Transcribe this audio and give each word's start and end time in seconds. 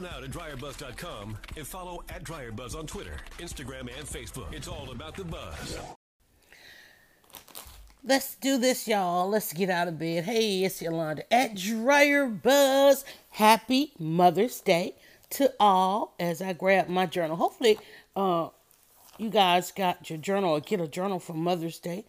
now 0.00 0.18
to 0.20 0.28
dryerbuzz.com 0.28 1.36
and 1.56 1.66
follow 1.66 2.02
at 2.08 2.24
dryerbuzz 2.24 2.76
on 2.76 2.86
Twitter, 2.86 3.16
Instagram, 3.38 3.80
and 3.80 4.06
Facebook. 4.06 4.52
It's 4.52 4.68
all 4.68 4.90
about 4.90 5.16
the 5.16 5.24
buzz. 5.24 5.78
Let's 8.02 8.36
do 8.36 8.56
this, 8.56 8.88
y'all. 8.88 9.28
Let's 9.28 9.52
get 9.52 9.68
out 9.68 9.88
of 9.88 9.98
bed. 9.98 10.24
Hey, 10.24 10.64
it's 10.64 10.80
Yolanda 10.80 11.30
at 11.32 11.54
Dryer 11.54 12.26
Buzz. 12.26 13.04
Happy 13.32 13.92
Mother's 13.98 14.60
Day 14.62 14.94
to 15.30 15.52
all 15.60 16.14
as 16.18 16.40
I 16.40 16.54
grab 16.54 16.88
my 16.88 17.04
journal. 17.04 17.36
Hopefully, 17.36 17.78
uh, 18.16 18.48
you 19.18 19.28
guys 19.28 19.70
got 19.70 20.08
your 20.08 20.18
journal 20.18 20.52
or 20.52 20.60
get 20.60 20.80
a 20.80 20.88
journal 20.88 21.18
for 21.18 21.34
Mother's 21.34 21.78
Day. 21.78 22.06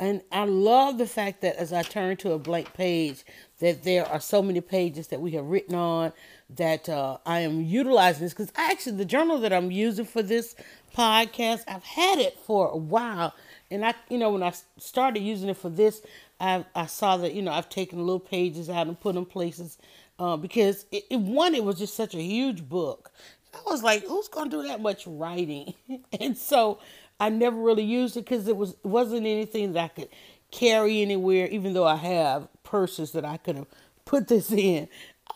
And 0.00 0.22
I 0.32 0.46
love 0.46 0.98
the 0.98 1.06
fact 1.06 1.42
that 1.42 1.56
as 1.56 1.72
I 1.72 1.82
turn 1.82 2.16
to 2.18 2.32
a 2.32 2.38
blank 2.38 2.72
page, 2.72 3.22
that 3.60 3.84
there 3.84 4.06
are 4.06 4.20
so 4.20 4.42
many 4.42 4.60
pages 4.60 5.08
that 5.08 5.20
we 5.20 5.32
have 5.32 5.44
written 5.44 5.74
on 5.74 6.12
that 6.50 6.88
uh, 6.88 7.18
I 7.26 7.40
am 7.40 7.62
utilizing 7.62 8.22
this 8.22 8.32
because 8.32 8.52
actually 8.56 8.96
the 8.96 9.04
journal 9.04 9.38
that 9.40 9.52
I'm 9.52 9.70
using 9.70 10.04
for 10.04 10.22
this 10.22 10.54
podcast, 10.96 11.62
I've 11.66 11.84
had 11.84 12.18
it 12.18 12.38
for 12.46 12.68
a 12.68 12.76
while 12.76 13.34
and 13.70 13.84
I, 13.84 13.94
you 14.08 14.18
know, 14.18 14.30
when 14.30 14.42
I 14.42 14.52
started 14.78 15.20
using 15.20 15.48
it 15.48 15.56
for 15.56 15.68
this, 15.68 16.02
I 16.40 16.64
I 16.74 16.86
saw 16.86 17.16
that 17.18 17.34
you 17.34 17.42
know 17.42 17.52
I've 17.52 17.68
taken 17.68 17.98
little 17.98 18.20
pages 18.20 18.68
out 18.68 18.86
and 18.86 18.98
put 18.98 19.14
them 19.14 19.24
places 19.24 19.78
uh, 20.18 20.36
because 20.36 20.86
it, 20.92 21.04
it, 21.10 21.20
one 21.20 21.54
it 21.54 21.64
was 21.64 21.78
just 21.78 21.94
such 21.96 22.14
a 22.14 22.22
huge 22.22 22.68
book. 22.68 23.10
I 23.52 23.70
was 23.70 23.82
like, 23.82 24.04
who's 24.04 24.28
gonna 24.28 24.50
do 24.50 24.62
that 24.64 24.80
much 24.80 25.06
writing? 25.06 25.74
and 26.20 26.36
so 26.36 26.78
I 27.18 27.28
never 27.30 27.56
really 27.56 27.84
used 27.84 28.16
it 28.16 28.24
because 28.24 28.46
it 28.48 28.56
was 28.56 28.70
it 28.72 28.86
wasn't 28.86 29.26
anything 29.26 29.72
that 29.72 29.84
I 29.84 29.88
could 29.88 30.08
carry 30.50 31.02
anywhere. 31.02 31.48
Even 31.48 31.72
though 31.72 31.86
I 31.86 31.96
have 31.96 32.48
purses 32.62 33.12
that 33.12 33.24
I 33.24 33.38
could 33.38 33.56
have 33.56 33.66
put 34.04 34.28
this 34.28 34.52
in, 34.52 34.88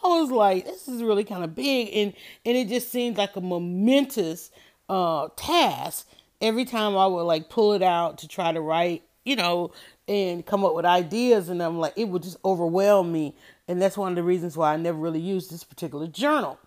I 0.02 0.08
was 0.08 0.30
like, 0.30 0.64
this 0.64 0.88
is 0.88 1.02
really 1.02 1.24
kind 1.24 1.44
of 1.44 1.54
big, 1.54 1.90
and 1.92 2.12
and 2.44 2.56
it 2.56 2.68
just 2.68 2.90
seemed 2.92 3.16
like 3.16 3.34
a 3.36 3.40
momentous 3.40 4.50
uh, 4.88 5.28
task 5.36 6.08
every 6.40 6.64
time 6.64 6.96
I 6.96 7.06
would 7.06 7.22
like 7.22 7.48
pull 7.48 7.72
it 7.72 7.82
out 7.82 8.18
to 8.18 8.28
try 8.28 8.52
to 8.52 8.60
write, 8.60 9.02
you 9.24 9.36
know, 9.36 9.72
and 10.06 10.46
come 10.46 10.64
up 10.64 10.74
with 10.74 10.84
ideas, 10.84 11.48
and 11.48 11.62
I'm 11.62 11.78
like, 11.78 11.94
it 11.96 12.04
would 12.04 12.22
just 12.22 12.38
overwhelm 12.44 13.12
me. 13.12 13.34
And 13.66 13.82
that's 13.82 13.98
one 13.98 14.12
of 14.12 14.16
the 14.16 14.22
reasons 14.22 14.56
why 14.56 14.72
I 14.72 14.76
never 14.76 14.98
really 14.98 15.20
used 15.20 15.50
this 15.50 15.64
particular 15.64 16.06
journal. 16.06 16.58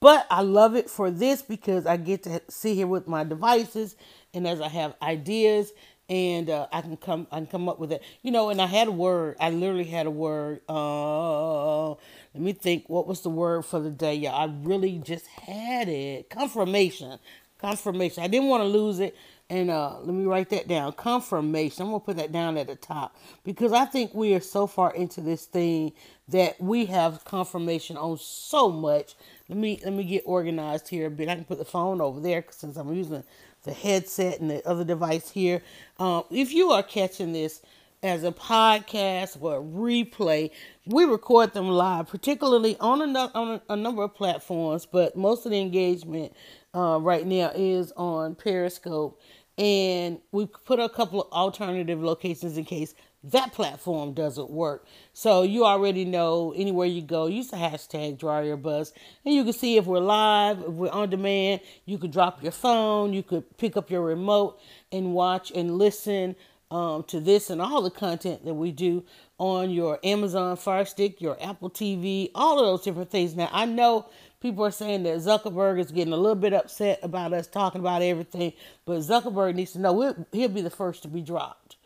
But 0.00 0.26
I 0.30 0.42
love 0.42 0.76
it 0.76 0.88
for 0.88 1.10
this 1.10 1.42
because 1.42 1.84
I 1.84 1.96
get 1.96 2.22
to 2.22 2.40
sit 2.48 2.74
here 2.74 2.86
with 2.86 3.08
my 3.08 3.24
devices, 3.24 3.96
and 4.32 4.46
as 4.46 4.60
I 4.60 4.68
have 4.68 4.94
ideas, 5.02 5.72
and 6.08 6.48
uh, 6.48 6.68
I 6.72 6.80
can 6.80 6.96
come, 6.96 7.26
I 7.30 7.36
can 7.36 7.46
come 7.46 7.68
up 7.68 7.78
with 7.78 7.92
it, 7.92 8.02
you 8.22 8.30
know. 8.30 8.48
And 8.48 8.62
I 8.62 8.66
had 8.66 8.88
a 8.88 8.92
word. 8.92 9.36
I 9.40 9.50
literally 9.50 9.84
had 9.84 10.06
a 10.06 10.10
word. 10.10 10.60
Uh, 10.68 11.94
let 12.38 12.44
me 12.44 12.52
think. 12.52 12.88
What 12.88 13.08
was 13.08 13.22
the 13.22 13.30
word 13.30 13.64
for 13.64 13.80
the 13.80 13.90
day? 13.90 14.14
Yeah, 14.14 14.32
I 14.32 14.44
really 14.62 14.98
just 14.98 15.26
had 15.26 15.88
it. 15.88 16.30
Confirmation. 16.30 17.18
Confirmation. 17.58 18.22
I 18.22 18.28
didn't 18.28 18.46
want 18.46 18.62
to 18.62 18.68
lose 18.68 19.00
it. 19.00 19.16
And 19.50 19.70
uh, 19.70 19.96
let 19.98 20.14
me 20.14 20.24
write 20.24 20.50
that 20.50 20.68
down. 20.68 20.92
Confirmation. 20.92 21.86
I'm 21.86 21.92
to 21.92 21.98
put 21.98 22.16
that 22.16 22.30
down 22.30 22.56
at 22.56 22.68
the 22.68 22.76
top 22.76 23.16
because 23.44 23.72
I 23.72 23.86
think 23.86 24.14
we 24.14 24.34
are 24.34 24.40
so 24.40 24.68
far 24.68 24.94
into 24.94 25.20
this 25.20 25.46
thing 25.46 25.92
that 26.28 26.60
we 26.60 26.86
have 26.86 27.24
confirmation 27.24 27.96
on 27.96 28.18
so 28.18 28.70
much. 28.70 29.16
Let 29.48 29.58
me 29.58 29.80
let 29.82 29.92
me 29.92 30.04
get 30.04 30.22
organized 30.24 30.88
here 30.88 31.08
a 31.08 31.10
bit. 31.10 31.28
I 31.28 31.34
can 31.34 31.44
put 31.44 31.58
the 31.58 31.64
phone 31.64 32.00
over 32.00 32.20
there 32.20 32.44
since 32.50 32.76
I'm 32.76 32.92
using 32.92 33.24
the 33.64 33.72
headset 33.72 34.38
and 34.38 34.48
the 34.48 34.64
other 34.64 34.84
device 34.84 35.30
here. 35.30 35.60
Um, 35.98 36.22
if 36.30 36.52
you 36.52 36.70
are 36.70 36.84
catching 36.84 37.32
this 37.32 37.62
as 38.02 38.24
a 38.24 38.32
podcast 38.32 39.40
or 39.40 39.56
a 39.56 39.60
replay, 39.60 40.50
we 40.86 41.04
record 41.04 41.52
them 41.52 41.68
live, 41.68 42.08
particularly 42.08 42.76
on 42.78 43.02
a, 43.02 43.18
on 43.34 43.60
a, 43.68 43.76
number 43.76 44.04
of 44.04 44.14
platforms, 44.14 44.86
but 44.86 45.16
most 45.16 45.44
of 45.44 45.52
the 45.52 45.60
engagement 45.60 46.32
uh, 46.74 46.98
right 47.00 47.26
now 47.26 47.50
is 47.54 47.92
on 47.96 48.34
Periscope. 48.34 49.20
And 49.56 50.20
we 50.30 50.46
put 50.46 50.78
a 50.78 50.88
couple 50.88 51.22
of 51.22 51.32
alternative 51.32 52.00
locations 52.00 52.56
in 52.56 52.64
case 52.64 52.94
that 53.24 53.52
platform 53.52 54.12
doesn't 54.12 54.48
work. 54.48 54.86
So 55.12 55.42
you 55.42 55.64
already 55.64 56.04
know 56.04 56.54
anywhere 56.56 56.86
you 56.86 57.02
go, 57.02 57.26
use 57.26 57.48
the 57.48 57.56
hashtag 57.56 58.18
DryerBuzz, 58.18 58.92
and 59.24 59.34
you 59.34 59.42
can 59.42 59.52
see 59.52 59.76
if 59.76 59.86
we're 59.86 59.98
live, 59.98 60.60
if 60.60 60.68
we're 60.68 60.90
on 60.90 61.10
demand. 61.10 61.62
You 61.84 61.98
could 61.98 62.12
drop 62.12 62.40
your 62.42 62.52
phone, 62.52 63.12
you 63.12 63.24
could 63.24 63.58
pick 63.58 63.76
up 63.76 63.90
your 63.90 64.02
remote 64.02 64.60
and 64.92 65.14
watch 65.14 65.50
and 65.50 65.76
listen 65.76 66.36
um, 66.70 67.02
to 67.04 67.20
this 67.20 67.50
and 67.50 67.60
all 67.62 67.82
the 67.82 67.90
content 67.90 68.44
that 68.44 68.54
we 68.54 68.72
do 68.72 69.04
on 69.38 69.70
your 69.70 69.98
Amazon 70.04 70.56
Fire 70.56 70.84
Stick, 70.84 71.20
your 71.20 71.36
Apple 71.42 71.70
TV, 71.70 72.30
all 72.34 72.58
of 72.58 72.66
those 72.66 72.82
different 72.82 73.10
things. 73.10 73.34
Now 73.34 73.48
I 73.52 73.64
know 73.64 74.06
people 74.40 74.64
are 74.64 74.70
saying 74.70 75.04
that 75.04 75.18
Zuckerberg 75.18 75.78
is 75.80 75.90
getting 75.92 76.12
a 76.12 76.16
little 76.16 76.34
bit 76.34 76.52
upset 76.52 77.00
about 77.02 77.32
us 77.32 77.46
talking 77.46 77.80
about 77.80 78.02
everything, 78.02 78.52
but 78.84 78.98
Zuckerberg 79.00 79.54
needs 79.54 79.72
to 79.72 79.80
know 79.80 80.14
he'll 80.32 80.48
be 80.48 80.60
the 80.60 80.70
first 80.70 81.02
to 81.02 81.08
be 81.08 81.22
dropped. 81.22 81.76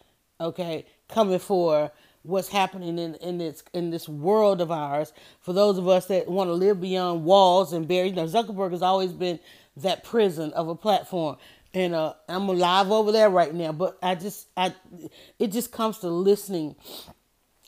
Okay, 0.41 0.87
coming 1.09 1.39
for 1.39 1.93
what's 2.23 2.49
happening 2.49 2.99
in 2.99 3.15
in 3.17 3.39
this 3.39 3.63
in 3.73 3.91
this 3.91 4.09
world 4.09 4.61
of 4.61 4.71
ours. 4.71 5.13
For 5.41 5.53
those 5.53 5.79
of 5.79 5.89
us 5.89 6.07
that 6.07 6.29
want 6.29 6.49
to 6.49 6.55
live 6.55 6.81
beyond 6.81 7.25
walls 7.25 7.73
and 7.73 7.87
barriers, 7.87 8.15
know, 8.15 8.27
Zuckerberg 8.27 8.73
has 8.73 8.83
always 8.83 9.13
been 9.13 9.39
that 9.77 10.05
prison 10.05 10.53
of 10.53 10.69
a 10.69 10.75
platform. 10.75 11.37
And 11.75 11.95
uh, 11.95 12.15
I'm 12.29 12.49
alive 12.49 12.91
over 12.91 13.13
there 13.13 13.31
right 13.31 13.55
now, 13.55 13.73
but 13.73 13.99
I 14.03 14.15
just, 14.15 14.49
I, 14.57 14.75
it 15.39 15.49
just 15.53 15.73
comes 15.73 15.99
to 15.99 16.09
listening 16.09 16.77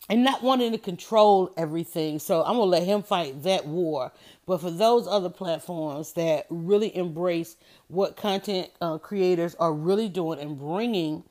and 0.08 0.24
not 0.24 0.42
wanting 0.42 0.72
to 0.72 0.78
control 0.78 1.52
everything. 1.56 2.18
So 2.18 2.42
I'm 2.42 2.54
gonna 2.56 2.64
let 2.64 2.84
him 2.84 3.02
fight 3.02 3.42
that 3.44 3.66
war. 3.66 4.12
But 4.46 4.60
for 4.60 4.70
those 4.70 5.06
other 5.08 5.30
platforms 5.30 6.12
that 6.14 6.46
really 6.50 6.94
embrace 6.96 7.56
what 7.88 8.16
content 8.16 8.70
uh, 8.80 8.98
creators 8.98 9.54
are 9.56 9.72
really 9.72 10.08
doing 10.08 10.40
and 10.40 10.58
bringing, 10.58 11.24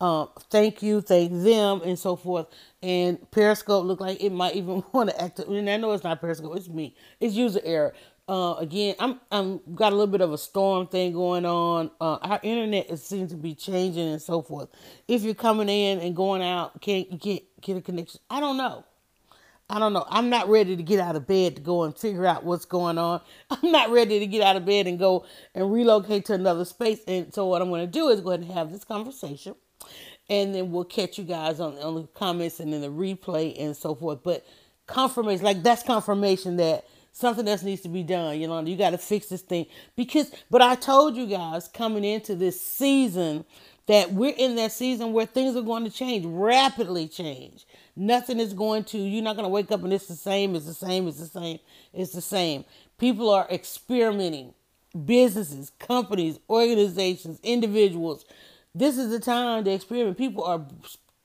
uh, 0.00 0.26
thank 0.50 0.82
you, 0.82 1.00
thank 1.00 1.32
them, 1.32 1.80
and 1.84 1.98
so 1.98 2.16
forth. 2.16 2.46
And 2.82 3.30
Periscope 3.30 3.84
look 3.84 4.00
like 4.00 4.22
it 4.22 4.32
might 4.32 4.54
even 4.54 4.84
want 4.92 5.10
to 5.10 5.20
act. 5.22 5.40
And 5.40 5.68
I 5.68 5.76
know 5.78 5.92
it's 5.92 6.04
not 6.04 6.20
Periscope; 6.20 6.56
it's 6.56 6.68
me. 6.68 6.94
It's 7.20 7.34
user 7.34 7.60
error. 7.64 7.94
Uh, 8.28 8.56
again, 8.58 8.94
I'm 8.98 9.20
I'm 9.32 9.60
got 9.74 9.92
a 9.92 9.96
little 9.96 10.12
bit 10.12 10.20
of 10.20 10.32
a 10.32 10.38
storm 10.38 10.86
thing 10.86 11.14
going 11.14 11.46
on. 11.46 11.90
Uh, 11.98 12.18
our 12.20 12.40
internet 12.42 12.90
it 12.90 12.98
seems 12.98 13.30
to 13.30 13.36
be 13.36 13.54
changing 13.54 14.06
and 14.06 14.20
so 14.20 14.42
forth. 14.42 14.68
If 15.08 15.22
you're 15.22 15.34
coming 15.34 15.70
in 15.70 16.00
and 16.00 16.14
going 16.14 16.42
out, 16.42 16.80
can't 16.82 17.10
you 17.10 17.18
can't 17.18 17.42
get 17.62 17.78
a 17.78 17.80
connection? 17.80 18.20
I 18.28 18.40
don't 18.40 18.58
know. 18.58 18.84
I 19.70 19.78
don't 19.78 19.94
know. 19.94 20.04
I'm 20.08 20.30
not 20.30 20.48
ready 20.48 20.76
to 20.76 20.82
get 20.82 21.00
out 21.00 21.16
of 21.16 21.26
bed 21.26 21.56
to 21.56 21.62
go 21.62 21.84
and 21.84 21.96
figure 21.96 22.26
out 22.26 22.44
what's 22.44 22.64
going 22.66 22.98
on. 22.98 23.20
I'm 23.50 23.72
not 23.72 23.90
ready 23.90 24.18
to 24.18 24.26
get 24.26 24.42
out 24.42 24.56
of 24.56 24.66
bed 24.66 24.86
and 24.86 24.98
go 24.98 25.24
and 25.54 25.72
relocate 25.72 26.26
to 26.26 26.34
another 26.34 26.66
space. 26.66 27.00
And 27.08 27.32
so 27.32 27.46
what 27.46 27.62
I'm 27.62 27.70
going 27.70 27.86
to 27.86 27.90
do 27.92 28.08
is 28.08 28.20
go 28.20 28.30
ahead 28.30 28.40
and 28.40 28.52
have 28.52 28.70
this 28.72 28.84
conversation, 28.84 29.54
and 30.28 30.54
then 30.54 30.70
we'll 30.70 30.84
catch 30.84 31.16
you 31.16 31.24
guys 31.24 31.60
on 31.60 31.78
on 31.78 31.94
the 31.94 32.02
comments 32.08 32.60
and 32.60 32.74
then 32.74 32.82
the 32.82 32.88
replay 32.88 33.58
and 33.58 33.74
so 33.74 33.94
forth. 33.94 34.20
But 34.22 34.46
confirmation, 34.86 35.44
like 35.46 35.62
that's 35.62 35.82
confirmation 35.82 36.56
that 36.58 36.84
something 37.12 37.46
else 37.48 37.62
needs 37.62 37.82
to 37.82 37.88
be 37.88 38.02
done. 38.02 38.40
You 38.40 38.46
know, 38.48 38.60
you 38.60 38.76
got 38.76 38.90
to 38.90 38.98
fix 38.98 39.26
this 39.26 39.42
thing 39.42 39.66
because. 39.96 40.32
But 40.50 40.62
I 40.62 40.74
told 40.74 41.16
you 41.16 41.26
guys 41.26 41.68
coming 41.68 42.04
into 42.04 42.34
this 42.34 42.60
season 42.60 43.44
that 43.88 44.12
we're 44.12 44.34
in 44.36 44.54
that 44.56 44.70
season 44.70 45.12
where 45.12 45.26
things 45.26 45.56
are 45.56 45.62
going 45.62 45.84
to 45.84 45.90
change, 45.90 46.24
rapidly 46.26 47.08
change. 47.08 47.66
Nothing 47.96 48.38
is 48.38 48.52
going 48.52 48.84
to. 48.84 48.98
You're 48.98 49.24
not 49.24 49.34
going 49.34 49.44
to 49.44 49.50
wake 49.50 49.72
up 49.72 49.82
and 49.82 49.92
it's 49.92 50.06
the 50.06 50.14
same. 50.14 50.54
It's 50.54 50.66
the 50.66 50.74
same. 50.74 51.08
It's 51.08 51.18
the 51.18 51.26
same. 51.26 51.58
It's 51.92 52.12
the 52.12 52.20
same. 52.20 52.64
People 52.98 53.30
are 53.30 53.46
experimenting. 53.50 54.54
Businesses, 55.04 55.70
companies, 55.78 56.38
organizations, 56.48 57.40
individuals. 57.42 58.24
This 58.74 58.98
is 58.98 59.10
the 59.10 59.20
time 59.20 59.64
to 59.64 59.70
experiment. 59.70 60.18
People 60.18 60.44
are 60.44 60.64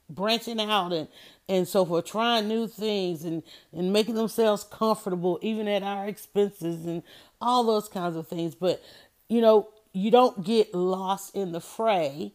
branching 0.09 0.59
out 0.59 0.94
and 0.94 1.07
and 1.50 1.68
so 1.68 1.86
for 1.86 2.02
trying 2.02 2.48
new 2.48 2.68
things 2.68 3.24
and 3.24 3.44
and 3.72 3.92
making 3.92 4.16
themselves 4.16 4.64
comfortable 4.64 5.40
even 5.42 5.68
at 5.68 5.84
our 5.84 6.08
expenses 6.08 6.86
and 6.86 7.04
all 7.42 7.64
those 7.64 7.88
kinds 7.88 8.16
of 8.16 8.28
things. 8.28 8.56
But 8.56 8.81
you 9.30 9.42
know 9.42 9.69
you 9.94 10.12
don't 10.12 10.44
get 10.44 10.74
lost 10.74 11.36
in 11.36 11.51
the 11.51 11.62
fray 11.62 12.34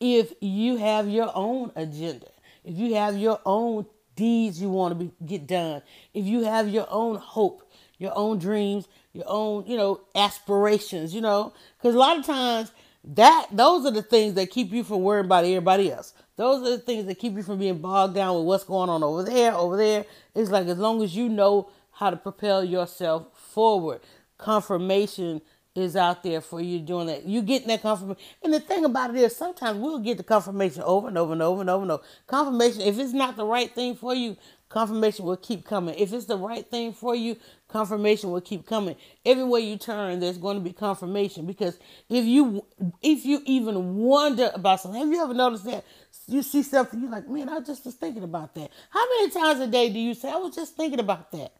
if 0.00 0.32
you 0.40 0.76
have 0.76 1.08
your 1.08 1.30
own 1.34 1.72
agenda 1.74 2.28
if 2.64 2.76
you 2.76 2.94
have 2.94 3.16
your 3.16 3.40
own 3.44 3.86
deeds 4.14 4.60
you 4.60 4.68
want 4.68 4.98
to 4.98 5.04
be, 5.04 5.10
get 5.26 5.46
done 5.46 5.82
if 6.14 6.24
you 6.24 6.44
have 6.44 6.68
your 6.68 6.86
own 6.90 7.16
hope 7.16 7.70
your 7.98 8.16
own 8.16 8.38
dreams 8.38 8.86
your 9.12 9.24
own 9.26 9.66
you 9.66 9.76
know 9.76 10.00
aspirations 10.14 11.14
you 11.14 11.20
know? 11.20 11.52
Because 11.78 11.94
a 11.94 11.98
lot 11.98 12.18
of 12.18 12.26
times 12.26 12.72
that 13.04 13.46
those 13.52 13.86
are 13.86 13.90
the 13.90 14.02
things 14.02 14.34
that 14.34 14.50
keep 14.50 14.72
you 14.72 14.84
from 14.84 15.02
worrying 15.02 15.26
about 15.26 15.44
everybody 15.44 15.90
else 15.90 16.12
those 16.38 16.62
are 16.66 16.76
the 16.76 16.78
things 16.78 17.04
that 17.06 17.18
keep 17.18 17.34
you 17.34 17.42
from 17.42 17.58
being 17.58 17.78
bogged 17.78 18.14
down 18.14 18.36
with 18.36 18.44
what's 18.44 18.62
going 18.62 18.88
on 18.88 19.02
over 19.02 19.24
there, 19.24 19.52
over 19.54 19.76
there. 19.76 20.04
It's 20.36 20.50
like 20.50 20.68
as 20.68 20.78
long 20.78 21.02
as 21.02 21.14
you 21.14 21.28
know 21.28 21.68
how 21.90 22.10
to 22.10 22.16
propel 22.16 22.62
yourself 22.62 23.26
forward, 23.34 24.00
confirmation 24.38 25.42
is 25.74 25.96
out 25.96 26.22
there 26.22 26.40
for 26.40 26.60
you 26.60 26.78
doing 26.78 27.08
that. 27.08 27.24
You 27.24 27.42
getting 27.42 27.66
that 27.68 27.82
confirmation. 27.82 28.22
And 28.44 28.54
the 28.54 28.60
thing 28.60 28.84
about 28.84 29.10
it 29.10 29.16
is 29.16 29.34
sometimes 29.34 29.80
we'll 29.80 29.98
get 29.98 30.16
the 30.16 30.22
confirmation 30.22 30.82
over 30.82 31.08
and 31.08 31.18
over 31.18 31.32
and 31.32 31.42
over 31.42 31.60
and 31.60 31.70
over 31.70 31.82
and 31.82 31.90
over. 31.90 32.02
Confirmation, 32.28 32.82
if 32.82 32.98
it's 33.00 33.12
not 33.12 33.36
the 33.36 33.44
right 33.44 33.74
thing 33.74 33.96
for 33.96 34.14
you, 34.14 34.36
confirmation 34.68 35.24
will 35.24 35.36
keep 35.36 35.64
coming. 35.64 35.94
If 35.96 36.12
it's 36.12 36.26
the 36.26 36.36
right 36.36 36.66
thing 36.66 36.92
for 36.92 37.14
you, 37.14 37.36
confirmation 37.68 38.30
will 38.30 38.40
keep 38.40 38.66
coming. 38.66 38.96
Everywhere 39.24 39.60
you 39.60 39.76
turn, 39.78 40.20
there's 40.20 40.38
going 40.38 40.56
to 40.56 40.62
be 40.62 40.72
confirmation 40.72 41.46
because 41.46 41.78
if 42.08 42.24
you 42.24 42.64
if 43.02 43.24
you 43.24 43.40
even 43.46 43.96
wonder 43.96 44.50
about 44.54 44.80
something, 44.80 45.00
have 45.00 45.10
you 45.10 45.22
ever 45.22 45.34
noticed 45.34 45.64
that 45.64 45.84
you 46.26 46.42
see 46.42 46.62
something 46.62 47.00
you're 47.00 47.10
like, 47.10 47.28
man, 47.28 47.48
I 47.48 47.60
just 47.60 47.84
was 47.84 47.94
thinking 47.94 48.22
about 48.22 48.54
that. 48.54 48.70
How 48.90 49.04
many 49.16 49.30
times 49.30 49.60
a 49.60 49.66
day 49.66 49.90
do 49.90 49.98
you 49.98 50.14
say, 50.14 50.30
I 50.30 50.36
was 50.36 50.54
just 50.54 50.76
thinking 50.76 51.00
about 51.00 51.32
that? 51.32 51.52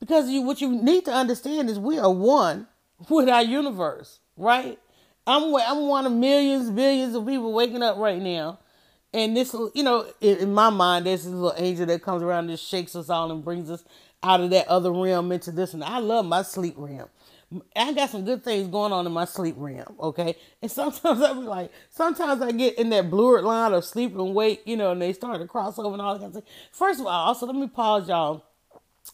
Because 0.00 0.28
you 0.28 0.42
what 0.42 0.60
you 0.60 0.70
need 0.70 1.04
to 1.04 1.12
understand 1.12 1.70
is 1.70 1.78
we 1.78 1.98
are 1.98 2.12
one 2.12 2.66
with 3.08 3.28
our 3.28 3.42
universe, 3.42 4.18
right? 4.36 4.78
I'm 5.26 5.54
I'm 5.54 5.86
one 5.86 6.06
of 6.06 6.12
millions, 6.12 6.70
billions 6.70 7.14
of 7.14 7.24
people 7.26 7.52
waking 7.52 7.82
up 7.82 7.96
right 7.98 8.20
now 8.20 8.58
and 9.14 9.36
this, 9.36 9.54
you 9.74 9.82
know, 9.82 10.06
in, 10.20 10.38
in 10.38 10.54
my 10.54 10.70
mind, 10.70 11.06
there's 11.06 11.24
this 11.24 11.32
little 11.32 11.54
angel 11.56 11.86
that 11.86 12.02
comes 12.02 12.22
around 12.22 12.48
and 12.48 12.58
shakes 12.58 12.96
us 12.96 13.10
all 13.10 13.30
and 13.30 13.44
brings 13.44 13.70
us 13.70 13.84
out 14.22 14.40
of 14.40 14.50
that 14.50 14.68
other 14.68 14.92
realm 14.92 15.32
into 15.32 15.50
this. 15.50 15.74
And 15.74 15.84
I 15.84 15.98
love 15.98 16.24
my 16.24 16.42
sleep 16.42 16.74
realm. 16.76 17.08
I 17.76 17.92
got 17.92 18.08
some 18.08 18.24
good 18.24 18.42
things 18.42 18.68
going 18.68 18.92
on 18.92 19.04
in 19.04 19.12
my 19.12 19.26
sleep 19.26 19.56
realm, 19.58 19.96
okay? 20.00 20.36
And 20.62 20.70
sometimes 20.70 21.20
I 21.20 21.34
be 21.34 21.40
like, 21.40 21.70
sometimes 21.90 22.40
I 22.40 22.52
get 22.52 22.78
in 22.78 22.88
that 22.90 23.10
blurred 23.10 23.44
line 23.44 23.74
of 23.74 23.84
sleep 23.84 24.16
and 24.16 24.34
wake, 24.34 24.62
you 24.64 24.76
know, 24.76 24.92
and 24.92 25.02
they 25.02 25.12
start 25.12 25.40
to 25.40 25.46
cross 25.46 25.78
over 25.78 25.92
and 25.92 26.00
all 26.00 26.14
that 26.14 26.20
kind 26.20 26.34
of 26.34 26.42
stuff. 26.42 26.54
First 26.70 27.00
of 27.00 27.06
all, 27.06 27.12
also 27.12 27.44
let 27.46 27.54
me 27.54 27.68
pause 27.68 28.08
y'all 28.08 28.44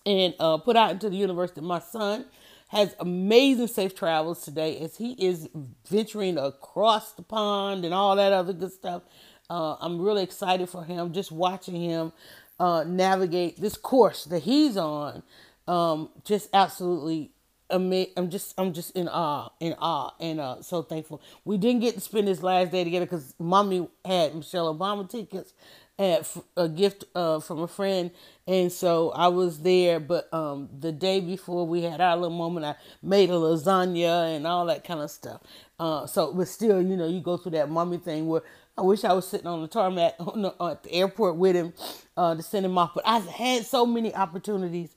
and 0.06 0.34
uh, 0.38 0.58
put 0.58 0.76
out 0.76 0.92
into 0.92 1.10
the 1.10 1.16
universe 1.16 1.50
that 1.52 1.62
my 1.62 1.80
son 1.80 2.26
has 2.68 2.94
amazing 3.00 3.66
safe 3.66 3.94
travels 3.94 4.44
today 4.44 4.78
as 4.78 4.98
he 4.98 5.12
is 5.12 5.48
venturing 5.88 6.36
across 6.36 7.12
the 7.12 7.22
pond 7.22 7.84
and 7.84 7.94
all 7.94 8.14
that 8.14 8.32
other 8.32 8.52
good 8.52 8.72
stuff. 8.72 9.02
Uh, 9.50 9.76
I'm 9.80 10.00
really 10.00 10.22
excited 10.22 10.68
for 10.68 10.84
him, 10.84 11.12
just 11.12 11.32
watching 11.32 11.76
him 11.76 12.12
uh, 12.60 12.84
navigate 12.86 13.60
this 13.60 13.76
course 13.76 14.24
that 14.26 14.42
he's 14.42 14.76
on. 14.76 15.22
Um, 15.66 16.10
just 16.24 16.48
absolutely. 16.52 17.30
I'm 17.70 18.30
just, 18.30 18.54
I'm 18.56 18.72
just 18.72 18.96
in 18.96 19.08
awe, 19.08 19.50
in 19.60 19.74
awe, 19.78 20.14
and 20.18 20.40
uh, 20.40 20.62
so 20.62 20.80
thankful. 20.80 21.20
We 21.44 21.58
didn't 21.58 21.82
get 21.82 21.94
to 21.94 22.00
spend 22.00 22.26
this 22.26 22.42
last 22.42 22.72
day 22.72 22.82
together 22.82 23.04
because 23.04 23.34
mommy 23.38 23.86
had 24.06 24.34
Michelle 24.34 24.74
Obama 24.74 25.08
tickets 25.08 25.52
at 25.98 26.34
a 26.56 26.68
gift 26.68 27.04
uh, 27.14 27.40
from 27.40 27.60
a 27.60 27.68
friend, 27.68 28.10
and 28.46 28.72
so 28.72 29.10
I 29.10 29.28
was 29.28 29.60
there. 29.60 30.00
But 30.00 30.32
um, 30.32 30.70
the 30.78 30.92
day 30.92 31.20
before 31.20 31.66
we 31.66 31.82
had 31.82 32.00
our 32.00 32.16
little 32.16 32.36
moment, 32.36 32.64
I 32.64 32.76
made 33.02 33.28
a 33.28 33.34
lasagna 33.34 34.34
and 34.34 34.46
all 34.46 34.64
that 34.66 34.84
kind 34.84 35.00
of 35.00 35.10
stuff. 35.10 35.42
Uh, 35.78 36.06
so, 36.06 36.32
but 36.32 36.48
still, 36.48 36.80
you 36.80 36.96
know, 36.96 37.06
you 37.06 37.20
go 37.20 37.36
through 37.36 37.52
that 37.52 37.68
mommy 37.68 37.98
thing 37.98 38.28
where 38.28 38.42
I 38.78 38.82
wish 38.82 39.02
I 39.02 39.12
was 39.12 39.26
sitting 39.26 39.48
on 39.48 39.60
the 39.60 39.66
tarmac 39.66 40.14
on 40.20 40.42
the, 40.42 40.54
at 40.62 40.84
the 40.84 40.92
airport 40.92 41.36
with 41.36 41.56
him 41.56 41.72
uh, 42.16 42.36
to 42.36 42.42
send 42.42 42.64
him 42.64 42.78
off. 42.78 42.94
But 42.94 43.06
I've 43.06 43.26
had 43.26 43.66
so 43.66 43.84
many 43.84 44.14
opportunities, 44.14 44.94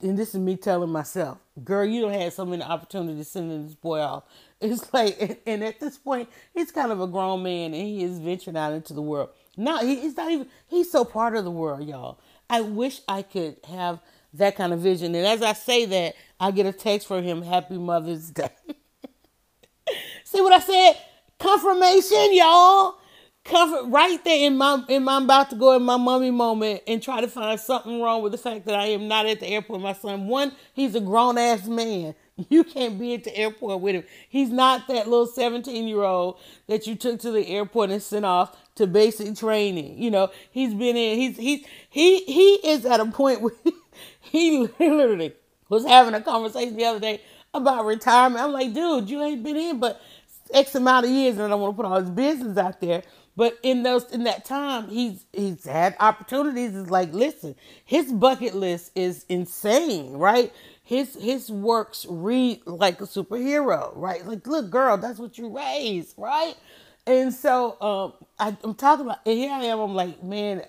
and 0.00 0.16
this 0.16 0.34
is 0.36 0.40
me 0.40 0.56
telling 0.56 0.90
myself, 0.90 1.38
girl, 1.64 1.84
you 1.84 2.00
don't 2.00 2.12
have 2.12 2.32
so 2.32 2.46
many 2.46 2.62
opportunities 2.62 3.28
sending 3.28 3.66
this 3.66 3.74
boy 3.74 4.00
off. 4.00 4.24
It's 4.60 4.94
like, 4.94 5.42
and, 5.44 5.62
at 5.62 5.78
this 5.78 5.98
point, 5.98 6.30
he's 6.54 6.70
kind 6.72 6.90
of 6.90 6.98
a 6.98 7.06
grown 7.06 7.42
man, 7.42 7.74
and 7.74 7.82
he 7.82 8.02
is 8.02 8.18
venturing 8.18 8.56
out 8.56 8.72
into 8.72 8.94
the 8.94 9.02
world. 9.02 9.28
Now 9.58 9.80
he, 9.80 10.00
he's 10.00 10.16
not 10.16 10.30
even. 10.30 10.46
He's 10.68 10.90
so 10.90 11.04
part 11.04 11.36
of 11.36 11.44
the 11.44 11.50
world, 11.50 11.86
y'all. 11.86 12.18
I 12.48 12.62
wish 12.62 13.02
I 13.06 13.20
could 13.20 13.56
have 13.68 14.00
that 14.32 14.56
kind 14.56 14.72
of 14.72 14.80
vision. 14.80 15.14
And 15.14 15.26
as 15.26 15.42
I 15.42 15.52
say 15.52 15.84
that, 15.84 16.14
I 16.40 16.50
get 16.50 16.64
a 16.64 16.72
text 16.72 17.06
from 17.06 17.24
him, 17.24 17.42
"Happy 17.42 17.76
Mother's 17.76 18.30
Day." 18.30 18.48
See 20.24 20.40
what 20.40 20.54
I 20.54 20.60
said? 20.60 20.96
Confirmation, 21.38 22.34
y'all 22.34 22.94
comfort 23.44 23.88
right 23.90 24.22
there 24.24 24.46
in 24.46 24.56
my 24.56 24.82
in 24.88 25.04
my 25.04 25.16
I'm 25.16 25.24
about 25.24 25.50
to 25.50 25.56
go 25.56 25.76
in 25.76 25.82
my 25.82 25.96
mummy 25.96 26.30
moment 26.30 26.82
and 26.86 27.02
try 27.02 27.20
to 27.20 27.28
find 27.28 27.60
something 27.60 28.00
wrong 28.00 28.22
with 28.22 28.32
the 28.32 28.38
fact 28.38 28.66
that 28.66 28.74
I 28.74 28.86
am 28.86 29.06
not 29.06 29.26
at 29.26 29.40
the 29.40 29.46
airport 29.46 29.80
with 29.80 29.84
my 29.84 29.92
son. 29.92 30.26
One, 30.26 30.52
he's 30.72 30.94
a 30.94 31.00
grown 31.00 31.38
ass 31.38 31.66
man. 31.66 32.14
You 32.50 32.64
can't 32.64 32.98
be 32.98 33.14
at 33.14 33.22
the 33.22 33.36
airport 33.36 33.80
with 33.80 33.94
him. 33.94 34.02
He's 34.28 34.50
not 34.50 34.88
that 34.88 35.06
little 35.08 35.28
17 35.28 35.86
year 35.86 36.02
old 36.02 36.40
that 36.66 36.84
you 36.84 36.96
took 36.96 37.20
to 37.20 37.30
the 37.30 37.46
airport 37.46 37.90
and 37.90 38.02
sent 38.02 38.24
off 38.24 38.56
to 38.74 38.88
basic 38.88 39.36
training. 39.36 40.02
You 40.02 40.10
know, 40.10 40.30
he's 40.50 40.74
been 40.74 40.96
in 40.96 41.16
he's 41.16 41.36
he's 41.36 41.64
he 41.88 42.24
he 42.24 42.54
is 42.68 42.84
at 42.86 42.98
a 42.98 43.06
point 43.06 43.40
where 43.40 43.52
he 44.20 44.66
literally 44.80 45.32
was 45.68 45.86
having 45.86 46.14
a 46.14 46.20
conversation 46.20 46.76
the 46.76 46.84
other 46.84 46.98
day 46.98 47.20
about 47.54 47.84
retirement. 47.84 48.42
I'm 48.42 48.52
like, 48.52 48.74
dude, 48.74 49.08
you 49.08 49.22
ain't 49.22 49.44
been 49.44 49.56
in 49.56 49.78
but 49.78 50.00
X 50.52 50.74
amount 50.74 51.06
of 51.06 51.12
years 51.12 51.36
and 51.36 51.44
I 51.44 51.48
don't 51.48 51.60
want 51.60 51.76
to 51.76 51.82
put 51.82 51.86
all 51.88 52.00
his 52.00 52.10
business 52.10 52.58
out 52.58 52.80
there. 52.80 53.04
But 53.36 53.58
in 53.62 53.82
those 53.82 54.10
in 54.12 54.24
that 54.24 54.44
time, 54.44 54.88
he's 54.88 55.26
he's 55.32 55.64
had 55.64 55.96
opportunities. 55.98 56.74
It's 56.76 56.90
like, 56.90 57.12
listen, 57.12 57.56
his 57.84 58.12
bucket 58.12 58.54
list 58.54 58.92
is 58.94 59.24
insane, 59.28 60.12
right? 60.12 60.52
His 60.84 61.16
his 61.16 61.50
works 61.50 62.06
read 62.08 62.62
like 62.66 63.00
a 63.00 63.04
superhero, 63.04 63.90
right? 63.96 64.24
Like, 64.24 64.46
look, 64.46 64.70
girl, 64.70 64.96
that's 64.98 65.18
what 65.18 65.36
you 65.36 65.48
raised, 65.56 66.14
right? 66.16 66.54
And 67.06 67.34
so 67.34 67.80
um, 67.80 68.12
I, 68.38 68.56
I'm 68.62 68.74
talking 68.74 69.06
about, 69.06 69.18
and 69.26 69.36
here 69.36 69.52
I 69.52 69.64
am. 69.64 69.80
I'm 69.80 69.94
like, 69.94 70.22
man, 70.22 70.62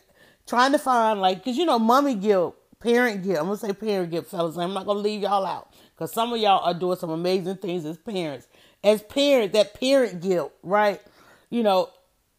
trying 0.48 0.72
to 0.72 0.80
find 0.80 1.22
like, 1.22 1.44
cause 1.44 1.58
you 1.58 1.66
know, 1.66 1.78
mommy 1.78 2.16
guilt, 2.16 2.58
parent 2.80 3.24
guilt. 3.24 3.40
I'm 3.40 3.46
gonna 3.46 3.58
say 3.58 3.74
parent 3.74 4.10
guilt, 4.10 4.28
fellas. 4.28 4.58
I'm 4.58 4.74
not 4.74 4.88
gonna 4.88 5.00
leave 5.00 5.22
y'all 5.22 5.46
out, 5.46 5.70
cause 5.98 6.12
some 6.12 6.34
of 6.34 6.40
y'all 6.40 6.64
are 6.66 6.74
doing 6.74 6.98
some 6.98 7.12
amazing 7.12 7.58
things 7.58 7.86
as 7.86 7.98
parents. 7.98 8.48
As 8.84 9.04
parent, 9.04 9.54
that 9.54 9.80
parent 9.80 10.22
guilt, 10.22 10.54
right? 10.64 11.02
You 11.50 11.64
know, 11.64 11.90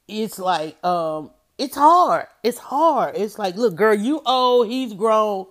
it's 0.08 0.38
like 0.38 0.82
um 0.84 1.30
it's 1.58 1.74
hard. 1.74 2.26
It's 2.42 2.58
hard. 2.58 3.16
It's 3.16 3.38
like, 3.38 3.56
look, 3.56 3.76
girl, 3.76 3.94
you 3.94 4.20
old, 4.26 4.68
he's 4.68 4.92
grown. 4.92 5.46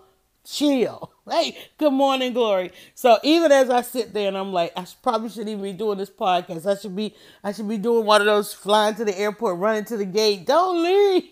Chill. 0.46 1.12
Hey, 1.28 1.58
good 1.80 1.92
morning, 1.92 2.34
Glory. 2.34 2.72
So 2.94 3.18
even 3.24 3.52
as 3.52 3.72
I 3.72 3.82
sit 3.82 4.14
there 4.14 4.28
and 4.28 4.38
I'm 4.38 4.54
like, 4.54 4.72
I 4.78 4.86
probably 5.02 5.30
shouldn't 5.30 5.50
even 5.50 5.64
be 5.64 5.74
doing 5.74 5.98
this 5.98 6.12
podcast. 6.12 6.68
I 6.68 6.80
should 6.80 6.96
be 6.96 7.16
I 7.44 7.52
should 7.52 7.68
be 7.68 7.80
doing 7.80 8.06
one 8.06 8.22
of 8.22 8.28
those 8.28 8.54
flying 8.54 8.94
to 8.94 9.06
the 9.06 9.18
airport, 9.18 9.58
running 9.58 9.86
to 9.86 9.98
the 9.98 10.06
gate. 10.06 10.46
Don't 10.46 10.84
leave. 10.84 11.24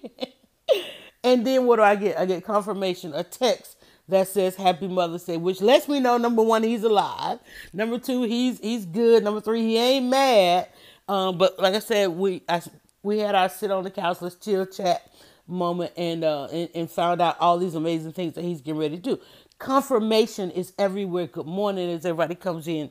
and 1.23 1.45
then 1.45 1.67
what 1.67 1.75
do 1.75 1.83
I 1.83 1.95
get? 1.95 2.17
I 2.17 2.25
get 2.25 2.43
confirmation, 2.43 3.13
a 3.13 3.23
text 3.23 3.77
that 4.09 4.27
says 4.29 4.55
Happy 4.55 4.87
Mother's 4.87 5.25
Day, 5.25 5.37
which 5.37 5.61
lets 5.61 5.87
me 5.87 5.99
know 5.99 6.17
number 6.17 6.41
one, 6.41 6.63
he's 6.63 6.83
alive. 6.83 7.37
Number 7.71 7.99
two, 7.99 8.23
he's 8.23 8.57
he's 8.61 8.87
good. 8.87 9.23
Number 9.23 9.41
three, 9.41 9.61
he 9.61 9.77
ain't 9.77 10.07
mad. 10.07 10.69
Um, 11.07 11.37
but 11.37 11.59
like 11.59 11.75
I 11.75 11.79
said, 11.79 12.09
we 12.09 12.41
I 12.49 12.61
we 13.03 13.19
had 13.19 13.35
our 13.35 13.49
sit 13.49 13.69
on 13.69 13.83
the 13.83 13.91
couch, 13.91 14.17
let's 14.21 14.35
chill 14.35 14.65
chat 14.65 15.11
moment, 15.45 15.91
and 15.97 16.23
uh, 16.23 16.45
and, 16.45 16.69
and 16.73 16.89
found 16.89 17.21
out 17.21 17.37
all 17.39 17.59
these 17.59 17.75
amazing 17.75 18.13
things 18.13 18.33
that 18.33 18.43
he's 18.43 18.61
getting 18.61 18.79
ready 18.79 18.95
to 18.95 19.01
do. 19.01 19.19
Confirmation 19.59 20.49
is 20.51 20.73
everywhere. 20.79 21.27
Good 21.27 21.45
morning 21.45 21.89
as 21.91 22.05
everybody 22.05 22.35
comes 22.35 22.67
in. 22.67 22.89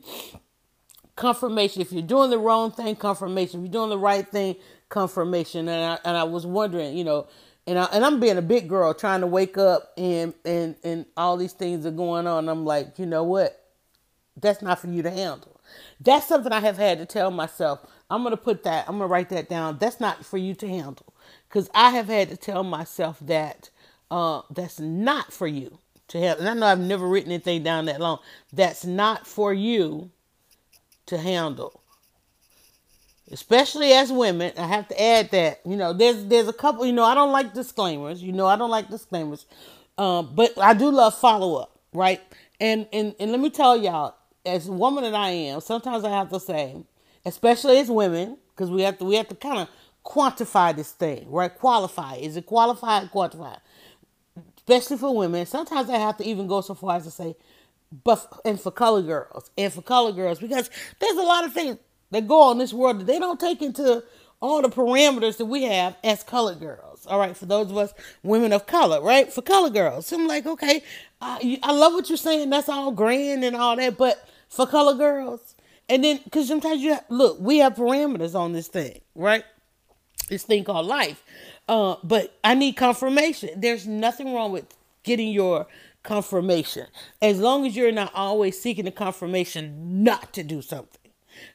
Confirmation. 1.17 1.83
If 1.83 1.92
you're 1.92 2.02
doing 2.02 2.31
the 2.31 2.38
wrong 2.38 2.71
thing, 2.71 2.95
confirmation. 2.95 3.61
If 3.61 3.64
you're 3.64 3.73
doing 3.73 3.90
the 3.90 3.99
right 3.99 4.26
thing, 4.26 4.57
confirmation. 4.88 5.69
And 5.69 5.92
I 5.92 5.99
and 6.04 6.16
I 6.16 6.25
was 6.25 6.47
wondering, 6.47 6.97
you 6.97 7.04
know, 7.04 7.26
and 7.66 7.78
I 7.78 7.85
and 7.87 8.04
I'm 8.04 8.21
being 8.21 8.37
a 8.37 8.42
big 8.42 8.69
girl 8.69 8.92
trying 8.95 9.23
to 9.23 9.26
wake 9.26 9.57
up 9.57 9.92
and 9.97 10.35
and 10.45 10.76
and 10.85 11.07
all 11.16 11.37
these 11.38 11.52
things 11.54 11.87
are 11.87 11.90
going 11.90 12.26
on. 12.26 12.49
I'm 12.49 12.64
like, 12.66 12.99
you 12.99 13.07
know 13.07 13.25
what? 13.25 13.59
That's 14.40 14.62
not 14.62 14.78
for 14.78 14.88
you 14.88 15.02
to 15.02 15.11
handle. 15.11 15.61
That's 16.00 16.26
something 16.26 16.52
I 16.52 16.61
have 16.61 16.76
had 16.76 16.99
to 16.99 17.07
tell 17.07 17.31
myself 17.31 17.81
I'm 18.12 18.23
going 18.23 18.33
to 18.33 18.37
put 18.37 18.64
that, 18.64 18.85
I'm 18.88 18.99
going 18.99 19.09
to 19.09 19.12
write 19.12 19.31
that 19.31 19.49
down. 19.49 19.78
That's 19.78 19.99
not 19.99 20.25
for 20.25 20.37
you 20.37 20.54
to 20.57 20.69
handle. 20.69 21.14
Because 21.49 21.71
I 21.75 21.90
have 21.90 22.09
had 22.09 22.28
to 22.28 22.37
tell 22.37 22.62
myself 22.62 23.19
that 23.23 23.71
uh, 24.11 24.42
that's 24.50 24.78
not 24.78 25.33
for 25.33 25.47
you 25.47 25.78
to 26.09 26.19
handle. 26.19 26.40
And 26.40 26.49
I 26.50 26.54
know 26.54 26.66
I've 26.66 26.78
never 26.78 27.09
written 27.09 27.33
anything 27.33 27.62
down 27.62 27.87
that 27.87 28.00
long. 28.00 28.19
That's 28.52 28.85
not 28.85 29.26
for 29.26 29.54
you 29.54 30.11
to 31.07 31.16
handle. 31.16 31.81
Especially 33.31 33.92
as 33.92 34.12
women, 34.12 34.52
I 34.59 34.66
have 34.66 34.88
to 34.88 35.02
add 35.02 35.31
that. 35.31 35.61
You 35.64 35.76
know, 35.76 35.95
there's 35.95 36.26
there's 36.26 36.49
a 36.49 36.52
couple. 36.52 36.85
You 36.85 36.92
know, 36.92 37.04
I 37.04 37.14
don't 37.14 37.33
like 37.33 37.54
disclaimers. 37.54 38.23
You 38.23 38.33
know, 38.33 38.47
I 38.47 38.57
don't 38.57 38.69
like 38.69 38.90
disclaimers, 38.90 39.47
um, 39.97 40.33
but 40.35 40.59
I 40.59 40.75
do 40.75 40.90
love 40.90 41.14
follow 41.14 41.57
up, 41.57 41.78
right? 41.95 42.21
And 42.61 42.87
and 42.92 43.14
and 43.19 43.31
let 43.31 43.40
me 43.40 43.49
tell 43.49 43.75
y'all, 43.75 44.16
as 44.45 44.69
a 44.69 44.73
woman 44.73 45.04
that 45.04 45.14
I 45.14 45.31
am, 45.31 45.62
sometimes 45.62 46.04
I 46.04 46.11
have 46.11 46.28
to 46.28 46.40
say, 46.40 46.76
especially 47.25 47.79
as 47.79 47.91
women, 47.91 48.38
because 48.55 48.71
we 48.71 48.83
have 48.83 48.99
to 48.99 49.05
we 49.05 49.17
have 49.17 49.29
to 49.29 49.35
kind 49.35 49.59
of 49.59 49.69
quantify 50.05 50.75
this 50.75 50.93
thing, 50.93 51.31
right? 51.31 51.55
Qualify. 51.55 52.17
Is 52.17 52.37
it 52.37 52.47
qualified? 52.47 53.11
Quantified. 53.11 53.61
Especially 54.57 54.97
for 54.97 55.14
women. 55.17 55.47
Sometimes 55.47 55.91
I 55.91 55.99
have 55.99 56.17
to 56.19 56.25
even 56.25 56.47
go 56.47 56.61
so 56.61 56.75
far 56.75 56.97
as 56.97 57.05
to 57.05 57.11
say, 57.11 57.37
but 58.05 58.41
and 58.45 58.61
for 58.61 58.71
color 58.71 59.02
girls 59.02 59.50
and 59.57 59.73
for 59.73 59.83
color 59.83 60.12
girls 60.12 60.38
because 60.38 60.71
there's 60.99 61.17
a 61.17 61.23
lot 61.23 61.45
of 61.45 61.52
things 61.52 61.79
that 62.11 62.29
go 62.29 62.43
on 62.43 62.52
in 62.52 62.59
this 62.59 62.73
world 62.73 63.00
that 63.00 63.07
they 63.07 63.19
don't 63.19 63.41
take 63.41 63.62
into 63.62 64.02
all 64.41 64.61
the 64.61 64.69
parameters 64.69 65.37
that 65.37 65.47
we 65.47 65.62
have 65.64 65.97
as 66.02 66.23
colored 66.23 66.59
girls. 66.59 67.07
All 67.07 67.19
right, 67.19 67.37
for 67.37 67.47
those 67.47 67.71
of 67.71 67.76
us 67.76 67.95
women 68.23 68.52
of 68.52 68.67
color, 68.67 69.00
right? 69.00 69.33
For 69.33 69.43
color 69.43 69.71
girls, 69.71 70.07
so 70.07 70.17
I'm 70.17 70.26
like, 70.26 70.47
okay, 70.47 70.83
uh, 71.21 71.38
I 71.62 71.73
love 71.73 71.93
what 71.93 72.09
you're 72.09 72.19
saying. 72.19 72.50
That's 72.50 72.69
all 72.69 72.91
grand 72.91 73.45
and 73.45 73.55
all 73.57 73.76
that, 73.76 73.97
but 73.97 74.29
for 74.49 74.67
color 74.67 74.95
girls, 74.95 75.55
and 75.89 76.05
then, 76.05 76.21
because 76.25 76.49
sometimes 76.49 76.81
you 76.83 76.95
have, 76.95 77.05
look, 77.09 77.39
we 77.41 77.59
have 77.59 77.75
parameters 77.75 78.35
on 78.35 78.53
this 78.53 78.69
thing, 78.69 79.01
right? 79.15 79.45
This 80.29 80.45
thing 80.45 80.65
called 80.65 80.87
life. 80.87 81.23
Uh, 81.69 81.97
but 82.03 82.39
I 82.43 82.55
need 82.55 82.77
confirmation. 82.77 83.51
There's 83.57 83.87
nothing 83.87 84.33
wrong 84.33 84.53
with 84.53 84.67
getting 85.03 85.33
your 85.33 85.67
confirmation. 86.03 86.87
As 87.21 87.39
long 87.39 87.67
as 87.67 87.77
you're 87.77 87.93
not 87.93 88.12
always 88.15 88.61
seeking 88.61 88.85
the 88.85 88.91
confirmation 88.91 90.03
not 90.03 90.33
to 90.35 90.43
do 90.43 90.62
something. 90.62 91.01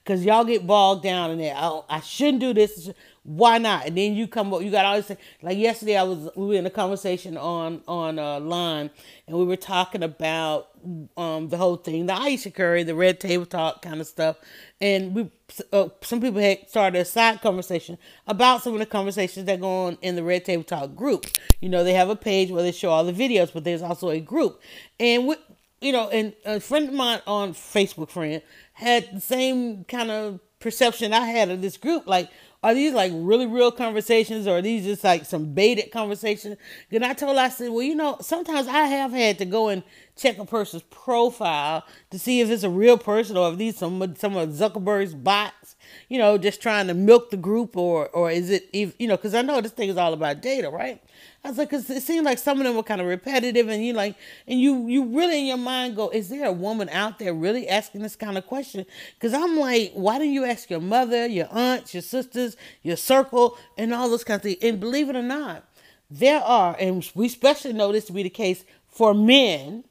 Because 0.04 0.26
y'all 0.26 0.44
get 0.46 0.66
bogged 0.66 1.04
down 1.04 1.32
in 1.32 1.38
that. 1.40 1.56
Oh, 1.58 1.86
I 1.90 2.00
shouldn't 2.00 2.40
do 2.40 2.54
this. 2.54 2.90
Why 3.24 3.58
not? 3.58 3.88
And 3.88 3.98
then 3.98 4.16
you 4.16 4.26
come 4.26 4.54
up, 4.54 4.62
you 4.62 4.72
got 4.72 4.86
all 4.86 5.02
this. 5.02 5.12
Like 5.42 5.58
yesterday, 5.58 5.98
I 5.98 6.04
was 6.04 6.30
we 6.38 6.48
were 6.48 6.54
in 6.54 6.66
a 6.66 6.70
conversation 6.70 7.36
on 7.36 7.82
on 7.86 8.18
uh, 8.20 8.40
line, 8.40 8.90
and 9.28 9.38
we 9.38 9.44
were 9.44 9.58
talking 9.58 10.02
about 10.02 10.70
um, 11.18 11.50
the 11.50 11.58
whole 11.58 11.76
thing, 11.76 12.06
the 12.06 12.14
Ayesha 12.14 12.52
Curry, 12.52 12.84
the 12.84 12.96
red 12.96 13.20
table 13.20 13.46
talk 13.46 13.82
kind 13.82 14.00
of 14.00 14.08
stuff, 14.08 14.38
and 14.80 15.14
we 15.14 15.30
uh, 15.74 15.90
some 16.02 16.22
people 16.22 16.40
had 16.40 16.70
started 16.70 17.00
a 17.00 17.06
side 17.06 17.42
conversation 17.42 17.98
about 18.28 18.64
some 18.64 18.72
of 18.74 18.80
the 18.80 18.86
conversations 18.86 19.46
that 19.46 19.60
go 19.60 19.88
on 19.88 19.98
in 20.02 20.16
the 20.16 20.24
red 20.24 20.46
table 20.46 20.64
talk 20.64 20.96
group. 20.96 21.26
You 21.60 21.68
know, 21.68 21.84
they 21.84 21.94
have 21.94 22.10
a 22.10 22.16
page 22.16 22.50
where 22.50 22.64
they 22.64 22.72
show 22.72 22.92
all 22.92 23.04
the 23.04 23.12
videos, 23.12 23.52
but 23.54 23.66
there's 23.66 23.82
also 23.82 24.10
a 24.10 24.22
group, 24.22 24.62
and 25.02 25.28
we, 25.28 25.36
you 25.82 25.92
know, 25.92 26.10
and 26.10 26.34
a 26.46 26.60
friend 26.60 26.90
of 26.90 26.94
mine 26.94 27.22
on 27.28 27.54
Facebook, 27.54 28.10
friend, 28.10 28.42
had 28.74 29.10
the 29.14 29.22
same 29.22 29.84
kind 29.86 30.12
of 30.12 30.40
perception 30.60 31.14
I 31.14 31.26
had 31.28 31.50
of 31.50 31.62
this 31.62 31.78
group, 31.78 32.08
like 32.08 32.30
are 32.64 32.74
these 32.74 32.94
like 32.94 33.12
really 33.16 33.46
real 33.46 33.72
conversations 33.72 34.48
or 34.48 34.58
are 34.58 34.62
these 34.62 34.84
just 34.84 35.04
like 35.04 35.26
some 35.26 35.54
baited 35.54 35.92
conversations? 35.92 36.58
And 36.92 37.06
I 37.06 37.14
told 37.14 37.38
her, 37.38 37.44
I 37.44 37.50
said, 37.50 37.70
well, 37.70 37.84
you 37.84 37.96
know, 37.96 38.18
sometimes 38.20 38.68
I 38.68 38.86
have 38.86 39.12
had 39.12 39.38
to 39.38 39.46
go 39.46 39.70
and 39.70 39.84
check 40.16 40.40
a 40.40 40.46
person's 40.46 40.84
profile 40.84 41.86
to 42.10 42.18
see 42.18 42.42
if 42.42 42.50
it's 42.50 42.64
a 42.64 42.70
real 42.70 42.98
person 42.98 43.38
or 43.38 43.52
if 43.52 43.58
these 43.58 43.78
some 43.78 44.16
some 44.16 44.36
of 44.36 44.50
Zuckerberg's 44.50 45.14
bots, 45.14 45.54
you 46.10 46.18
know, 46.18 46.38
just 46.38 46.62
trying 46.62 46.88
to 46.88 46.94
milk 46.94 47.30
the 47.30 47.38
group 47.38 47.76
or 47.76 48.08
or 48.10 48.32
is 48.32 48.50
it 48.50 48.70
you 48.74 49.08
know, 49.08 49.18
because 49.18 49.34
I 49.34 49.42
know 49.42 49.60
this 49.62 49.72
thing 49.72 49.90
is 49.90 49.98
all 49.98 50.14
about 50.14 50.42
data, 50.42 50.70
right? 50.70 51.02
I 51.44 51.50
was 51.50 51.58
like, 51.58 51.70
cause 51.70 51.90
it 51.90 52.04
seemed 52.04 52.26
like 52.26 52.40
some 52.40 52.60
of 52.60 52.66
them 52.66 52.76
were 52.76 52.84
kind 52.84 53.00
of 53.00 53.08
repetitive, 53.08 53.70
and 53.70 53.86
you 53.86 53.94
like, 53.94 54.16
and 54.48 54.60
you 54.60 54.88
you 54.88 55.06
really 55.06 55.40
in 55.40 55.46
your 55.46 55.58
mind 55.58 55.96
go, 55.96 56.10
is 56.10 56.30
there 56.30 56.46
a 56.46 56.52
woman 56.52 56.90
out 56.90 57.20
there 57.20 57.34
really 57.34 57.68
asking 57.68 58.02
this 58.02 58.16
kind 58.16 58.38
of 58.38 58.46
question? 58.48 58.86
Because 59.14 59.34
I'm 59.34 59.58
like, 59.58 59.92
why 59.94 60.18
don't 60.18 60.32
you 60.32 60.46
ask 60.46 60.70
your 60.70 60.82
mother, 60.82 61.28
your 61.28 61.48
aunts, 61.52 61.94
your 61.94 62.04
sisters, 62.04 62.58
your 62.84 62.98
circle, 62.98 63.58
and 63.78 63.94
all 63.94 64.10
those 64.10 64.24
kinds 64.24 64.40
of 64.40 64.44
things? 64.44 64.58
And 64.62 64.80
believe 64.80 65.10
it 65.10 65.16
or 65.16 65.24
not, 65.24 65.64
there 66.10 66.42
are, 66.42 66.76
and 66.80 67.10
we 67.16 67.28
especially 67.28 67.74
know 67.74 67.92
this 67.92 68.06
to 68.06 68.14
be 68.14 68.24
the 68.24 68.30
case 68.30 68.64
for 68.88 69.14
men. 69.14 69.84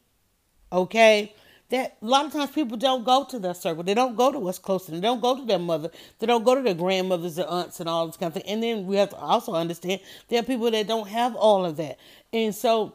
Okay, 0.72 1.32
that 1.70 1.96
a 2.00 2.04
lot 2.04 2.26
of 2.26 2.32
times 2.32 2.50
people 2.50 2.76
don't 2.76 3.04
go 3.04 3.24
to 3.24 3.38
their 3.38 3.54
circle. 3.54 3.82
They 3.82 3.94
don't 3.94 4.16
go 4.16 4.30
to 4.30 4.38
what's 4.38 4.58
close 4.58 4.84
to 4.86 4.92
them. 4.92 5.00
They 5.00 5.06
don't 5.06 5.20
go 5.20 5.36
to 5.36 5.44
their 5.44 5.58
mother. 5.58 5.90
They 6.18 6.26
don't 6.26 6.44
go 6.44 6.54
to 6.54 6.62
their 6.62 6.74
grandmothers, 6.74 7.36
their 7.36 7.48
aunts, 7.48 7.80
and 7.80 7.88
all 7.88 8.06
this 8.06 8.16
kind 8.16 8.28
of 8.28 8.34
thing. 8.34 8.50
And 8.50 8.62
then 8.62 8.86
we 8.86 8.96
have 8.96 9.10
to 9.10 9.16
also 9.16 9.54
understand 9.54 10.00
there 10.28 10.40
are 10.40 10.44
people 10.44 10.70
that 10.70 10.86
don't 10.86 11.08
have 11.08 11.34
all 11.34 11.64
of 11.64 11.76
that. 11.78 11.98
And 12.32 12.54
so, 12.54 12.94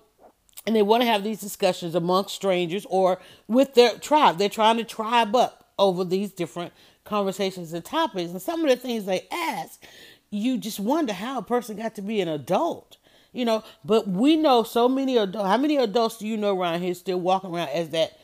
and 0.66 0.76
they 0.76 0.82
want 0.82 1.02
to 1.02 1.08
have 1.08 1.24
these 1.24 1.42
discussions 1.42 1.96
amongst 1.96 2.34
strangers 2.36 2.86
or 2.90 3.20
with 3.48 3.74
their 3.74 3.98
tribe. 3.98 4.38
They're 4.38 4.50
trying 4.50 4.78
to 4.78 4.84
tribe 4.84 5.36
up 5.36 5.72
over 5.78 6.06
these 6.06 6.32
different 6.32 6.72
conversations 7.04 7.74
and 7.74 7.84
topics. 7.84 8.32
And 8.32 8.42
some 8.42 8.64
of 8.64 8.70
the 8.70 8.76
things 8.78 9.06
they 9.06 9.28
ask, 9.32 9.84
you 10.30 10.58
just 10.58 10.80
wonder 10.80 11.14
how 11.14 11.40
a 11.40 11.44
person 11.44 11.76
got 11.76 11.96
to 11.96 12.02
be 12.02 12.22
an 12.22 12.30
adult 12.30 12.98
you 13.34 13.46
know 13.46 13.64
but 13.86 14.08
we 14.08 14.36
know 14.36 14.64
so 14.64 14.90
many 14.90 15.18
adults 15.18 15.48
how 15.48 15.58
many 15.58 15.78
adults 15.78 16.18
do 16.18 16.28
you 16.28 16.36
know 16.36 16.58
around 16.58 16.82
here 16.82 16.94
still 16.94 17.20
walking 17.20 17.54
around 17.54 17.70
as 17.70 17.90
that 17.90 18.18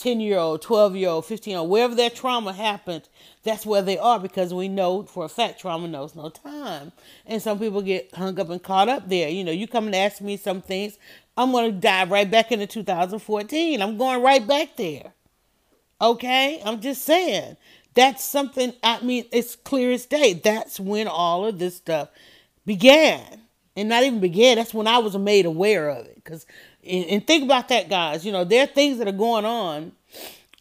10 0.00 0.20
year 0.20 0.38
old, 0.38 0.62
12 0.62 0.96
year 0.96 1.08
old, 1.10 1.26
15 1.26 1.50
year 1.50 1.60
old, 1.60 1.70
wherever 1.70 1.94
their 1.94 2.10
trauma 2.10 2.52
happened, 2.52 3.08
that's 3.42 3.66
where 3.66 3.82
they 3.82 3.98
are 3.98 4.18
because 4.18 4.52
we 4.52 4.68
know 4.68 5.04
for 5.04 5.24
a 5.24 5.28
fact 5.28 5.60
trauma 5.60 5.86
knows 5.86 6.14
no 6.14 6.30
time. 6.30 6.92
And 7.26 7.40
some 7.42 7.58
people 7.58 7.82
get 7.82 8.14
hung 8.14 8.38
up 8.40 8.50
and 8.50 8.62
caught 8.62 8.88
up 8.88 9.08
there. 9.08 9.28
You 9.28 9.44
know, 9.44 9.52
you 9.52 9.68
come 9.68 9.86
and 9.86 9.94
ask 9.94 10.20
me 10.20 10.36
some 10.36 10.62
things, 10.62 10.98
I'm 11.36 11.52
going 11.52 11.72
to 11.72 11.78
dive 11.78 12.10
right 12.10 12.30
back 12.30 12.50
into 12.50 12.66
2014. 12.66 13.80
I'm 13.80 13.96
going 13.96 14.22
right 14.22 14.46
back 14.46 14.76
there. 14.76 15.12
Okay? 16.00 16.60
I'm 16.64 16.80
just 16.80 17.02
saying. 17.02 17.56
That's 17.94 18.24
something, 18.24 18.72
I 18.82 19.00
mean, 19.02 19.24
it's 19.32 19.56
clear 19.56 19.92
as 19.92 20.06
day. 20.06 20.32
That's 20.34 20.78
when 20.78 21.08
all 21.08 21.46
of 21.46 21.58
this 21.58 21.76
stuff 21.76 22.08
began. 22.64 23.40
And 23.76 23.88
not 23.88 24.02
even 24.02 24.20
began, 24.20 24.56
that's 24.56 24.74
when 24.74 24.86
I 24.86 24.98
was 24.98 25.16
made 25.16 25.46
aware 25.46 25.88
of 25.88 26.06
it. 26.06 26.16
Because 26.16 26.46
and, 26.86 27.04
and 27.06 27.26
think 27.26 27.44
about 27.44 27.68
that, 27.68 27.88
guys. 27.88 28.24
You 28.24 28.32
know, 28.32 28.44
there 28.44 28.64
are 28.64 28.66
things 28.66 28.98
that 28.98 29.08
are 29.08 29.12
going 29.12 29.44
on. 29.44 29.92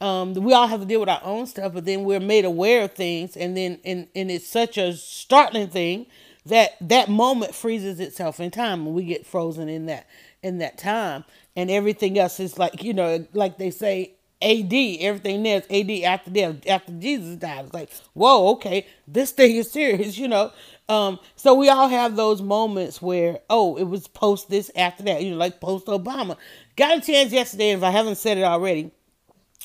Um, 0.02 0.34
we 0.34 0.54
all 0.54 0.68
have 0.68 0.80
to 0.80 0.86
deal 0.86 1.02
with 1.02 1.10
our 1.10 1.22
own 1.24 1.46
stuff, 1.46 1.74
but 1.74 1.86
then 1.86 2.04
we're 2.06 2.22
made 2.22 2.46
aware 2.46 2.84
of 2.84 2.94
things, 2.94 3.36
and 3.36 3.56
then 3.56 3.80
and, 3.84 4.08
and 4.16 4.32
it's 4.32 4.48
such 4.48 4.78
a 4.78 4.94
startling 4.94 5.68
thing 5.68 6.06
that 6.46 6.76
that 6.82 7.10
moment 7.10 7.54
freezes 7.54 8.00
itself 8.00 8.40
in 8.40 8.50
time, 8.50 8.86
and 8.86 8.96
we 8.96 9.04
get 9.04 9.26
frozen 9.26 9.68
in 9.68 9.88
that 9.88 10.08
in 10.42 10.60
that 10.60 10.78
time, 10.78 11.26
and 11.56 11.70
everything 11.70 12.18
else 12.18 12.40
is 12.40 12.58
like 12.58 12.82
you 12.82 12.94
know, 12.94 13.26
like 13.34 13.58
they 13.58 13.72
say, 13.72 14.14
AD, 14.42 14.74
everything 14.74 15.44
there's 15.44 15.66
AD 15.70 15.92
after 16.04 16.32
death, 16.32 16.56
after 16.68 16.94
Jesus 16.94 17.36
died. 17.36 17.66
It's 17.66 17.74
like, 17.74 17.92
whoa, 18.14 18.52
okay, 18.54 18.88
this 19.06 19.32
thing 19.32 19.58
is 19.58 19.70
serious, 19.70 20.18
you 20.20 20.28
know. 20.28 20.52
Um, 20.90 21.20
so 21.36 21.54
we 21.54 21.70
all 21.70 21.88
have 21.88 22.16
those 22.16 22.42
moments 22.42 23.02
where, 23.02 23.40
oh, 23.50 23.78
it 23.78 23.84
was 23.84 24.08
post 24.08 24.50
this 24.50 24.72
after 24.76 25.04
that, 25.04 25.24
you 25.24 25.32
know, 25.32 25.38
like 25.38 25.62
post 25.62 25.86
Obama. 25.86 26.36
Got 26.76 26.98
a 26.98 27.02
chance 27.02 27.32
yesterday, 27.32 27.72
if 27.72 27.84
I 27.84 27.92
haven't 27.92 28.16
said 28.16 28.40
it 28.40 28.44
already, 28.44 28.92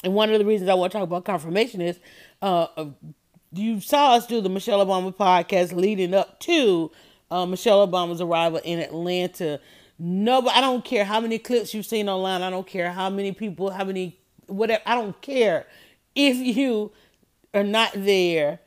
and 0.04 0.14
one 0.14 0.30
of 0.30 0.38
the 0.38 0.44
reasons 0.44 0.68
I 0.68 0.74
want 0.74 0.92
to 0.92 0.98
talk 0.98 1.04
about 1.04 1.24
confirmation 1.24 1.80
is 1.80 1.98
uh, 2.42 2.66
you 3.52 3.80
saw 3.80 4.14
us 4.14 4.26
do 4.26 4.42
the 4.42 4.50
Michelle 4.50 4.84
Obama 4.84 5.14
podcast 5.14 5.74
leading 5.74 6.12
up 6.12 6.40
to 6.40 6.90
uh, 7.30 7.46
Michelle 7.46 7.86
Obama's 7.88 8.20
arrival 8.20 8.60
in 8.62 8.78
Atlanta. 8.78 9.60
No, 9.98 10.42
but 10.42 10.54
I 10.54 10.60
don't 10.60 10.84
care 10.84 11.04
how 11.04 11.20
many 11.20 11.38
clips 11.38 11.72
you've 11.72 11.86
seen 11.86 12.08
online. 12.08 12.42
I 12.42 12.50
don't 12.50 12.66
care 12.66 12.92
how 12.92 13.08
many 13.08 13.32
people, 13.32 13.70
how 13.70 13.84
many, 13.84 14.18
whatever. 14.46 14.82
I 14.84 14.94
don't 14.94 15.18
care 15.22 15.66
if 16.14 16.36
you 16.36 16.92
are 17.54 17.64
not 17.64 17.92
there 17.94 18.60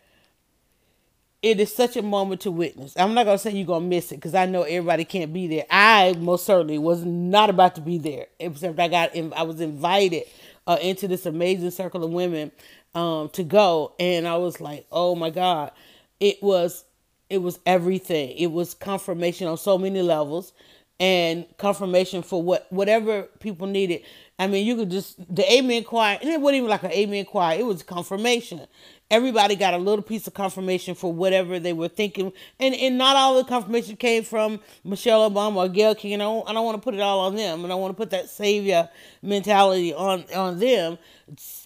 it 1.42 1.60
is 1.60 1.74
such 1.74 1.96
a 1.96 2.02
moment 2.02 2.42
to 2.42 2.52
witness. 2.52 2.96
I'm 2.98 3.14
not 3.14 3.26
gonna 3.26 3.38
say 3.38 3.52
you're 3.52 3.66
gonna 3.66 3.86
miss 3.86 4.12
it 4.12 4.16
because 4.16 4.36
I 4.36 4.46
know 4.46 4.64
everybody 4.64 5.06
can't 5.06 5.34
be 5.34 5.48
there. 5.48 5.66
I 5.70 6.16
most 6.20 6.46
certainly 6.46 6.78
was 6.78 7.06
not 7.06 7.50
about 7.50 7.76
to 7.76 7.82
be 7.82 7.98
there, 7.98 8.28
except 8.40 8.80
I 8.80 8.88
got 8.88 9.16
I 9.36 9.44
was 9.44 9.62
invited 9.62 10.24
uh, 10.66 10.78
into 10.82 11.08
this 11.08 11.26
amazing 11.26 11.72
circle 11.72 12.04
of 12.04 12.12
women 12.12 12.52
um, 12.96 13.30
to 13.30 13.44
go, 13.44 13.94
and 14.00 14.28
I 14.28 14.38
was 14.38 14.60
like, 14.60 14.88
oh 14.92 15.16
my 15.16 15.30
god, 15.30 15.72
it 16.20 16.42
was 16.42 16.86
it 17.30 17.40
was 17.40 17.60
everything. 17.66 18.32
It 18.38 18.52
was 18.52 18.74
confirmation 18.74 19.48
on 19.48 19.58
so 19.58 19.78
many 19.78 20.02
levels, 20.02 20.54
and 21.00 21.46
confirmation 21.58 22.24
for 22.24 22.42
what 22.42 22.72
whatever 22.72 23.24
people 23.40 23.68
needed. 23.68 24.02
I 24.40 24.48
mean, 24.48 24.66
you 24.66 24.76
could 24.76 24.92
just 24.92 25.18
the 25.34 25.52
amen 25.52 25.84
choir, 25.84 26.18
and 26.22 26.30
it 26.30 26.42
wasn't 26.42 26.58
even 26.58 26.70
like 26.70 26.84
an 26.84 26.92
amen 26.92 27.26
choir. 27.26 27.58
It 27.58 27.66
was 27.66 27.84
confirmation 27.84 28.68
everybody 29.10 29.56
got 29.56 29.74
a 29.74 29.78
little 29.78 30.02
piece 30.02 30.28
of 30.28 30.34
confirmation 30.34 30.96
for 30.96 31.12
whatever 31.12 31.60
they 31.60 31.74
were 31.74 31.88
thinking. 31.88 32.32
And 32.60 32.76
and 32.76 32.98
not 32.98 33.16
all 33.16 33.38
the 33.38 33.44
confirmation 33.44 33.96
came 33.96 34.24
from 34.24 34.60
Michelle 34.84 35.30
Obama 35.30 35.58
or 35.58 35.70
Gayle 35.70 35.96
King. 35.96 36.14
And 36.14 36.22
I 36.22 36.26
don't, 36.26 36.50
I 36.50 36.54
don't 36.54 36.66
want 36.66 36.78
to 36.78 36.82
put 36.82 36.94
it 36.94 37.02
all 37.02 37.22
on 37.22 37.36
them. 37.36 37.64
And 37.64 37.72
I 37.72 37.76
want 37.76 37.92
to 37.92 37.98
put 37.98 38.10
that 38.12 38.30
savior 38.30 38.90
mentality 39.22 39.94
on, 39.94 40.26
on 40.36 40.60
them. 40.60 40.98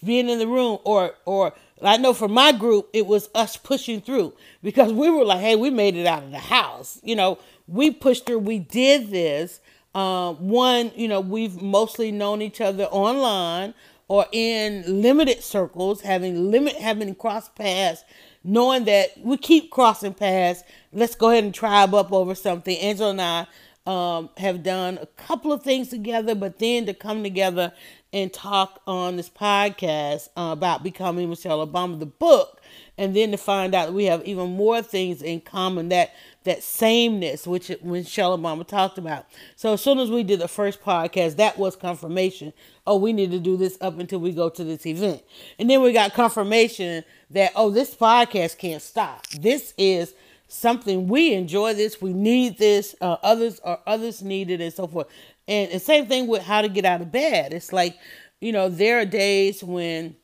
Being 0.04 0.28
in 0.28 0.38
the 0.38 0.46
room 0.46 0.78
or 0.84 1.14
or 1.24 1.54
I 1.82 1.96
know 1.96 2.14
for 2.14 2.28
my 2.28 2.52
group, 2.52 2.88
it 2.92 3.06
was 3.06 3.28
us 3.34 3.56
pushing 3.56 4.00
through 4.00 4.34
because 4.62 4.92
we 4.92 5.10
were 5.10 5.24
like, 5.24 5.40
hey, 5.40 5.56
we 5.56 5.70
made 5.70 5.96
it 5.96 6.06
out 6.06 6.22
of 6.22 6.30
the 6.30 6.38
house. 6.38 7.00
You 7.02 7.16
know, 7.16 7.38
we 7.66 7.90
pushed 7.90 8.26
through. 8.26 8.40
We 8.40 8.58
did 8.58 9.10
this. 9.10 9.60
Um, 9.94 10.48
one, 10.48 10.90
you 10.96 11.08
know, 11.08 11.20
we've 11.20 11.60
mostly 11.60 12.12
known 12.12 12.40
each 12.40 12.60
other 12.60 12.84
online 12.84 13.74
or 14.08 14.26
in 14.32 15.02
limited 15.02 15.42
circles, 15.42 16.02
having 16.02 16.50
limit 16.50 16.76
having 16.76 17.14
crossed 17.14 17.54
paths, 17.54 18.04
knowing 18.44 18.84
that 18.84 19.10
we 19.18 19.36
keep 19.36 19.70
crossing 19.70 20.14
paths. 20.14 20.62
Let's 20.92 21.14
go 21.14 21.30
ahead 21.30 21.44
and 21.44 21.54
tribe 21.54 21.94
up 21.94 22.12
over 22.12 22.34
something. 22.34 22.76
Angela 22.78 23.10
and 23.10 23.20
I 23.22 23.46
um, 23.86 24.30
have 24.36 24.62
done 24.62 24.98
a 25.00 25.06
couple 25.06 25.52
of 25.52 25.62
things 25.62 25.88
together, 25.88 26.34
but 26.34 26.58
then 26.58 26.86
to 26.86 26.94
come 26.94 27.22
together 27.22 27.72
and 28.12 28.32
talk 28.32 28.80
on 28.86 29.16
this 29.16 29.30
podcast 29.30 30.28
uh, 30.36 30.50
about 30.52 30.82
becoming 30.82 31.30
Michelle 31.30 31.66
Obama, 31.66 31.98
the 31.98 32.06
book, 32.06 32.60
and 32.98 33.16
then 33.16 33.30
to 33.30 33.36
find 33.36 33.74
out 33.74 33.86
that 33.86 33.94
we 33.94 34.04
have 34.04 34.24
even 34.24 34.50
more 34.56 34.82
things 34.82 35.22
in 35.22 35.40
common 35.40 35.88
that 35.88 36.14
that 36.44 36.62
sameness, 36.62 37.46
which 37.46 37.70
Michelle 37.82 38.36
Obama 38.36 38.66
talked 38.66 38.98
about. 38.98 39.26
So 39.54 39.74
as 39.74 39.80
soon 39.80 39.98
as 39.98 40.10
we 40.10 40.24
did 40.24 40.40
the 40.40 40.48
first 40.48 40.82
podcast, 40.82 41.36
that 41.36 41.56
was 41.56 41.76
confirmation. 41.76 42.52
Oh, 42.86 42.96
we 42.96 43.12
need 43.12 43.30
to 43.30 43.38
do 43.38 43.56
this 43.56 43.78
up 43.80 43.98
until 43.98 44.18
we 44.18 44.32
go 44.32 44.48
to 44.48 44.64
this 44.64 44.84
event, 44.84 45.22
and 45.58 45.70
then 45.70 45.82
we 45.82 45.92
got 45.92 46.14
confirmation 46.14 47.04
that 47.30 47.52
oh, 47.56 47.70
this 47.70 47.94
podcast 47.94 48.58
can't 48.58 48.82
stop. 48.82 49.26
This 49.28 49.72
is 49.78 50.14
something 50.48 51.08
we 51.08 51.32
enjoy. 51.32 51.74
This 51.74 52.00
we 52.02 52.12
need 52.12 52.58
this. 52.58 52.94
Uh, 53.00 53.16
others 53.22 53.60
or 53.64 53.78
others 53.86 54.22
need 54.22 54.50
it, 54.50 54.60
and 54.60 54.72
so 54.72 54.86
forth. 54.86 55.06
And 55.52 55.72
the 55.72 55.78
same 55.78 56.06
thing 56.06 56.26
with 56.26 56.42
how 56.42 56.62
to 56.62 56.68
get 56.68 56.84
out 56.84 57.02
of 57.02 57.12
bed. 57.12 57.52
It's 57.52 57.72
like 57.72 57.98
you 58.40 58.52
know 58.52 58.68
there 58.68 59.00
are 59.00 59.04
days 59.04 59.62
when 59.62 60.16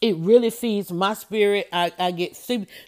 it 0.00 0.16
really 0.16 0.50
feeds 0.50 0.92
my 0.92 1.14
spirit. 1.14 1.68
I, 1.72 1.92
I 1.98 2.10
get 2.10 2.38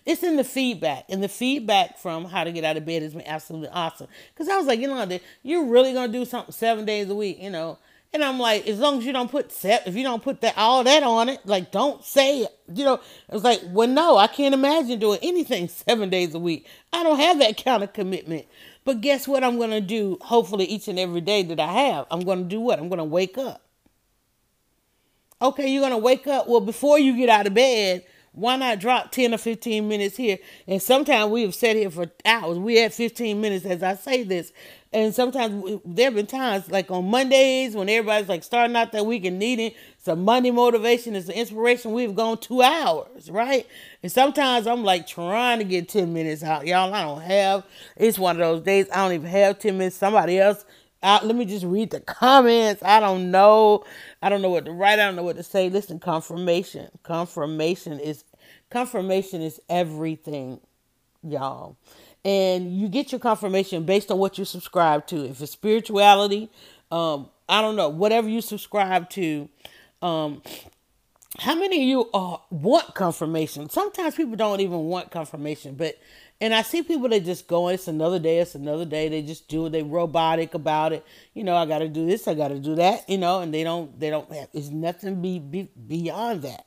it's 0.07 0.23
in 0.23 0.37
the 0.37 0.45
feedback, 0.45 1.05
and 1.09 1.23
the 1.23 1.29
feedback 1.29 1.99
from 1.99 2.25
how 2.25 2.45
to 2.45 2.53
get 2.53 2.65
out 2.65 2.77
of 2.77 2.85
bed 2.85 3.03
has 3.03 3.15
been 3.15 3.27
absolutely 3.27 3.69
awesome. 3.69 4.09
Because 4.33 4.49
I 4.49 4.57
was 4.57 4.67
like, 4.67 4.81
you 4.81 4.89
know, 4.89 5.19
you're 5.43 5.65
really 5.65 5.93
gonna 5.93 6.13
do 6.13 6.25
something 6.25 6.53
seven 6.53 6.85
days 6.85 7.09
a 7.09 7.15
week, 7.15 7.39
you 7.41 7.51
know. 7.51 7.79
And 8.13 8.25
I'm 8.25 8.39
like, 8.39 8.67
as 8.67 8.79
long 8.79 8.99
as 8.99 9.05
you 9.05 9.13
don't 9.13 9.31
put 9.31 9.53
set, 9.53 9.87
if 9.87 9.95
you 9.95 10.03
don't 10.03 10.23
put 10.23 10.41
that 10.41 10.57
all 10.57 10.83
that 10.83 11.03
on 11.03 11.29
it, 11.29 11.45
like 11.45 11.71
don't 11.71 12.03
say 12.03 12.41
it. 12.41 12.59
You 12.73 12.85
know, 12.85 12.95
it 12.95 13.35
was 13.35 13.45
like, 13.45 13.61
well, 13.67 13.89
no, 13.89 14.17
I 14.17 14.29
can't 14.29 14.55
imagine 14.55 14.99
doing 14.99 15.19
anything 15.23 15.69
seven 15.89 16.09
days 16.09 16.35
a 16.35 16.39
week. 16.39 16.67
I 16.93 17.03
don't 17.03 17.19
have 17.19 17.39
that 17.41 17.63
kind 17.63 17.83
of 17.83 17.93
commitment. 17.93 18.47
But 18.89 19.03
guess 19.03 19.29
what? 19.29 19.45
I'm 19.45 19.59
gonna 19.59 19.83
do. 19.83 20.17
Hopefully, 20.23 20.65
each 20.65 20.89
and 20.89 20.99
every 20.99 21.21
day 21.21 21.43
that 21.43 21.61
I 21.61 21.71
have, 21.71 22.07
I'm 22.11 22.21
gonna 22.21 22.45
do 22.45 22.59
what? 22.59 22.79
I'm 22.79 22.89
gonna 22.89 23.05
wake 23.05 23.37
up. 23.37 23.61
Okay, 25.43 25.69
you're 25.69 25.83
gonna 25.83 25.99
wake 25.99 26.27
up. 26.27 26.49
Well, 26.49 26.63
before 26.63 26.99
you 26.99 27.15
get 27.15 27.29
out 27.29 27.47
of 27.47 27.53
bed, 27.53 28.07
why 28.39 28.57
not 28.57 28.79
drop 28.79 29.11
10 29.11 29.35
or 29.35 29.39
15 29.39 29.89
minutes 29.89 30.17
here? 30.17 30.39
And 30.67 30.81
sometimes 30.81 31.31
we 31.31 31.43
have 31.43 31.55
sat 31.55 31.77
here 31.77 31.91
for 31.91 32.07
hours. 32.25 32.59
We 32.59 32.77
had 32.77 32.95
15 32.95 33.41
minutes 33.41 33.65
as 33.65 33.83
I 33.83 33.95
say 33.95 34.23
this. 34.23 34.53
And 34.93 35.15
sometimes 35.15 35.81
there 35.85 36.07
have 36.07 36.15
been 36.15 36.27
times 36.27 36.71
like 36.71 36.91
on 36.91 37.11
Mondays 37.11 37.75
when 37.75 37.89
everybody's 37.89 38.29
like 38.29 38.43
starting 38.43 38.75
out 38.77 38.93
that 38.93 39.05
week 39.05 39.25
and 39.25 39.39
needing 39.39 39.73
some 39.99 40.25
Monday 40.25 40.51
motivation 40.51 41.15
and 41.15 41.25
some 41.25 41.35
inspiration. 41.35 41.93
We've 41.93 42.15
gone 42.15 42.39
two 42.39 42.63
hours, 42.63 43.31
right? 43.31 43.67
And 44.03 44.11
sometimes 44.11 44.67
I'm 44.67 44.85
like 44.85 45.07
trying 45.07 45.59
to 45.59 45.65
get 45.65 45.89
10 45.89 46.13
minutes 46.15 46.43
out. 46.43 46.67
Y'all, 46.67 46.95
I 46.95 47.03
don't 47.03 47.21
have. 47.21 47.65
It's 47.97 48.19
one 48.19 48.37
of 48.37 48.41
those 48.41 48.63
days 48.63 48.87
I 48.93 48.99
don't 48.99 49.13
even 49.13 49.31
have 49.31 49.59
10 49.59 49.77
minutes. 49.77 49.97
Somebody 49.97 50.39
else 50.39 50.65
out. 51.03 51.27
Let 51.27 51.37
me 51.37 51.45
just 51.45 51.65
read 51.65 51.91
the 51.91 52.01
comments. 52.01 52.83
I 52.83 53.01
don't 53.01 53.31
know. 53.31 53.85
I 54.23 54.29
don't 54.29 54.43
know 54.43 54.51
what 54.51 54.65
to 54.65 54.73
write. 54.73 54.99
I 54.99 55.05
don't 55.07 55.17
know 55.17 55.23
what 55.23 55.37
to 55.37 55.43
say. 55.43 55.69
Listen, 55.69 55.99
confirmation. 55.99 56.89
Confirmation 57.03 58.01
is 58.01 58.25
confirmation 58.71 59.43
is 59.43 59.61
everything, 59.69 60.61
y'all. 61.23 61.77
And 62.25 62.77
you 62.79 62.89
get 62.89 63.13
your 63.13 63.21
confirmation 63.21 63.85
based 63.85 64.11
on 64.11 64.19
what 64.19 64.39
you 64.39 64.45
subscribe 64.45 65.07
to. 65.09 65.25
If 65.25 65.41
it's 65.41 65.53
spirituality, 65.53 66.51
um, 66.91 67.29
I 67.49 67.61
don't 67.61 67.77
know, 67.77 67.89
whatever 67.89 68.29
you 68.29 68.41
subscribe 68.41 69.09
to, 69.11 69.49
um, 70.03 70.43
how 71.39 71.55
many 71.55 71.83
of 71.83 71.89
you 71.89 72.11
uh, 72.13 72.39
want 72.51 72.95
confirmation? 72.95 73.69
Sometimes 73.69 74.15
people 74.15 74.37
don't 74.37 74.61
even 74.61 74.81
want 74.85 75.11
confirmation, 75.11 75.75
but 75.75 75.99
and 76.41 76.55
I 76.55 76.63
see 76.63 76.83
people 76.83 77.09
that 77.09 77.25
just 77.25 77.49
go, 77.49 77.69
it's 77.69 77.89
another 77.89 78.19
day, 78.19 78.39
it's 78.39 78.55
another 78.55 78.85
day. 78.85 79.09
They 79.09 79.23
just 79.23 79.49
do 79.49 79.67
it. 79.67 79.71
They 79.71 79.83
robotic 79.83 80.55
about 80.55 80.93
it. 80.93 81.05
You 81.35 81.43
know, 81.43 81.57
I 81.57 81.67
got 81.67 81.79
to 81.79 81.89
do 81.89 82.07
this, 82.07 82.29
I 82.29 82.35
got 82.35 82.49
to 82.49 82.61
do 82.61 82.77
that. 82.77 83.09
You 83.09 83.19
know, 83.19 83.41
and 83.41 83.53
they 83.53 83.65
don't, 83.65 83.99
they 83.99 84.09
don't 84.09 84.33
have. 84.33 84.49
It's 84.53 84.69
nothing 84.69 85.21
be, 85.21 85.39
be 85.41 85.69
beyond 85.87 86.43
that, 86.43 86.65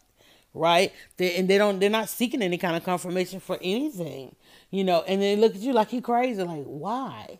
right? 0.53 0.91
They, 1.17 1.35
and 1.35 1.49
they 1.49 1.57
don't, 1.57 1.79
they're 1.79 1.89
not 1.89 2.09
seeking 2.09 2.41
any 2.41 2.57
kind 2.57 2.75
of 2.75 2.83
confirmation 2.83 3.39
for 3.39 3.57
anything. 3.61 4.35
You 4.69 4.83
know, 4.83 5.03
and 5.07 5.21
they 5.21 5.35
look 5.35 5.55
at 5.55 5.61
you 5.61 5.73
like 5.73 5.93
you 5.93 6.01
crazy. 6.01 6.43
Like, 6.43 6.63
why? 6.63 7.39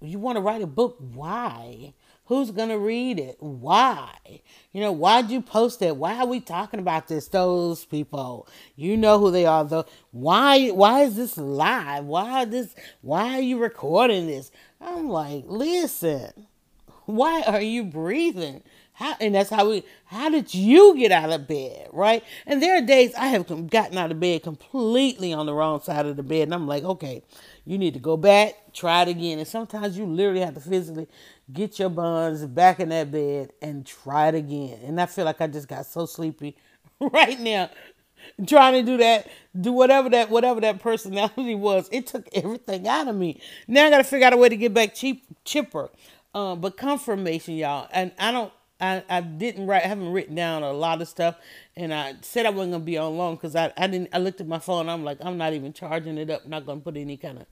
You 0.00 0.18
want 0.18 0.36
to 0.36 0.42
write 0.42 0.62
a 0.62 0.66
book? 0.66 0.96
Why? 0.98 1.94
Who's 2.26 2.50
gonna 2.50 2.78
read 2.78 3.18
it? 3.18 3.36
Why? 3.40 4.08
You 4.72 4.80
know, 4.80 4.92
why'd 4.92 5.30
you 5.30 5.42
post 5.42 5.82
it? 5.82 5.96
Why 5.96 6.18
are 6.18 6.26
we 6.26 6.40
talking 6.40 6.80
about 6.80 7.08
this? 7.08 7.28
Those 7.28 7.84
people. 7.84 8.48
You 8.76 8.96
know 8.96 9.18
who 9.18 9.30
they 9.30 9.44
are 9.44 9.64
though. 9.64 9.86
Why 10.12 10.68
why 10.68 11.02
is 11.02 11.16
this 11.16 11.36
live? 11.36 12.04
Why 12.04 12.44
this 12.44 12.74
why 13.00 13.34
are 13.34 13.42
you 13.42 13.58
recording 13.58 14.28
this? 14.28 14.50
I'm 14.80 15.08
like, 15.08 15.44
listen, 15.46 16.46
why 17.04 17.42
are 17.42 17.60
you 17.60 17.84
breathing? 17.84 18.62
How, 18.94 19.16
and 19.20 19.34
that's 19.34 19.50
how 19.50 19.68
we 19.68 19.84
how 20.04 20.28
did 20.28 20.54
you 20.54 20.96
get 20.96 21.12
out 21.12 21.30
of 21.30 21.48
bed 21.48 21.88
right 21.92 22.22
and 22.46 22.62
there 22.62 22.76
are 22.76 22.82
days 22.82 23.14
i 23.14 23.28
have 23.28 23.46
gotten 23.70 23.96
out 23.96 24.12
of 24.12 24.20
bed 24.20 24.42
completely 24.42 25.32
on 25.32 25.46
the 25.46 25.54
wrong 25.54 25.80
side 25.80 26.06
of 26.06 26.16
the 26.16 26.22
bed 26.22 26.42
and 26.42 26.54
i'm 26.54 26.66
like 26.66 26.84
okay 26.84 27.22
you 27.64 27.78
need 27.78 27.94
to 27.94 28.00
go 28.00 28.16
back 28.16 28.54
try 28.74 29.02
it 29.02 29.08
again 29.08 29.38
and 29.38 29.48
sometimes 29.48 29.96
you 29.96 30.04
literally 30.04 30.40
have 30.40 30.54
to 30.54 30.60
physically 30.60 31.08
get 31.52 31.78
your 31.78 31.88
buns 31.88 32.44
back 32.46 32.80
in 32.80 32.88
that 32.90 33.10
bed 33.10 33.52
and 33.60 33.84
try 33.86 34.28
it 34.28 34.34
again. 34.34 34.78
And 34.84 35.00
I 35.00 35.06
feel 35.06 35.24
like 35.24 35.40
I 35.40 35.46
just 35.46 35.68
got 35.68 35.86
so 35.86 36.06
sleepy 36.06 36.56
right 37.00 37.38
now 37.38 37.70
trying 38.46 38.74
to 38.74 38.82
do 38.82 38.96
that, 38.98 39.26
do 39.58 39.72
whatever 39.72 40.08
that 40.10 40.30
whatever 40.30 40.60
that 40.60 40.80
personality 40.80 41.54
was. 41.54 41.88
It 41.92 42.06
took 42.06 42.28
everything 42.32 42.86
out 42.86 43.08
of 43.08 43.16
me. 43.16 43.40
Now 43.66 43.86
I 43.86 43.90
got 43.90 43.98
to 43.98 44.04
figure 44.04 44.26
out 44.26 44.32
a 44.32 44.36
way 44.36 44.48
to 44.48 44.56
get 44.56 44.72
back 44.72 44.94
cheap 44.94 45.24
chipper. 45.44 45.90
Um, 46.34 46.60
but 46.60 46.76
confirmation, 46.78 47.54
y'all, 47.54 47.88
and 47.92 48.12
I 48.18 48.32
don't. 48.32 48.52
I, 48.82 49.04
I 49.08 49.20
didn't 49.22 49.66
write. 49.68 49.84
I 49.84 49.88
haven't 49.88 50.12
written 50.12 50.34
down 50.34 50.64
a 50.64 50.72
lot 50.72 51.00
of 51.00 51.08
stuff, 51.08 51.36
and 51.76 51.94
I 51.94 52.16
said 52.22 52.46
I 52.46 52.50
wasn't 52.50 52.72
gonna 52.72 52.84
be 52.84 52.98
on 52.98 53.16
long 53.16 53.36
because 53.36 53.56
I, 53.56 53.72
I 53.78 53.86
didn't. 53.86 54.10
I 54.12 54.18
looked 54.18 54.40
at 54.40 54.48
my 54.48 54.58
phone. 54.58 54.88
I'm 54.88 55.04
like, 55.04 55.18
I'm 55.22 55.38
not 55.38 55.54
even 55.54 55.72
charging 55.72 56.18
it 56.18 56.30
up. 56.30 56.46
not 56.46 56.66
gonna 56.66 56.80
put 56.80 56.96
any 56.98 57.16
kind 57.16 57.38
of 57.38 57.46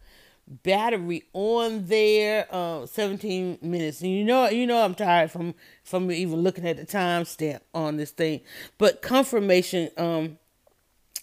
battery 0.64 1.22
on 1.32 1.86
there 1.86 2.48
uh 2.50 2.84
17 2.84 3.58
minutes 3.62 4.00
and 4.00 4.10
you 4.10 4.24
know 4.24 4.48
you 4.48 4.66
know 4.66 4.82
i'm 4.82 4.96
tired 4.96 5.30
from 5.30 5.54
from 5.84 6.10
even 6.10 6.40
looking 6.40 6.66
at 6.66 6.76
the 6.76 6.84
timestamp 6.84 7.60
on 7.72 7.96
this 7.96 8.10
thing 8.10 8.40
but 8.76 9.00
confirmation 9.00 9.88
um 9.96 10.39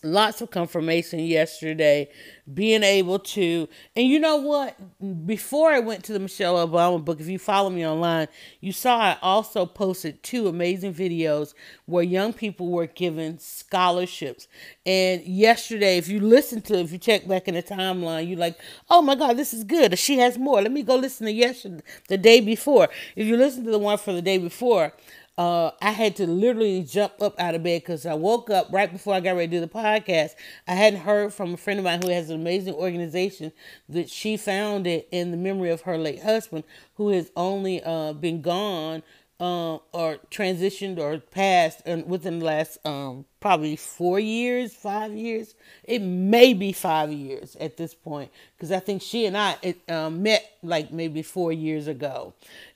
lots 0.03 0.41
of 0.41 0.51
confirmation 0.51 1.19
yesterday 1.19 2.09
being 2.53 2.83
able 2.83 3.19
to 3.19 3.67
and 3.95 4.07
you 4.07 4.19
know 4.19 4.37
what? 4.37 4.77
Before 5.25 5.69
i 5.69 5.79
went 5.79 6.03
to 6.05 6.13
the 6.13 6.19
michelle 6.19 6.55
obama 6.67 7.03
book 7.03 7.19
if 7.19 7.27
you 7.27 7.39
follow 7.39 7.69
me 7.69 7.85
online 7.85 8.27
you 8.61 8.71
saw 8.71 8.97
i 8.97 9.17
also 9.21 9.65
posted 9.65 10.21
two 10.23 10.47
amazing 10.47 10.93
videos 10.93 11.53
where 11.85 12.03
young 12.03 12.33
people 12.33 12.69
were 12.69 12.87
given 12.87 13.39
scholarships. 13.39 14.47
And 14.85 15.23
yesterday 15.23 15.97
if 15.97 16.07
you 16.07 16.19
listen 16.19 16.61
to 16.63 16.79
if 16.79 16.91
you 16.91 16.97
check 16.97 17.27
back 17.27 17.47
in 17.47 17.55
the 17.55 17.63
timeline 17.63 18.27
you're 18.27 18.37
like 18.37 18.59
oh 18.89 19.01
my 19.01 19.15
god 19.15 19.37
this 19.37 19.53
is 19.53 19.63
good. 19.63 19.97
She 19.97 20.19
has 20.19 20.37
more. 20.37 20.61
Let 20.61 20.71
me 20.71 20.83
go 20.83 20.95
listen 20.95 21.25
to 21.25 21.31
yesterday 21.31 21.81
the 22.07 22.17
day 22.17 22.41
before. 22.41 22.89
If 23.15 23.27
you 23.27 23.37
listen 23.37 23.63
to 23.65 23.71
the 23.71 23.79
one 23.79 23.97
for 23.97 24.13
the 24.13 24.21
day 24.21 24.37
before 24.37 24.93
uh, 25.37 25.71
I 25.81 25.91
had 25.91 26.15
to 26.17 26.27
literally 26.27 26.81
jump 26.83 27.21
up 27.21 27.39
out 27.39 27.53
of 27.53 27.63
bed 27.63 27.81
because 27.81 28.05
I 28.05 28.15
woke 28.15 28.49
up 28.49 28.67
right 28.71 28.91
before 28.91 29.13
I 29.13 29.19
got 29.19 29.35
ready 29.35 29.47
to 29.47 29.57
do 29.57 29.59
the 29.61 29.67
podcast. 29.67 30.31
I 30.67 30.73
hadn't 30.73 31.01
heard 31.01 31.33
from 31.33 31.53
a 31.53 31.57
friend 31.57 31.79
of 31.79 31.85
mine 31.85 32.01
who 32.01 32.09
has 32.09 32.29
an 32.29 32.39
amazing 32.39 32.73
organization 32.73 33.51
that 33.89 34.09
she 34.09 34.35
founded 34.35 35.05
in 35.11 35.31
the 35.31 35.37
memory 35.37 35.69
of 35.69 35.81
her 35.81 35.97
late 35.97 36.23
husband, 36.23 36.63
who 36.95 37.09
has 37.09 37.31
only 37.35 37.83
uh, 37.83 38.13
been 38.13 38.41
gone 38.41 39.03
uh, 39.39 39.75
or 39.91 40.17
transitioned 40.31 40.97
or 40.97 41.19
passed 41.19 41.85
within 41.85 42.39
the 42.39 42.45
last 42.45 42.79
um, 42.85 43.25
probably 43.39 43.75
four 43.75 44.19
years, 44.19 44.73
five 44.73 45.13
years. 45.13 45.53
It 45.83 45.99
may 45.99 46.55
be 46.55 46.71
five 46.71 47.11
years 47.11 47.55
at 47.57 47.77
this 47.77 47.93
point 47.93 48.31
because 48.55 48.71
I 48.71 48.79
think 48.79 49.03
she 49.03 49.27
and 49.27 49.37
I 49.37 49.57
it, 49.61 49.77
um, 49.89 50.23
met 50.23 50.57
like 50.63 50.91
maybe 50.91 51.21
four 51.21 51.51
years 51.51 51.87
ago, 51.87 52.33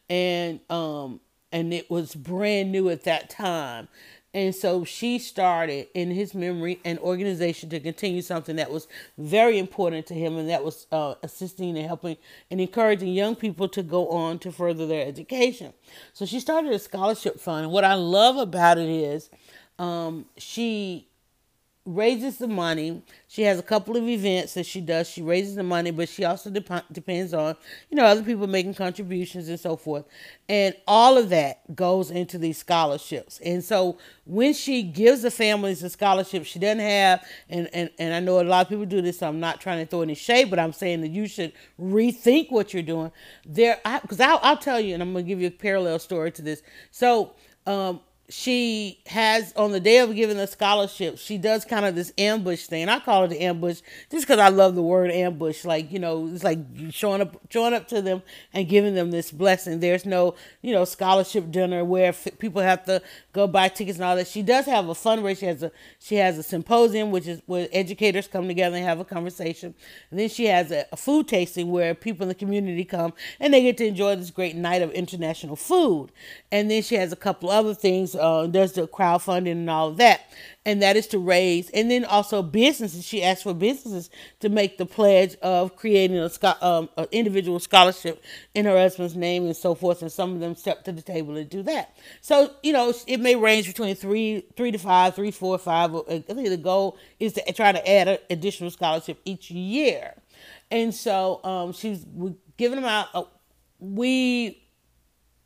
and 0.09 0.59
um, 0.69 1.19
and 1.51 1.73
it 1.73 1.89
was 1.89 2.15
brand 2.15 2.71
new 2.71 2.89
at 2.89 3.03
that 3.03 3.29
time. 3.29 3.87
And 4.33 4.55
so 4.55 4.85
she 4.85 5.19
started 5.19 5.87
in 5.93 6.09
his 6.11 6.33
memory 6.33 6.79
an 6.85 6.99
organization 6.99 7.69
to 7.71 7.81
continue 7.81 8.21
something 8.21 8.55
that 8.55 8.71
was 8.71 8.87
very 9.17 9.59
important 9.59 10.05
to 10.07 10.13
him, 10.13 10.37
and 10.37 10.49
that 10.49 10.63
was 10.63 10.87
uh, 10.91 11.15
assisting 11.21 11.77
and 11.77 11.85
helping 11.85 12.15
and 12.49 12.61
encouraging 12.61 13.09
young 13.09 13.35
people 13.35 13.67
to 13.67 13.83
go 13.83 14.07
on 14.07 14.39
to 14.39 14.51
further 14.51 14.87
their 14.87 15.05
education. 15.05 15.73
So 16.13 16.25
she 16.25 16.39
started 16.39 16.71
a 16.71 16.79
scholarship 16.79 17.41
fund. 17.41 17.71
What 17.71 17.83
I 17.83 17.95
love 17.95 18.37
about 18.37 18.77
it 18.77 18.87
is 18.87 19.29
um, 19.77 20.27
she 20.37 21.09
raises 21.83 22.37
the 22.37 22.47
money. 22.47 23.01
She 23.27 23.41
has 23.41 23.57
a 23.57 23.63
couple 23.63 23.97
of 23.97 24.07
events 24.07 24.53
that 24.53 24.67
she 24.67 24.81
does. 24.81 25.09
She 25.09 25.21
raises 25.23 25.55
the 25.55 25.63
money, 25.63 25.89
but 25.89 26.09
she 26.09 26.23
also 26.23 26.51
dep- 26.51 26.85
depends 26.91 27.33
on, 27.33 27.55
you 27.89 27.97
know, 27.97 28.05
other 28.05 28.21
people 28.21 28.45
making 28.45 28.75
contributions 28.75 29.49
and 29.49 29.59
so 29.59 29.75
forth. 29.75 30.05
And 30.47 30.75
all 30.87 31.17
of 31.17 31.29
that 31.29 31.75
goes 31.75 32.11
into 32.11 32.37
these 32.37 32.59
scholarships. 32.59 33.39
And 33.39 33.63
so 33.63 33.97
when 34.25 34.53
she 34.53 34.83
gives 34.83 35.23
the 35.23 35.31
families 35.31 35.81
a 35.81 35.89
scholarship, 35.89 36.45
she 36.45 36.59
doesn't 36.59 36.79
have, 36.79 37.25
and, 37.49 37.67
and, 37.73 37.89
and 37.97 38.13
I 38.13 38.19
know 38.19 38.39
a 38.39 38.43
lot 38.43 38.65
of 38.65 38.69
people 38.69 38.85
do 38.85 39.01
this, 39.01 39.19
so 39.19 39.27
I'm 39.27 39.39
not 39.39 39.59
trying 39.59 39.79
to 39.79 39.89
throw 39.89 40.01
any 40.03 40.15
shade, 40.15 40.51
but 40.51 40.59
I'm 40.59 40.73
saying 40.73 41.01
that 41.01 41.09
you 41.09 41.27
should 41.27 41.51
rethink 41.79 42.51
what 42.51 42.75
you're 42.75 42.83
doing. 42.83 43.11
There, 43.43 43.79
because 44.01 44.19
I'll, 44.19 44.39
I'll 44.43 44.57
tell 44.57 44.79
you, 44.79 44.93
and 44.93 45.01
I'm 45.01 45.13
going 45.13 45.25
to 45.25 45.27
give 45.27 45.41
you 45.41 45.47
a 45.47 45.51
parallel 45.51 45.97
story 45.97 46.31
to 46.33 46.43
this. 46.43 46.61
So, 46.91 47.33
um, 47.65 48.01
she 48.31 49.01
has 49.07 49.51
on 49.57 49.73
the 49.73 49.79
day 49.81 49.97
of 49.97 50.15
giving 50.15 50.37
the 50.37 50.47
scholarship, 50.47 51.17
she 51.17 51.37
does 51.37 51.65
kind 51.65 51.85
of 51.85 51.95
this 51.95 52.13
ambush 52.17 52.65
thing. 52.65 52.87
I 52.87 52.99
call 52.99 53.25
it 53.25 53.27
the 53.27 53.41
ambush 53.41 53.81
just 54.09 54.25
because 54.25 54.39
I 54.39 54.47
love 54.47 54.73
the 54.75 54.81
word 54.81 55.11
ambush. 55.11 55.65
Like 55.65 55.91
you 55.91 55.99
know, 55.99 56.29
it's 56.31 56.43
like 56.43 56.59
showing 56.91 57.21
up, 57.21 57.35
showing 57.49 57.73
up 57.73 57.89
to 57.89 58.01
them 58.01 58.23
and 58.53 58.69
giving 58.69 58.95
them 58.95 59.11
this 59.11 59.31
blessing. 59.31 59.81
There's 59.81 60.05
no 60.05 60.35
you 60.61 60.71
know 60.71 60.85
scholarship 60.85 61.51
dinner 61.51 61.83
where 61.83 62.09
f- 62.09 62.29
people 62.39 62.61
have 62.61 62.85
to 62.85 63.01
go 63.33 63.47
buy 63.47 63.67
tickets 63.67 63.97
and 63.97 64.05
all 64.05 64.15
that. 64.15 64.27
She 64.27 64.41
does 64.41 64.65
have 64.65 64.87
a 64.87 64.93
fundraiser. 64.93 65.37
She 65.37 65.45
has 65.47 65.63
a 65.63 65.71
she 65.99 66.15
has 66.15 66.37
a 66.37 66.43
symposium 66.43 67.11
which 67.11 67.27
is 67.27 67.41
where 67.47 67.67
educators 67.73 68.29
come 68.29 68.47
together 68.47 68.77
and 68.77 68.85
have 68.85 69.01
a 69.01 69.05
conversation. 69.05 69.75
And 70.09 70.19
then 70.19 70.29
she 70.29 70.45
has 70.45 70.71
a, 70.71 70.85
a 70.93 70.97
food 70.97 71.27
tasting 71.27 71.69
where 71.69 71.93
people 71.93 72.23
in 72.23 72.29
the 72.29 72.35
community 72.35 72.85
come 72.85 73.13
and 73.41 73.53
they 73.53 73.61
get 73.61 73.77
to 73.79 73.85
enjoy 73.85 74.15
this 74.15 74.31
great 74.31 74.55
night 74.55 74.81
of 74.81 74.91
international 74.91 75.57
food. 75.57 76.13
And 76.49 76.71
then 76.71 76.81
she 76.81 76.95
has 76.95 77.11
a 77.11 77.17
couple 77.17 77.49
other 77.49 77.73
things 77.73 78.15
uh, 78.21 78.47
does 78.47 78.73
the 78.73 78.87
crowdfunding 78.87 79.51
and 79.51 79.69
all 79.69 79.91
that, 79.93 80.21
and 80.65 80.81
that 80.81 80.95
is 80.95 81.07
to 81.07 81.19
raise, 81.19 81.69
and 81.71 81.89
then 81.89 82.05
also 82.05 82.43
businesses. 82.43 83.05
She 83.05 83.23
asked 83.23 83.43
for 83.43 83.53
businesses 83.53 84.09
to 84.39 84.49
make 84.49 84.77
the 84.77 84.85
pledge 84.85 85.35
of 85.41 85.75
creating 85.75 86.17
a 86.17 86.65
um, 86.65 86.89
an 86.97 87.07
individual 87.11 87.59
scholarship 87.59 88.23
in 88.53 88.65
her 88.65 88.77
husband's 88.77 89.15
name 89.15 89.45
and 89.45 89.57
so 89.57 89.75
forth, 89.75 90.01
and 90.01 90.11
some 90.11 90.33
of 90.33 90.39
them 90.39 90.55
step 90.55 90.83
to 90.85 90.91
the 90.91 91.01
table 91.01 91.35
and 91.35 91.49
do 91.49 91.63
that. 91.63 91.95
So 92.21 92.53
you 92.63 92.73
know, 92.73 92.93
it 93.07 93.19
may 93.19 93.35
range 93.35 93.67
between 93.67 93.95
three, 93.95 94.45
three 94.55 94.71
to 94.71 94.77
five, 94.77 95.15
three, 95.15 95.31
four, 95.31 95.57
five. 95.57 95.95
I 95.95 96.19
think 96.19 96.49
the 96.49 96.57
goal 96.57 96.97
is 97.19 97.33
to 97.33 97.53
try 97.53 97.71
to 97.71 97.89
add 97.89 98.07
an 98.07 98.17
additional 98.29 98.69
scholarship 98.69 99.19
each 99.25 99.49
year, 99.51 100.13
and 100.69 100.93
so 100.93 101.43
um, 101.43 101.73
she's 101.73 102.05
giving 102.57 102.75
them 102.75 102.85
out. 102.85 103.07
Uh, 103.13 103.23
we 103.79 104.60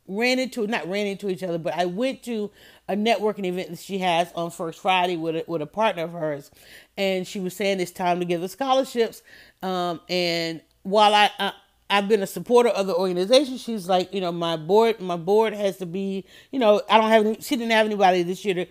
ran 0.08 0.38
into 0.38 0.66
not 0.66 0.88
ran 0.88 1.06
into 1.06 1.28
each 1.28 1.42
other, 1.42 1.58
but 1.58 1.74
I 1.74 1.86
went 1.86 2.22
to 2.24 2.50
a 2.88 2.94
networking 2.94 3.46
event 3.46 3.70
that 3.70 3.78
she 3.78 3.98
has 3.98 4.32
on 4.34 4.50
First 4.50 4.80
Friday 4.80 5.16
with 5.16 5.36
a, 5.36 5.44
with 5.46 5.62
a 5.62 5.66
partner 5.66 6.04
of 6.04 6.12
hers, 6.12 6.50
and 6.96 7.26
she 7.26 7.40
was 7.40 7.54
saying 7.54 7.80
it's 7.80 7.90
time 7.90 8.20
to 8.20 8.24
give 8.24 8.40
the 8.40 8.48
scholarships. 8.48 9.22
Um, 9.62 10.00
and 10.08 10.60
while 10.82 11.14
I, 11.14 11.30
I 11.38 11.52
I've 11.88 12.08
been 12.08 12.22
a 12.22 12.26
supporter 12.26 12.70
of 12.70 12.86
the 12.86 12.94
organization. 12.94 13.58
She's 13.58 13.88
like, 13.88 14.12
you 14.12 14.20
know, 14.20 14.32
my 14.32 14.56
board, 14.56 15.00
my 15.00 15.16
board 15.16 15.52
has 15.52 15.76
to 15.78 15.86
be, 15.86 16.24
you 16.50 16.58
know, 16.58 16.82
I 16.90 16.98
don't 16.98 17.10
have 17.10 17.26
any, 17.26 17.40
she 17.40 17.56
didn't 17.56 17.70
have 17.70 17.86
anybody 17.86 18.22
this 18.24 18.44
year 18.44 18.54
to 18.54 18.66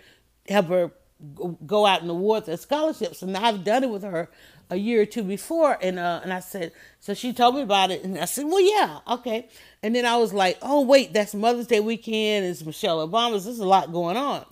help 0.50 0.68
her 0.68 0.92
go 1.66 1.86
out 1.86 2.02
and 2.02 2.12
award 2.12 2.46
the 2.46 2.58
scholarships, 2.58 3.22
and 3.22 3.36
I've 3.38 3.64
done 3.64 3.84
it 3.86 3.90
with 3.90 4.04
her 4.04 4.30
a 4.70 4.76
year 4.76 5.02
or 5.02 5.06
two 5.06 5.24
before, 5.24 5.78
and 5.82 6.00
uh, 6.00 6.22
and 6.24 6.34
I 6.34 6.40
said, 6.40 6.72
so 7.00 7.14
she 7.14 7.34
told 7.34 7.56
me 7.56 7.62
about 7.62 7.92
it, 7.92 8.04
and 8.04 8.18
I 8.18 8.26
said, 8.26 8.46
well, 8.46 8.62
yeah, 8.62 9.00
okay, 9.08 9.50
and 9.84 9.96
then 9.96 10.06
I 10.06 10.18
was 10.18 10.34
like, 10.34 10.58
oh 10.62 10.82
wait, 10.82 11.14
that's 11.14 11.34
Mother's 11.36 11.68
Day 11.68 11.80
weekend, 11.80 12.46
it's 12.46 12.66
Michelle 12.66 13.08
Obama's, 13.08 13.46
there's 13.46 13.60
a 13.60 13.66
lot 13.66 13.92
going 13.92 14.18
on, 14.18 14.46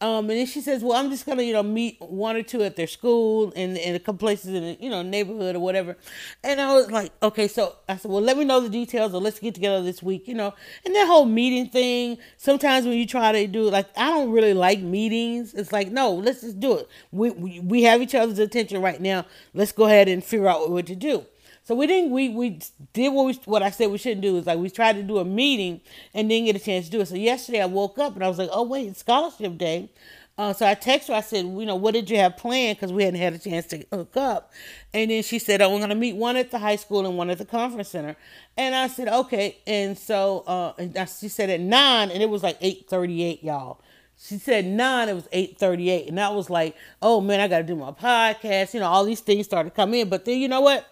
um, 0.00 0.28
and 0.28 0.38
then 0.38 0.46
she 0.46 0.60
says, 0.60 0.82
"Well, 0.82 0.92
I'm 0.98 1.10
just 1.10 1.24
gonna, 1.24 1.42
you 1.42 1.54
know, 1.54 1.62
meet 1.62 1.96
one 2.00 2.36
or 2.36 2.42
two 2.42 2.62
at 2.62 2.76
their 2.76 2.86
school 2.86 3.52
and 3.56 3.78
in 3.78 3.94
a 3.94 3.98
couple 3.98 4.18
places 4.18 4.52
in 4.54 4.62
the, 4.62 4.76
you 4.78 4.90
know, 4.90 5.02
neighborhood 5.02 5.56
or 5.56 5.60
whatever." 5.60 5.96
And 6.44 6.60
I 6.60 6.74
was 6.74 6.90
like, 6.90 7.12
"Okay." 7.22 7.48
So 7.48 7.76
I 7.88 7.96
said, 7.96 8.10
"Well, 8.10 8.20
let 8.20 8.36
me 8.36 8.44
know 8.44 8.60
the 8.60 8.68
details, 8.68 9.14
or 9.14 9.20
let's 9.22 9.38
get 9.38 9.54
together 9.54 9.82
this 9.82 10.02
week." 10.02 10.28
You 10.28 10.34
know, 10.34 10.52
and 10.84 10.94
that 10.94 11.06
whole 11.06 11.24
meeting 11.24 11.70
thing. 11.70 12.18
Sometimes 12.36 12.84
when 12.84 12.98
you 12.98 13.06
try 13.06 13.32
to 13.32 13.46
do 13.46 13.70
like, 13.70 13.86
I 13.96 14.10
don't 14.10 14.32
really 14.32 14.54
like 14.54 14.80
meetings. 14.80 15.54
It's 15.54 15.72
like, 15.72 15.90
no, 15.90 16.12
let's 16.12 16.42
just 16.42 16.60
do 16.60 16.76
it. 16.76 16.88
We 17.10 17.30
we, 17.30 17.60
we 17.60 17.82
have 17.84 18.02
each 18.02 18.14
other's 18.14 18.38
attention 18.38 18.82
right 18.82 19.00
now. 19.00 19.24
Let's 19.54 19.72
go 19.72 19.84
ahead 19.86 20.08
and 20.08 20.22
figure 20.22 20.48
out 20.48 20.70
what 20.70 20.86
to 20.86 20.94
do. 20.96 21.24
So 21.66 21.74
we 21.74 21.88
didn't 21.88 22.12
we 22.12 22.28
we 22.28 22.60
did 22.92 23.12
what 23.12 23.26
we 23.26 23.32
what 23.44 23.60
I 23.60 23.70
said 23.70 23.90
we 23.90 23.98
shouldn't 23.98 24.20
do 24.20 24.36
is 24.36 24.46
like 24.46 24.60
we 24.60 24.70
tried 24.70 24.92
to 24.92 25.02
do 25.02 25.18
a 25.18 25.24
meeting 25.24 25.80
and 26.14 26.28
didn't 26.28 26.46
get 26.46 26.54
a 26.54 26.64
chance 26.64 26.84
to 26.84 26.92
do 26.92 27.00
it. 27.00 27.08
So 27.08 27.16
yesterday 27.16 27.60
I 27.60 27.66
woke 27.66 27.98
up 27.98 28.14
and 28.14 28.22
I 28.22 28.28
was 28.28 28.38
like, 28.38 28.50
oh 28.52 28.62
wait, 28.62 28.86
it's 28.86 29.00
scholarship 29.00 29.58
day. 29.58 29.90
Uh, 30.38 30.52
so 30.52 30.64
I 30.64 30.76
texted 30.76 31.08
her. 31.08 31.14
I 31.14 31.22
said, 31.22 31.44
you 31.44 31.66
know, 31.66 31.74
what 31.74 31.94
did 31.94 32.08
you 32.08 32.18
have 32.18 32.36
planned? 32.36 32.78
Because 32.78 32.92
we 32.92 33.02
hadn't 33.02 33.18
had 33.18 33.32
a 33.32 33.38
chance 33.38 33.66
to 33.66 33.84
hook 33.92 34.16
up. 34.16 34.52
And 34.94 35.10
then 35.10 35.24
she 35.24 35.40
said, 35.40 35.60
oh, 35.60 35.70
we're 35.70 35.78
going 35.78 35.88
to 35.88 35.96
meet 35.96 36.14
one 36.14 36.36
at 36.36 36.52
the 36.52 36.58
high 36.60 36.76
school 36.76 37.04
and 37.04 37.16
one 37.16 37.30
at 37.30 37.38
the 37.38 37.44
conference 37.44 37.88
center. 37.88 38.14
And 38.56 38.72
I 38.72 38.86
said, 38.86 39.08
okay. 39.08 39.56
And 39.66 39.98
so 39.98 40.44
uh, 40.46 40.72
and 40.78 40.94
she 41.08 41.28
said 41.28 41.50
at 41.50 41.58
nine, 41.58 42.12
and 42.12 42.22
it 42.22 42.30
was 42.30 42.44
like 42.44 42.58
eight 42.60 42.86
thirty 42.88 43.24
eight, 43.24 43.42
y'all. 43.42 43.80
She 44.16 44.38
said 44.38 44.66
nine, 44.66 45.08
it 45.08 45.14
was 45.14 45.28
eight 45.32 45.58
thirty 45.58 45.90
eight, 45.90 46.08
and 46.08 46.20
I 46.20 46.28
was 46.28 46.48
like, 46.48 46.76
oh 47.02 47.20
man, 47.20 47.40
I 47.40 47.48
got 47.48 47.58
to 47.58 47.64
do 47.64 47.74
my 47.74 47.90
podcast. 47.90 48.72
You 48.72 48.80
know, 48.80 48.86
all 48.86 49.04
these 49.04 49.20
things 49.20 49.46
started 49.46 49.70
to 49.70 49.74
come 49.74 49.94
in. 49.94 50.08
But 50.08 50.26
then 50.26 50.38
you 50.38 50.46
know 50.46 50.60
what? 50.60 50.86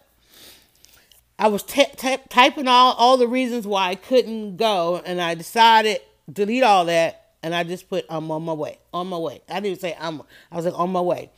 I 1.38 1.48
was 1.48 1.62
t- 1.62 1.84
t- 1.96 2.18
typing 2.28 2.68
all, 2.68 2.92
all 2.94 3.16
the 3.16 3.26
reasons 3.26 3.66
why 3.66 3.88
I 3.88 3.94
couldn't 3.96 4.56
go, 4.56 5.02
and 5.04 5.20
I 5.20 5.34
decided 5.34 6.00
delete 6.32 6.62
all 6.62 6.84
that, 6.86 7.32
and 7.42 7.54
I 7.54 7.64
just 7.64 7.88
put 7.88 8.06
I'm 8.08 8.30
on 8.30 8.42
my 8.44 8.52
way, 8.52 8.78
on 8.92 9.08
my 9.08 9.18
way. 9.18 9.42
I 9.48 9.60
didn't 9.60 9.80
say 9.80 9.96
I'm. 9.98 10.22
I 10.50 10.56
was 10.56 10.64
like 10.64 10.78
on 10.78 10.90
my 10.90 11.00
way. 11.00 11.30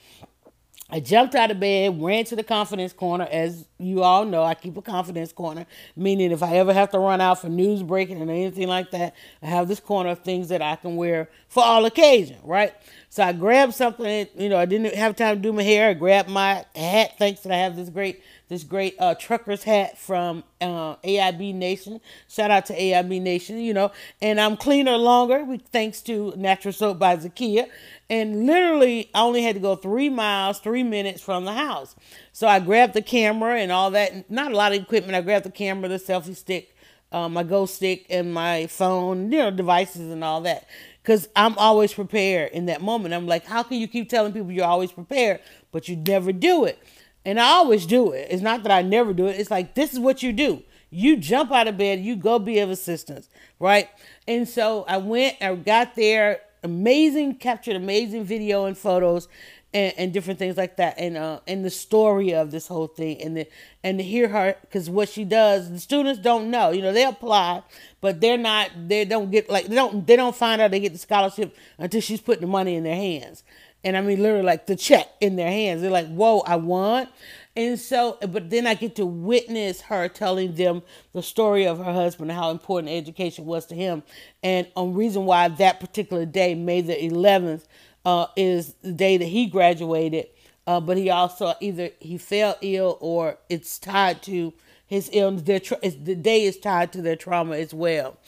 I 0.88 1.00
jumped 1.00 1.34
out 1.34 1.50
of 1.50 1.58
bed, 1.58 2.00
ran 2.00 2.24
to 2.26 2.36
the 2.36 2.44
confidence 2.44 2.92
corner. 2.92 3.26
As 3.28 3.66
you 3.76 4.04
all 4.04 4.24
know, 4.24 4.44
I 4.44 4.54
keep 4.54 4.76
a 4.76 4.82
confidence 4.82 5.32
corner, 5.32 5.66
meaning 5.96 6.30
if 6.30 6.44
I 6.44 6.58
ever 6.58 6.72
have 6.72 6.90
to 6.90 7.00
run 7.00 7.20
out 7.20 7.40
for 7.40 7.48
news 7.48 7.82
breaking 7.82 8.20
and 8.20 8.30
anything 8.30 8.68
like 8.68 8.92
that, 8.92 9.14
I 9.42 9.46
have 9.46 9.66
this 9.66 9.80
corner 9.80 10.10
of 10.10 10.20
things 10.20 10.48
that 10.50 10.62
I 10.62 10.76
can 10.76 10.94
wear 10.94 11.28
for 11.48 11.64
all 11.64 11.86
occasion, 11.86 12.36
right? 12.44 12.72
So 13.08 13.24
I 13.24 13.32
grabbed 13.32 13.74
something, 13.74 14.28
you 14.38 14.48
know, 14.48 14.58
I 14.58 14.64
didn't 14.66 14.94
have 14.94 15.16
time 15.16 15.36
to 15.36 15.42
do 15.42 15.52
my 15.52 15.64
hair. 15.64 15.88
I 15.88 15.94
grabbed 15.94 16.28
my 16.28 16.64
hat, 16.76 17.14
thanks 17.18 17.40
that 17.40 17.50
I 17.50 17.56
have 17.56 17.74
this 17.74 17.88
great 17.88 18.22
this 18.48 18.62
great 18.62 18.94
uh, 18.98 19.14
trucker's 19.14 19.64
hat 19.64 19.98
from 19.98 20.44
uh, 20.60 20.96
AIB 20.96 21.54
Nation. 21.54 22.00
Shout 22.28 22.50
out 22.50 22.66
to 22.66 22.78
AIB 22.78 23.20
Nation, 23.20 23.58
you 23.58 23.74
know. 23.74 23.90
And 24.22 24.40
I'm 24.40 24.56
cleaner 24.56 24.96
longer, 24.96 25.44
thanks 25.72 26.00
to 26.02 26.32
Natural 26.36 26.72
Soap 26.72 26.98
by 26.98 27.16
Zakia. 27.16 27.68
And 28.08 28.46
literally, 28.46 29.10
I 29.14 29.22
only 29.22 29.42
had 29.42 29.56
to 29.56 29.60
go 29.60 29.74
three 29.74 30.08
miles, 30.08 30.60
three 30.60 30.84
minutes 30.84 31.20
from 31.20 31.44
the 31.44 31.52
house. 31.52 31.96
So 32.32 32.46
I 32.46 32.60
grabbed 32.60 32.94
the 32.94 33.02
camera 33.02 33.58
and 33.58 33.72
all 33.72 33.90
that. 33.92 34.30
Not 34.30 34.52
a 34.52 34.56
lot 34.56 34.72
of 34.72 34.80
equipment. 34.80 35.16
I 35.16 35.22
grabbed 35.22 35.44
the 35.44 35.50
camera, 35.50 35.88
the 35.88 35.96
selfie 35.96 36.36
stick, 36.36 36.76
uh, 37.10 37.28
my 37.28 37.42
Go 37.42 37.66
stick, 37.66 38.06
and 38.08 38.32
my 38.32 38.68
phone, 38.68 39.32
you 39.32 39.38
know, 39.38 39.50
devices 39.50 40.12
and 40.12 40.22
all 40.22 40.42
that. 40.42 40.68
Because 41.02 41.28
I'm 41.34 41.56
always 41.58 41.92
prepared 41.92 42.52
in 42.52 42.66
that 42.66 42.80
moment. 42.80 43.14
I'm 43.14 43.26
like, 43.26 43.44
how 43.44 43.64
can 43.64 43.78
you 43.78 43.88
keep 43.88 44.08
telling 44.08 44.32
people 44.32 44.52
you're 44.52 44.64
always 44.64 44.92
prepared, 44.92 45.40
but 45.72 45.88
you 45.88 45.96
never 45.96 46.32
do 46.32 46.64
it? 46.64 46.78
And 47.26 47.40
I 47.40 47.48
always 47.48 47.86
do 47.86 48.12
it. 48.12 48.28
It's 48.30 48.40
not 48.40 48.62
that 48.62 48.70
I 48.70 48.82
never 48.82 49.12
do 49.12 49.26
it. 49.26 49.38
It's 49.38 49.50
like 49.50 49.74
this 49.74 49.92
is 49.92 49.98
what 49.98 50.22
you 50.22 50.32
do. 50.32 50.62
You 50.90 51.16
jump 51.16 51.50
out 51.50 51.66
of 51.66 51.76
bed, 51.76 51.98
you 51.98 52.14
go 52.14 52.38
be 52.38 52.60
of 52.60 52.70
assistance, 52.70 53.28
right? 53.58 53.88
And 54.28 54.48
so 54.48 54.84
I 54.86 54.98
went, 54.98 55.36
I 55.42 55.52
got 55.56 55.96
there, 55.96 56.40
amazing, 56.62 57.34
captured 57.34 57.74
amazing 57.74 58.24
video 58.24 58.66
and 58.66 58.78
photos 58.78 59.26
and, 59.74 59.92
and 59.98 60.12
different 60.12 60.38
things 60.38 60.56
like 60.56 60.76
that. 60.76 60.94
And 60.98 61.16
uh 61.16 61.40
and 61.48 61.64
the 61.64 61.70
story 61.70 62.32
of 62.32 62.52
this 62.52 62.68
whole 62.68 62.86
thing 62.86 63.20
and 63.20 63.36
the 63.36 63.48
and 63.82 63.98
to 63.98 64.04
hear 64.04 64.28
her 64.28 64.54
because 64.60 64.88
what 64.88 65.08
she 65.08 65.24
does, 65.24 65.68
the 65.68 65.80
students 65.80 66.20
don't 66.20 66.48
know. 66.48 66.70
You 66.70 66.80
know, 66.80 66.92
they 66.92 67.04
apply, 67.04 67.64
but 68.00 68.20
they're 68.20 68.38
not 68.38 68.70
they 68.86 69.04
don't 69.04 69.32
get 69.32 69.50
like 69.50 69.66
they 69.66 69.74
don't 69.74 70.06
they 70.06 70.14
don't 70.14 70.36
find 70.36 70.62
out 70.62 70.70
they 70.70 70.78
get 70.78 70.92
the 70.92 70.98
scholarship 70.98 71.56
until 71.76 72.00
she's 72.00 72.20
putting 72.20 72.42
the 72.42 72.46
money 72.46 72.76
in 72.76 72.84
their 72.84 72.94
hands 72.94 73.42
and 73.86 73.96
I 73.96 74.00
mean 74.00 74.20
literally 74.20 74.42
like 74.42 74.66
the 74.66 74.74
check 74.74 75.08
in 75.20 75.36
their 75.36 75.50
hands. 75.50 75.80
They're 75.80 75.90
like, 75.90 76.08
"Whoa, 76.08 76.40
I 76.40 76.56
want." 76.56 77.08
And 77.54 77.78
so, 77.78 78.18
but 78.20 78.50
then 78.50 78.66
I 78.66 78.74
get 78.74 78.96
to 78.96 79.06
witness 79.06 79.80
her 79.82 80.08
telling 80.08 80.56
them 80.56 80.82
the 81.14 81.22
story 81.22 81.66
of 81.66 81.78
her 81.78 81.92
husband 81.92 82.30
and 82.30 82.38
how 82.38 82.50
important 82.50 82.92
education 82.92 83.46
was 83.46 83.64
to 83.66 83.76
him, 83.76 84.02
and 84.42 84.66
a 84.76 84.84
reason 84.84 85.24
why 85.24 85.48
that 85.48 85.78
particular 85.78 86.26
day, 86.26 86.54
May 86.54 86.80
the 86.82 86.94
11th, 86.94 87.64
uh, 88.04 88.26
is 88.36 88.74
the 88.82 88.92
day 88.92 89.16
that 89.16 89.26
he 89.26 89.46
graduated. 89.46 90.26
Uh, 90.66 90.80
but 90.80 90.96
he 90.96 91.08
also 91.08 91.54
either 91.60 91.90
he 92.00 92.18
fell 92.18 92.58
ill 92.60 92.98
or 93.00 93.38
it's 93.48 93.78
tied 93.78 94.20
to 94.24 94.52
his 94.84 95.08
illness. 95.12 95.42
Their 95.42 95.60
tra- 95.60 95.78
the 95.80 96.16
day 96.16 96.42
is 96.42 96.58
tied 96.58 96.92
to 96.94 97.02
their 97.02 97.14
trauma 97.14 97.56
as 97.56 97.72
well. 97.72 98.18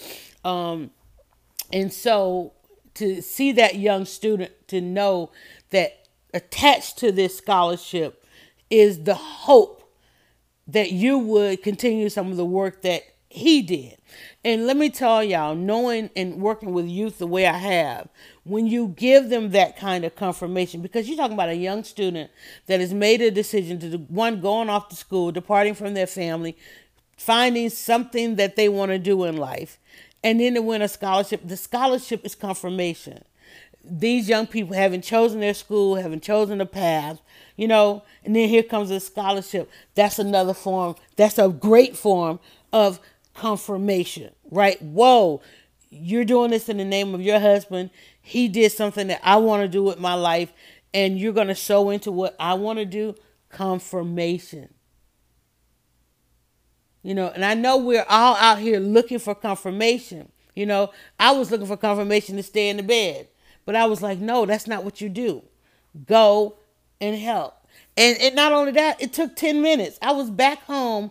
Um, 0.45 0.93
and 1.73 1.93
so 1.93 2.53
to 2.99 3.23
see 3.23 3.53
that 3.53 3.77
young 3.77 4.05
student 4.05 4.53
to 4.69 4.81
know 4.81 5.31
that 5.71 6.07
attached 6.35 6.99
to 6.99 7.11
this 7.13 7.37
scholarship 7.37 8.25
is 8.71 9.05
the 9.05 9.15
hope 9.15 9.93
that 10.67 10.93
you 10.93 11.19
would 11.19 11.63
continue 11.63 12.09
some 12.09 12.31
of 12.31 12.37
the 12.37 12.45
work 12.45 12.83
that 12.83 13.03
he 13.31 13.63
did. 13.63 13.97
And 14.45 14.67
let 14.67 14.77
me 14.77 14.91
tell 14.91 15.23
y'all, 15.23 15.55
knowing 15.55 16.11
and 16.17 16.41
working 16.41 16.73
with 16.73 16.87
youth 16.87 17.19
the 17.19 17.27
way 17.27 17.47
I 17.47 17.57
have, 17.57 18.09
when 18.45 18.67
you 18.67 18.89
give 18.89 19.29
them 19.29 19.51
that 19.51 19.77
kind 19.77 20.05
of 20.05 20.17
confirmation, 20.17 20.81
because 20.81 21.09
you're 21.09 21.17
talking 21.17 21.35
about 21.35 21.51
a 21.51 21.55
young 21.55 21.85
student 21.85 22.31
that 22.67 22.81
has 22.81 22.95
made 22.95 23.21
a 23.21 23.31
decision 23.31 23.79
to 23.81 23.99
one 24.09 24.41
going 24.41 24.71
off 24.71 24.89
to 24.89 24.97
school, 24.97 25.31
departing 25.31 25.75
from 25.75 25.95
their 25.95 26.07
family, 26.07 26.57
finding 27.17 27.69
something 27.69 28.37
that 28.37 28.57
they 28.57 28.69
want 28.69 28.91
to 28.91 28.99
do 28.99 29.25
in 29.25 29.37
life, 29.37 29.79
and 30.23 30.41
then 30.41 30.55
to 30.55 30.63
win 30.63 30.83
a 30.83 30.89
scholarship. 30.89 31.41
The 31.45 31.57
scholarship 31.57 32.25
is 32.25 32.35
confirmation. 32.35 33.25
These 33.85 34.29
young 34.29 34.47
people 34.47 34.75
haven't 34.75 35.03
chosen 35.03 35.41
their 35.41 35.55
school, 35.55 35.97
haven't 35.97 36.23
chosen 36.23 36.61
a 36.61 36.67
path, 36.67 37.21
you 37.57 37.67
know, 37.67 38.03
and 38.25 38.37
then 38.37 38.49
here 38.49 38.63
comes 38.63 38.91
a 38.91 39.01
scholarship. 39.01 39.71
That's 39.95 40.19
another 40.19 40.53
form, 40.53 40.97
that's 41.17 41.39
a 41.39 41.49
great 41.49 41.97
form 41.97 42.41
of 42.73 43.01
confirmation, 43.35 44.35
right? 44.51 44.81
Whoa, 44.83 45.41
you're 45.91 46.25
doing 46.25 46.51
this 46.51 46.69
in 46.69 46.77
the 46.77 46.85
name 46.85 47.15
of 47.15 47.23
your 47.23 47.41
husband. 47.41 47.91
He 48.21 48.49
did 48.49 48.73
something 48.73 49.07
that 49.07 49.21
I 49.23 49.37
want 49.37 49.63
to 49.63 49.69
do 49.69 49.83
with 49.83 49.99
my 49.99 50.15
life, 50.15 50.53
and 50.93 51.19
you're 51.19 51.33
going 51.33 51.49
to 51.49 51.55
sow 51.55 51.89
into 51.91 52.13
what 52.13 52.37
I 52.39 52.55
want 52.55 52.79
to 52.79 52.85
do. 52.85 53.15
Confirmation. 53.49 54.69
You 57.03 57.15
know, 57.15 57.29
and 57.29 57.45
I 57.45 57.55
know 57.55 57.77
we're 57.77 58.05
all 58.09 58.37
out 58.37 58.59
here 58.59 58.81
looking 58.81 59.19
for 59.19 59.35
confirmation. 59.35 60.31
You 60.55 60.67
know, 60.67 60.91
I 61.19 61.33
was 61.33 61.51
looking 61.51 61.67
for 61.67 61.77
confirmation 61.77 62.37
to 62.37 62.43
stay 62.43 62.69
in 62.69 62.77
the 62.77 62.83
bed. 62.83 63.29
But 63.65 63.77
I 63.77 63.87
was 63.87 64.03
like, 64.03 64.19
no, 64.19 64.47
that's 64.47 64.67
not 64.67 64.83
what 64.85 65.01
you 65.01 65.09
do. 65.09 65.43
Go 66.07 66.57
and 67.01 67.17
help. 67.17 67.55
And, 67.97 68.17
and 68.21 68.35
not 68.35 68.53
only 68.53 68.73
that, 68.73 69.01
it 69.01 69.13
took 69.13 69.37
10 69.37 69.61
minutes. 69.63 69.99
I 70.03 70.13
was 70.13 70.31
back 70.31 70.63
home 70.63 71.11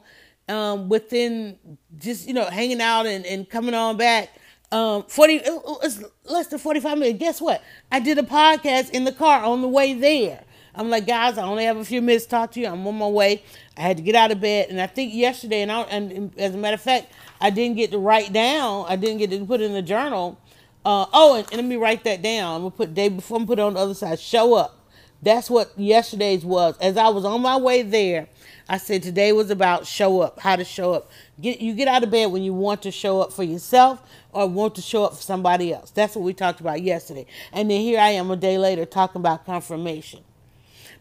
um, 0.50 0.90
within 0.90 1.58
just, 1.98 2.28
you 2.28 2.34
know, 2.34 2.46
hanging 2.46 2.82
out 2.82 3.06
and, 3.06 3.26
and 3.26 3.50
coming 3.50 3.74
on 3.76 3.98
back. 3.98 4.30
um 4.72 5.04
40 5.04 5.34
it, 5.36 5.44
it's 5.84 6.04
less 6.26 6.48
than 6.48 6.60
45 6.60 6.98
minutes 6.98 7.20
guess 7.20 7.40
what 7.40 7.64
i 7.90 8.02
did 8.02 8.18
a 8.18 8.22
podcast 8.24 8.90
in 8.90 9.06
the 9.06 9.14
car 9.14 9.42
on 9.42 9.62
the 9.62 9.68
way 9.68 9.94
there 9.94 10.44
i'm 10.78 10.90
like 10.90 11.06
guys 11.06 11.38
i 11.38 11.44
only 11.44 11.66
have 11.66 11.78
a 11.78 11.86
few 11.86 12.02
minutes 12.02 12.26
to 12.26 12.32
talk 12.32 12.52
to 12.52 12.60
you 12.60 12.68
i'm 12.68 12.86
on 12.88 12.96
my 12.96 13.08
way 13.08 13.44
i 13.78 13.82
had 13.82 13.98
to 13.98 14.04
get 14.04 14.16
out 14.16 14.32
of 14.32 14.40
bed 14.40 14.70
and 14.70 14.80
i 14.80 14.88
think 14.88 15.14
yesterday 15.14 15.62
and, 15.62 15.72
I, 15.72 15.82
and 15.82 16.32
as 16.38 16.56
a 16.56 16.58
matter 16.58 16.76
of 16.76 16.82
fact 16.82 17.12
i 17.42 17.50
didn't 17.50 17.78
get 17.78 17.92
to 17.92 17.98
write 17.98 18.32
down 18.32 18.86
i 18.88 18.96
didn't 18.96 19.18
get 19.18 19.32
to 19.32 19.46
put 19.46 19.62
in 19.62 19.74
the 19.74 19.82
journal 19.82 20.40
uh, 20.86 21.06
oh 21.12 21.36
and, 21.36 21.46
and, 21.48 21.58
let 21.58 21.66
me 21.66 21.76
write 21.76 22.04
that 22.06 22.22
down 22.22 22.56
i'm 22.56 22.62
gonna 22.62 22.72
put 22.72 22.94
day 22.94 23.10
before 23.10 23.38
i'm 23.38 23.46
put 23.46 23.60
it 23.60 23.62
on 23.62 23.74
the 23.74 23.80
other 23.80 23.94
side 23.94 24.20
show 24.20 24.54
up 24.54 24.88
that's 25.22 25.50
what 25.50 25.72
yesterday's 25.78 26.46
was 26.46 26.78
as 26.80 26.96
i 26.96 27.10
was 27.10 27.26
on 27.26 27.42
my 27.42 27.58
way 27.58 27.82
there 27.82 28.28
I 28.70 28.78
said 28.78 29.02
today 29.02 29.32
was 29.32 29.50
about 29.50 29.88
show 29.88 30.20
up, 30.20 30.40
how 30.42 30.58
to 30.58 30.66
show 30.66 30.94
up. 30.94 31.10
Get 31.40 31.62
you 31.62 31.74
get 31.74 31.88
out 31.88 32.04
of 32.04 32.12
bed 32.12 32.32
when 32.32 32.44
you 32.44 32.54
want 32.54 32.82
to 32.82 32.92
show 32.92 33.22
up 33.22 33.32
for 33.32 33.44
yourself 33.44 34.02
or 34.34 34.48
want 34.48 34.76
to 34.76 34.82
show 34.82 35.06
up 35.06 35.16
for 35.16 35.22
somebody 35.22 35.74
else. 35.74 35.92
That's 35.92 36.16
what 36.16 36.24
we 36.24 36.34
talked 36.34 36.60
about 36.60 36.82
yesterday. 36.82 37.26
And 37.54 37.72
then 37.72 37.80
here 37.80 38.00
I 38.00 38.10
am 38.10 38.30
a 38.30 38.36
day 38.36 38.58
later 38.58 38.86
talking 38.86 39.22
about 39.22 39.46
confirmation. 39.46 40.20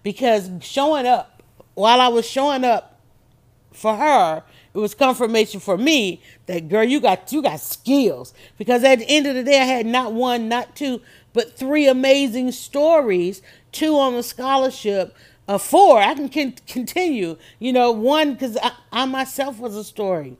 Because 0.06 0.48
showing 0.60 1.04
up, 1.04 1.42
while 1.74 2.00
I 2.00 2.06
was 2.06 2.24
showing 2.24 2.62
up 2.62 3.00
for 3.72 3.96
her, 3.96 4.44
it 4.72 4.78
was 4.78 4.94
confirmation 4.94 5.58
for 5.58 5.76
me 5.76 6.22
that 6.46 6.68
girl, 6.68 6.84
you 6.84 7.00
got 7.00 7.32
you 7.32 7.42
got 7.42 7.58
skills. 7.58 8.32
Because 8.56 8.84
at 8.84 9.00
the 9.00 9.08
end 9.08 9.26
of 9.26 9.34
the 9.34 9.42
day, 9.42 9.60
I 9.60 9.64
had 9.64 9.84
not 9.84 10.12
one, 10.12 10.48
not 10.48 10.76
two, 10.76 11.00
but 11.32 11.58
three 11.58 11.88
amazing 11.88 12.52
stories, 12.52 13.42
two 13.72 13.98
on 13.98 14.12
the 14.14 14.22
scholarship, 14.22 15.12
uh, 15.48 15.58
four, 15.58 15.98
I 15.98 16.14
can 16.14 16.28
con- 16.28 16.54
continue. 16.68 17.36
You 17.58 17.72
know, 17.72 17.90
one 17.90 18.34
because 18.34 18.56
I, 18.58 18.74
I 18.92 19.06
myself 19.06 19.58
was 19.58 19.74
a 19.74 19.82
story. 19.82 20.36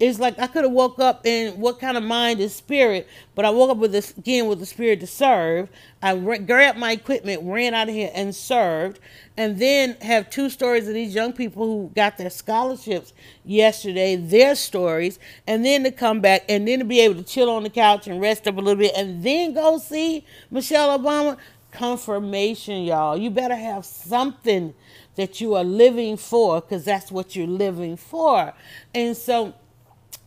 It's 0.00 0.20
like 0.20 0.38
I 0.38 0.46
could 0.46 0.64
have 0.64 0.72
woke 0.72 1.00
up 1.00 1.26
in 1.26 1.58
what 1.58 1.80
kind 1.80 1.96
of 1.96 2.04
mind 2.04 2.38
is 2.40 2.54
spirit, 2.54 3.08
but 3.34 3.44
I 3.44 3.50
woke 3.50 3.70
up 3.70 3.78
with 3.78 3.90
this 3.90 4.16
again 4.16 4.46
with 4.46 4.60
the 4.60 4.66
spirit 4.66 5.00
to 5.00 5.08
serve. 5.08 5.68
I 6.00 6.12
re- 6.12 6.38
grabbed 6.38 6.78
my 6.78 6.92
equipment, 6.92 7.42
ran 7.44 7.74
out 7.74 7.88
of 7.88 7.94
here, 7.94 8.10
and 8.14 8.34
served. 8.34 9.00
And 9.36 9.58
then 9.58 9.96
have 10.00 10.30
two 10.30 10.50
stories 10.50 10.86
of 10.86 10.94
these 10.94 11.14
young 11.14 11.32
people 11.32 11.64
who 11.64 11.90
got 11.94 12.16
their 12.16 12.30
scholarships 12.30 13.12
yesterday, 13.44 14.14
their 14.14 14.54
stories, 14.54 15.18
and 15.46 15.64
then 15.64 15.82
to 15.84 15.90
come 15.90 16.20
back 16.20 16.44
and 16.48 16.66
then 16.68 16.78
to 16.78 16.84
be 16.84 17.00
able 17.00 17.16
to 17.16 17.24
chill 17.24 17.50
on 17.50 17.64
the 17.64 17.70
couch 17.70 18.06
and 18.06 18.20
rest 18.20 18.46
up 18.46 18.56
a 18.56 18.60
little 18.60 18.76
bit, 18.76 18.92
and 18.96 19.22
then 19.24 19.52
go 19.52 19.78
see 19.78 20.24
Michelle 20.50 20.96
Obama 20.96 21.36
confirmation, 21.72 22.84
y'all. 22.84 23.16
You 23.16 23.30
better 23.30 23.56
have 23.56 23.84
something 23.84 24.74
that 25.16 25.40
you 25.40 25.54
are 25.54 25.64
living 25.64 26.16
for 26.16 26.60
because 26.60 26.84
that's 26.84 27.10
what 27.10 27.34
you're 27.34 27.46
living 27.46 27.96
for. 27.96 28.54
And 28.94 29.16
so, 29.16 29.54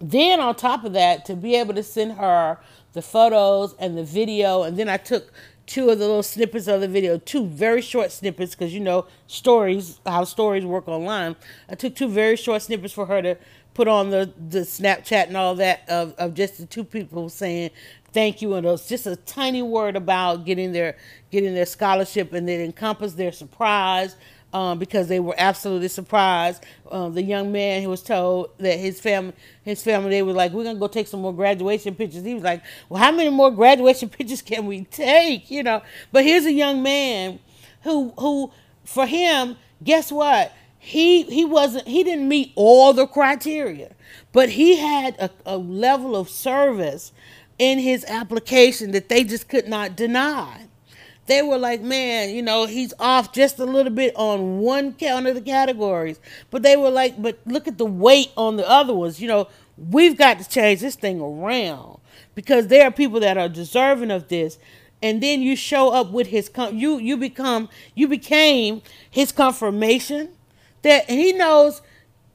then 0.02 0.40
on 0.40 0.56
top 0.56 0.84
of 0.84 0.94
that, 0.94 1.26
to 1.26 1.36
be 1.36 1.56
able 1.56 1.74
to 1.76 1.84
send 1.84 2.14
her 2.14 2.60
the 2.94 3.02
photos 3.02 3.76
and 3.80 3.98
the 3.98 4.04
video, 4.04 4.64
and 4.64 4.78
then 4.78 4.90
I 4.90 4.98
took 4.98 5.32
two 5.66 5.90
of 5.90 6.00
the 6.00 6.06
little 6.08 6.24
snippets 6.24 6.68
of 6.68 6.82
the 6.82 6.88
video, 6.88 7.18
two 7.18 7.46
very 7.46 7.82
short 7.82 8.12
snippets, 8.12 8.56
because 8.56 8.74
you 8.74 8.80
know 8.80 9.06
stories, 9.28 10.00
how 10.06 10.24
stories 10.24 10.66
work 10.66 10.88
online. 10.88 11.36
I 11.70 11.76
took 11.76 11.96
two 11.96 12.10
very 12.10 12.36
short 12.36 12.62
snippets 12.62 12.94
for 12.94 13.06
her 13.06 13.22
to 13.22 13.38
put 13.74 13.88
on 13.88 14.10
the, 14.10 14.34
the 14.50 14.60
Snapchat 14.60 15.28
and 15.28 15.38
all 15.38 15.56
that 15.56 15.88
of, 15.88 16.14
of 16.18 16.34
just 16.34 16.58
the 16.58 16.66
two 16.66 16.84
people 16.84 17.30
saying 17.30 17.72
thank 18.12 18.42
you 18.42 18.54
and 18.56 18.66
it's 18.68 18.90
just 18.90 19.08
a 19.08 19.16
tiny 19.16 19.62
word 19.62 19.96
about 19.96 20.46
getting 20.46 20.74
their 20.74 20.98
getting 21.32 21.54
their 21.54 21.66
scholarship 21.66 22.34
and 22.34 22.50
it 22.50 22.60
encompassed 22.60 23.16
their 23.16 23.32
surprise 23.32 24.18
um, 24.54 24.80
because 24.80 25.08
they 25.08 25.20
were 25.20 25.36
absolutely 25.38 25.88
surprised. 25.88 26.64
Um, 26.92 27.14
the 27.14 27.24
young 27.24 27.52
man 27.52 27.84
who 27.84 27.90
was 27.90 28.04
told 28.04 28.52
that 28.60 28.80
his 28.80 29.00
family, 29.00 29.34
his 29.64 29.84
family, 29.84 30.10
they 30.12 30.24
were 30.24 30.34
like, 30.34 30.52
"We're 30.52 30.64
gonna 30.64 30.80
go 30.80 30.88
take 30.88 31.08
some 31.08 31.22
more 31.22 31.34
graduation 31.34 31.96
pictures." 31.96 32.24
He 32.24 32.34
was 32.34 32.44
like, 32.44 32.64
"Well, 32.90 33.02
how 33.02 33.12
many 33.12 33.30
more 33.30 33.52
graduation 33.52 34.10
pictures 34.18 34.42
can 34.42 34.66
we 34.68 34.84
take?" 34.86 35.50
You 35.52 35.64
know. 35.64 35.82
But 36.12 36.26
here's 36.26 36.46
a 36.46 36.54
young 36.54 36.84
man 36.84 37.40
who, 37.84 38.14
who, 38.20 38.52
for 38.86 39.06
him, 39.08 39.58
guess 39.84 40.12
what? 40.12 40.54
He 40.80 41.24
he 41.24 41.46
wasn't. 41.46 41.88
He 41.88 42.04
didn't 42.04 42.28
meet 42.28 42.52
all 42.56 42.94
the 42.94 43.08
criteria, 43.08 43.94
but 44.34 44.50
he 44.50 44.78
had 44.78 45.16
a, 45.20 45.30
a 45.46 45.58
level 45.58 46.16
of 46.16 46.30
service 46.30 47.12
in 47.60 47.80
his 47.80 48.04
application 48.06 48.92
that 48.92 49.10
they 49.10 49.24
just 49.24 49.48
could 49.50 49.68
not 49.68 49.96
deny. 49.96 50.68
They 51.28 51.42
were 51.42 51.58
like, 51.58 51.82
man, 51.82 52.30
you 52.30 52.42
know, 52.42 52.66
he's 52.66 52.94
off 53.00 53.32
just 53.32 53.60
a 53.60 53.66
little 53.66 53.92
bit 53.92 54.14
on 54.16 54.60
one 54.60 54.94
count 54.94 55.28
of 55.28 55.36
the 55.36 55.42
categories. 55.42 56.20
But 56.50 56.64
they 56.64 56.76
were 56.76 56.90
like, 56.90 57.22
but 57.22 57.40
look 57.46 57.68
at 57.68 57.78
the 57.78 57.86
weight 57.86 58.32
on 58.36 58.58
the 58.58 58.68
other 58.68 58.94
ones. 58.94 59.22
You 59.22 59.28
know, 59.28 59.48
we've 59.78 60.18
got 60.18 60.40
to 60.40 60.50
change 60.50 60.82
this 60.82 60.96
thing 60.96 61.22
around 61.22 62.00
because 62.36 62.68
there 62.68 62.88
are 62.88 62.92
people 62.92 63.20
that 63.20 63.38
are 63.38 63.50
deserving 63.50 64.12
of 64.12 64.28
this. 64.28 64.58
And 65.04 65.22
then 65.22 65.42
you 65.42 65.56
show 65.56 65.90
up 65.92 66.12
with 66.12 66.28
his, 66.28 66.52
you 66.72 67.00
you 67.00 67.18
become, 67.18 67.70
you 67.96 68.08
became 68.08 68.82
his 69.10 69.32
confirmation 69.32 70.30
that 70.84 71.10
he 71.10 71.34
knows 71.34 71.82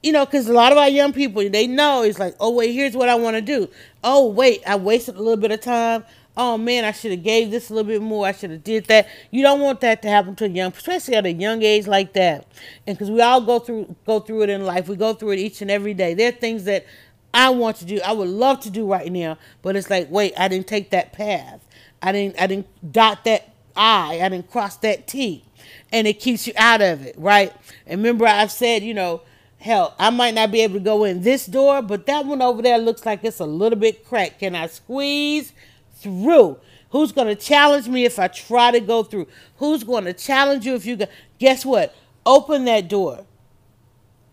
you 0.03 0.11
know, 0.11 0.25
because 0.25 0.47
a 0.47 0.53
lot 0.53 0.71
of 0.71 0.77
our 0.77 0.89
young 0.89 1.11
people, 1.11 1.47
they 1.49 1.67
know 1.67 2.03
it's 2.03 2.19
like, 2.19 2.35
oh 2.39 2.51
wait, 2.51 2.71
here's 2.71 2.95
what 2.95 3.09
I 3.09 3.15
want 3.15 3.35
to 3.35 3.41
do. 3.41 3.69
Oh 4.03 4.27
wait, 4.27 4.61
I 4.65 4.75
wasted 4.75 5.15
a 5.15 5.19
little 5.19 5.37
bit 5.37 5.51
of 5.51 5.61
time. 5.61 6.03
Oh 6.39 6.55
man, 6.55 6.85
I 6.85 6.91
should 6.91 7.11
have 7.11 7.23
gave 7.23 7.49
this 7.49 7.71
a 7.71 7.73
little 7.73 7.89
bit 7.89 8.01
more. 8.01 8.27
I 8.27 8.31
should 8.31 8.51
have 8.51 8.63
did 8.63 8.85
that. 8.85 9.07
You 9.31 9.41
don't 9.41 9.59
want 9.59 9.81
that 9.81 10.03
to 10.03 10.07
happen 10.07 10.35
to 10.35 10.45
a 10.45 10.47
young, 10.47 10.71
especially 10.71 11.15
at 11.15 11.25
a 11.25 11.31
young 11.33 11.63
age 11.63 11.87
like 11.87 12.13
that. 12.13 12.45
And 12.85 12.95
because 12.95 13.09
we 13.09 13.21
all 13.21 13.41
go 13.41 13.57
through 13.57 13.95
go 14.05 14.19
through 14.19 14.43
it 14.43 14.49
in 14.49 14.63
life, 14.63 14.87
we 14.87 14.95
go 14.95 15.13
through 15.13 15.31
it 15.31 15.39
each 15.39 15.63
and 15.63 15.71
every 15.71 15.95
day. 15.95 16.13
There 16.13 16.29
are 16.29 16.35
things 16.35 16.65
that 16.65 16.85
I 17.33 17.49
want 17.49 17.77
to 17.77 17.85
do, 17.85 17.99
I 18.05 18.11
would 18.11 18.29
love 18.29 18.59
to 18.61 18.69
do 18.69 18.85
right 18.85 19.11
now, 19.11 19.37
but 19.63 19.75
it's 19.75 19.89
like, 19.89 20.11
wait, 20.11 20.33
I 20.37 20.47
didn't 20.47 20.67
take 20.67 20.91
that 20.91 21.11
path. 21.11 21.65
I 22.03 22.11
didn't 22.11 22.39
I 22.39 22.45
didn't 22.45 22.67
dot 22.91 23.25
that 23.25 23.49
I. 23.75 24.21
I 24.21 24.29
didn't 24.29 24.51
cross 24.51 24.77
that 24.77 25.07
T, 25.07 25.43
and 25.91 26.07
it 26.07 26.19
keeps 26.19 26.45
you 26.45 26.53
out 26.55 26.81
of 26.81 27.03
it, 27.03 27.15
right? 27.17 27.51
And 27.87 27.99
remember, 27.99 28.27
I've 28.27 28.51
said, 28.51 28.83
you 28.83 28.93
know 28.93 29.21
Hell, 29.59 29.95
I 29.97 30.11
might 30.11 30.35
not 30.35 30.51
be 30.51 30.61
able 30.61 30.75
to 30.75 30.79
go 30.79 31.03
in 31.03 31.23
this 31.23 31.47
door, 31.47 31.81
but 31.81 32.05
that 32.05 32.25
one 32.25 32.43
over 32.43 32.61
there 32.61 32.77
looks 32.77 33.05
like 33.05 33.23
it's 33.23 33.39
a 33.39 33.45
little 33.45 33.79
bit 33.79 34.05
cracked. 34.05 34.39
Can 34.39 34.55
I 34.55 34.67
squeeze 34.67 35.51
through? 35.99 36.59
Who's 36.91 37.11
going 37.11 37.27
to 37.27 37.35
challenge 37.35 37.87
me 37.87 38.05
if 38.05 38.17
I 38.17 38.27
try 38.27 38.71
to 38.71 38.79
go 38.79 39.03
through? 39.03 39.27
Who's 39.57 39.83
going 39.83 40.05
to 40.05 40.13
challenge 40.13 40.65
you 40.65 40.75
if 40.75 40.85
you 40.85 40.95
go? 40.95 41.05
Guess 41.39 41.65
what? 41.65 41.95
Open 42.25 42.65
that 42.65 42.87
door. 42.87 43.25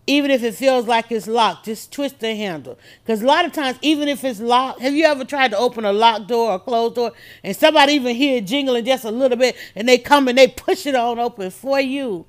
Even 0.07 0.29
if 0.29 0.43
it 0.43 0.53
feels 0.53 0.85
like 0.85 1.11
it's 1.11 1.27
locked, 1.27 1.65
just 1.65 1.91
twist 1.91 2.19
the 2.19 2.35
handle. 2.35 2.77
Because 3.03 3.23
a 3.23 3.25
lot 3.25 3.43
of 3.43 3.51
times, 3.51 3.79
even 3.81 4.07
if 4.07 4.23
it's 4.23 4.39
locked, 4.39 4.79
have 4.81 4.93
you 4.93 5.03
ever 5.05 5.25
tried 5.25 5.51
to 5.51 5.57
open 5.57 5.83
a 5.83 5.91
locked 5.91 6.27
door 6.27 6.51
or 6.51 6.59
closed 6.59 6.95
door 6.95 7.11
and 7.43 7.55
somebody 7.55 7.93
even 7.93 8.15
hear 8.15 8.37
it 8.37 8.45
jingling 8.45 8.85
just 8.85 9.03
a 9.03 9.11
little 9.11 9.37
bit 9.37 9.55
and 9.75 9.89
they 9.89 9.97
come 9.97 10.27
and 10.27 10.37
they 10.37 10.47
push 10.47 10.85
it 10.85 10.95
on 10.95 11.17
open 11.17 11.49
for 11.49 11.81
you? 11.81 12.25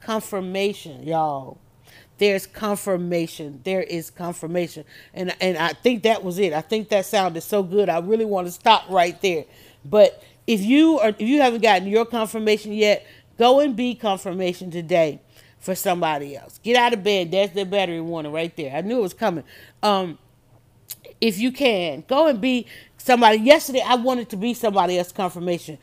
Confirmation, 0.00 1.04
y'all 1.04 1.58
there's 2.18 2.46
confirmation. 2.46 3.60
There 3.64 3.82
is 3.82 4.10
confirmation. 4.10 4.84
And 5.12 5.34
and 5.40 5.58
I 5.58 5.68
think 5.72 6.02
that 6.04 6.24
was 6.24 6.38
it. 6.38 6.52
I 6.52 6.60
think 6.60 6.88
that 6.88 7.06
sounded 7.06 7.42
so 7.42 7.62
good. 7.62 7.88
I 7.88 7.98
really 7.98 8.24
want 8.24 8.46
to 8.46 8.52
stop 8.52 8.88
right 8.88 9.20
there. 9.20 9.44
But 9.84 10.22
if 10.46 10.62
you 10.62 10.98
are 10.98 11.10
if 11.10 11.20
you 11.20 11.40
haven't 11.42 11.62
gotten 11.62 11.88
your 11.88 12.06
confirmation 12.06 12.72
yet, 12.72 13.06
go 13.38 13.60
and 13.60 13.76
be 13.76 13.94
confirmation 13.94 14.70
today 14.70 15.20
for 15.58 15.74
somebody 15.74 16.36
else. 16.36 16.58
Get 16.62 16.76
out 16.76 16.92
of 16.92 17.02
bed. 17.02 17.30
There's 17.30 17.50
the 17.50 17.64
battery 17.64 18.00
warning 18.00 18.32
right 18.32 18.54
there. 18.56 18.74
I 18.74 18.80
knew 18.80 18.98
it 18.98 19.02
was 19.02 19.14
coming. 19.14 19.44
Um 19.82 20.18
if 21.20 21.38
you 21.38 21.50
can, 21.52 22.04
go 22.08 22.28
and 22.28 22.40
be 22.40 22.66
somebody. 22.98 23.38
Yesterday 23.38 23.82
I 23.86 23.96
wanted 23.96 24.30
to 24.30 24.36
be 24.36 24.54
somebody 24.54 24.98
else 24.98 25.12
confirmation. 25.12 25.78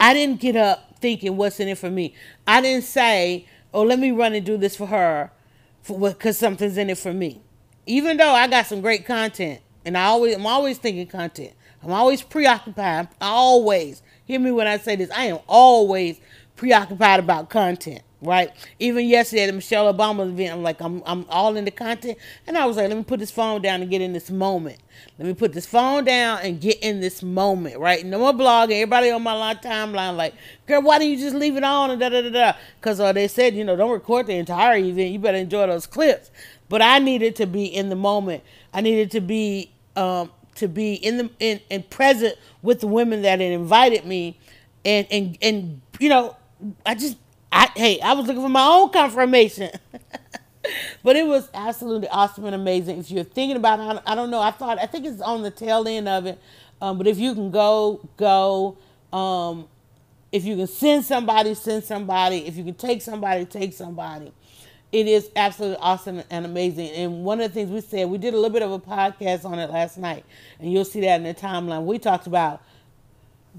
I 0.00 0.14
didn't 0.14 0.40
get 0.40 0.56
up 0.56 1.00
thinking 1.00 1.36
what's 1.36 1.60
in 1.60 1.68
it 1.68 1.78
for 1.78 1.90
me. 1.90 2.14
I 2.46 2.60
didn't 2.60 2.84
say 2.84 3.46
oh, 3.72 3.82
let 3.82 3.98
me 3.98 4.10
run 4.10 4.34
and 4.34 4.44
do 4.44 4.56
this 4.56 4.76
for 4.76 4.86
her 4.86 5.30
because 5.86 6.38
something's 6.38 6.76
in 6.76 6.90
it 6.90 6.98
for 6.98 7.12
me. 7.12 7.40
Even 7.86 8.16
though 8.16 8.32
I 8.32 8.48
got 8.48 8.66
some 8.66 8.80
great 8.80 9.06
content 9.06 9.60
and 9.84 9.96
I 9.96 10.04
always, 10.04 10.36
I'm 10.36 10.46
always 10.46 10.78
thinking 10.78 11.06
content. 11.06 11.52
I'm 11.82 11.92
always 11.92 12.22
preoccupied. 12.22 13.08
I 13.20 13.28
always, 13.28 14.02
hear 14.24 14.40
me 14.40 14.50
when 14.50 14.66
I 14.66 14.78
say 14.78 14.96
this, 14.96 15.10
I 15.10 15.26
am 15.26 15.38
always 15.46 16.20
preoccupied 16.56 17.20
about 17.20 17.50
content 17.50 18.02
right? 18.20 18.50
Even 18.78 19.06
yesterday 19.06 19.44
at 19.44 19.46
the 19.48 19.52
Michelle 19.52 19.92
Obama 19.92 20.28
event, 20.28 20.52
I'm 20.52 20.62
like, 20.62 20.80
I'm 20.80 21.02
I'm 21.06 21.26
all 21.28 21.56
in 21.56 21.64
the 21.64 21.70
content, 21.70 22.18
and 22.46 22.56
I 22.58 22.66
was 22.66 22.76
like, 22.76 22.88
let 22.88 22.96
me 22.96 23.04
put 23.04 23.20
this 23.20 23.30
phone 23.30 23.62
down 23.62 23.82
and 23.82 23.90
get 23.90 24.00
in 24.00 24.12
this 24.12 24.30
moment. 24.30 24.78
Let 25.18 25.28
me 25.28 25.34
put 25.34 25.52
this 25.52 25.66
phone 25.66 26.04
down 26.04 26.40
and 26.42 26.60
get 26.60 26.78
in 26.80 27.00
this 27.00 27.22
moment, 27.22 27.78
right? 27.78 28.04
No 28.04 28.18
more 28.18 28.32
blogging. 28.32 28.80
Everybody 28.82 29.10
on 29.10 29.22
my 29.22 29.32
line 29.34 29.56
timeline 29.56 30.16
like, 30.16 30.34
girl, 30.66 30.82
why 30.82 30.98
don't 30.98 31.08
you 31.08 31.16
just 31.16 31.36
leave 31.36 31.56
it 31.56 31.64
on 31.64 31.90
and 31.90 32.00
da 32.00 32.08
da 32.08 32.22
da 32.22 32.30
da? 32.30 32.52
Because 32.80 33.00
uh, 33.00 33.12
they 33.12 33.28
said, 33.28 33.54
you 33.54 33.64
know, 33.64 33.76
don't 33.76 33.92
record 33.92 34.26
the 34.26 34.34
entire 34.34 34.76
event. 34.76 35.12
You 35.12 35.18
better 35.18 35.38
enjoy 35.38 35.66
those 35.66 35.86
clips. 35.86 36.30
But 36.68 36.82
I 36.82 36.98
needed 36.98 37.36
to 37.36 37.46
be 37.46 37.64
in 37.64 37.88
the 37.88 37.96
moment. 37.96 38.42
I 38.72 38.80
needed 38.80 39.10
to 39.12 39.20
be 39.20 39.70
um, 39.96 40.30
to 40.56 40.68
be 40.68 40.94
in 40.94 41.18
the 41.18 41.30
in, 41.38 41.60
in 41.70 41.82
present 41.84 42.36
with 42.62 42.80
the 42.80 42.86
women 42.86 43.22
that 43.22 43.40
had 43.40 43.52
invited 43.52 44.04
me, 44.04 44.38
and 44.84 45.06
and 45.10 45.38
and 45.40 45.80
you 45.98 46.08
know, 46.08 46.36
I 46.84 46.94
just 46.94 47.16
I 47.50 47.70
hey, 47.74 48.00
I 48.00 48.12
was 48.14 48.26
looking 48.26 48.42
for 48.42 48.48
my 48.48 48.66
own 48.66 48.90
confirmation. 48.90 49.70
but 51.02 51.16
it 51.16 51.26
was 51.26 51.48
absolutely 51.54 52.08
awesome 52.08 52.44
and 52.44 52.54
amazing. 52.54 52.98
If 52.98 53.10
you're 53.10 53.24
thinking 53.24 53.56
about, 53.56 53.80
it, 53.96 54.02
I 54.06 54.14
don't 54.14 54.30
know, 54.30 54.40
I 54.40 54.50
thought 54.50 54.78
I 54.78 54.86
think 54.86 55.06
it's 55.06 55.20
on 55.20 55.42
the 55.42 55.50
tail 55.50 55.86
end 55.88 56.08
of 56.08 56.26
it, 56.26 56.38
um, 56.80 56.98
but 56.98 57.06
if 57.06 57.18
you 57.18 57.34
can 57.34 57.50
go, 57.50 58.06
go. 58.16 58.76
Um, 59.12 59.68
if 60.30 60.44
you 60.44 60.56
can 60.56 60.66
send 60.66 61.04
somebody, 61.04 61.54
send 61.54 61.84
somebody. 61.84 62.46
If 62.46 62.56
you 62.56 62.64
can 62.64 62.74
take 62.74 63.00
somebody, 63.00 63.46
take 63.46 63.72
somebody. 63.72 64.32
It 64.92 65.06
is 65.06 65.30
absolutely 65.36 65.78
awesome 65.78 66.22
and 66.30 66.46
amazing. 66.46 66.90
And 66.90 67.24
one 67.24 67.40
of 67.40 67.50
the 67.50 67.54
things 67.54 67.70
we 67.70 67.80
said, 67.80 68.08
we 68.08 68.18
did 68.18 68.32
a 68.34 68.36
little 68.36 68.50
bit 68.50 68.62
of 68.62 68.72
a 68.72 68.78
podcast 68.78 69.44
on 69.44 69.58
it 69.58 69.70
last 69.70 69.98
night, 69.98 70.24
and 70.58 70.72
you'll 70.72 70.84
see 70.84 71.00
that 71.02 71.16
in 71.16 71.24
the 71.24 71.34
timeline. 71.34 71.84
We 71.84 71.98
talked 71.98 72.26
about 72.26 72.62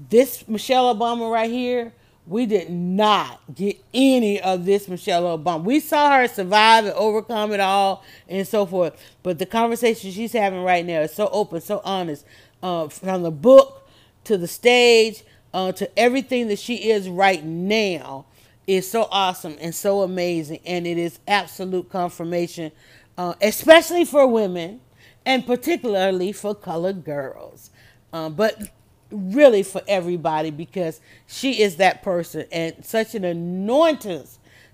this 0.08 0.46
Michelle 0.48 0.94
Obama 0.94 1.30
right 1.30 1.50
here 1.50 1.92
we 2.26 2.46
did 2.46 2.70
not 2.70 3.40
get 3.54 3.82
any 3.92 4.40
of 4.40 4.64
this 4.64 4.88
Michelle 4.88 5.38
Obama. 5.38 5.64
We 5.64 5.80
saw 5.80 6.16
her 6.16 6.28
survive 6.28 6.84
and 6.84 6.94
overcome 6.94 7.52
it 7.52 7.60
all 7.60 8.04
and 8.28 8.46
so 8.46 8.66
forth. 8.66 8.96
But 9.22 9.38
the 9.38 9.46
conversation 9.46 10.12
she's 10.12 10.32
having 10.32 10.62
right 10.62 10.84
now 10.84 11.00
is 11.00 11.12
so 11.12 11.28
open, 11.32 11.60
so 11.60 11.80
honest. 11.84 12.24
Uh, 12.62 12.88
from 12.88 13.22
the 13.22 13.30
book 13.30 13.88
to 14.24 14.36
the 14.36 14.46
stage 14.46 15.24
uh, 15.52 15.72
to 15.72 15.98
everything 15.98 16.48
that 16.48 16.58
she 16.58 16.90
is 16.90 17.08
right 17.08 17.44
now 17.44 18.26
is 18.66 18.88
so 18.88 19.08
awesome 19.10 19.56
and 19.60 19.74
so 19.74 20.02
amazing. 20.02 20.60
And 20.64 20.86
it 20.86 20.98
is 20.98 21.18
absolute 21.26 21.90
confirmation, 21.90 22.70
uh, 23.18 23.34
especially 23.40 24.04
for 24.04 24.26
women 24.26 24.80
and 25.26 25.46
particularly 25.46 26.32
for 26.32 26.54
colored 26.54 27.04
girls. 27.04 27.70
Uh, 28.12 28.28
but 28.28 28.60
really 29.10 29.62
for 29.62 29.82
everybody 29.88 30.50
because 30.50 31.00
she 31.26 31.62
is 31.62 31.76
that 31.76 32.02
person. 32.02 32.46
And 32.52 32.84
such 32.84 33.14
an 33.14 33.24
anointing 33.24 34.26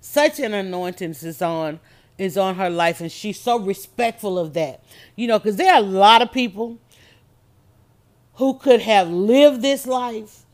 such 0.07 0.38
an 0.38 0.55
anointing 0.55 1.11
is 1.11 1.42
on 1.42 1.81
is 2.16 2.38
on 2.38 2.55
her 2.55 2.70
life 2.70 3.01
and 3.01 3.11
she's 3.11 3.38
so 3.38 3.59
respectful 3.59 4.38
of 4.38 4.55
that. 4.55 4.83
You 5.16 5.27
know 5.27 5.38
because 5.38 5.57
there 5.57 5.72
are 5.72 5.79
a 5.79 5.83
lot 5.83 6.22
of 6.22 6.33
people 6.33 6.79
who 8.35 8.55
could 8.59 8.83
have 8.83 9.09
lived 9.09 9.62
this 9.62 9.87
life 9.87 10.44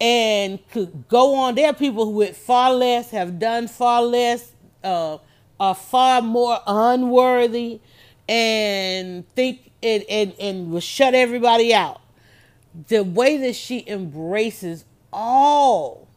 and 0.00 0.66
could 0.70 1.08
go 1.08 1.34
on. 1.34 1.56
There 1.56 1.66
are 1.68 1.74
people 1.74 2.06
who 2.06 2.12
with 2.12 2.36
far 2.36 2.72
less 2.72 3.10
have 3.10 3.38
done 3.38 3.68
far 3.68 4.02
less 4.02 4.52
uh, 4.82 5.18
are 5.58 5.74
far 5.74 6.22
more 6.22 6.58
unworthy 6.66 7.80
and 8.28 9.28
think 9.34 9.70
and, 9.82 10.04
and, 10.08 10.34
and 10.40 10.70
will 10.70 10.80
shut 10.80 11.14
everybody 11.14 11.74
out 11.74 12.00
the 12.88 13.02
way 13.02 13.36
that 13.38 13.56
she 13.56 13.84
embraces 13.86 14.84
all 15.12 16.08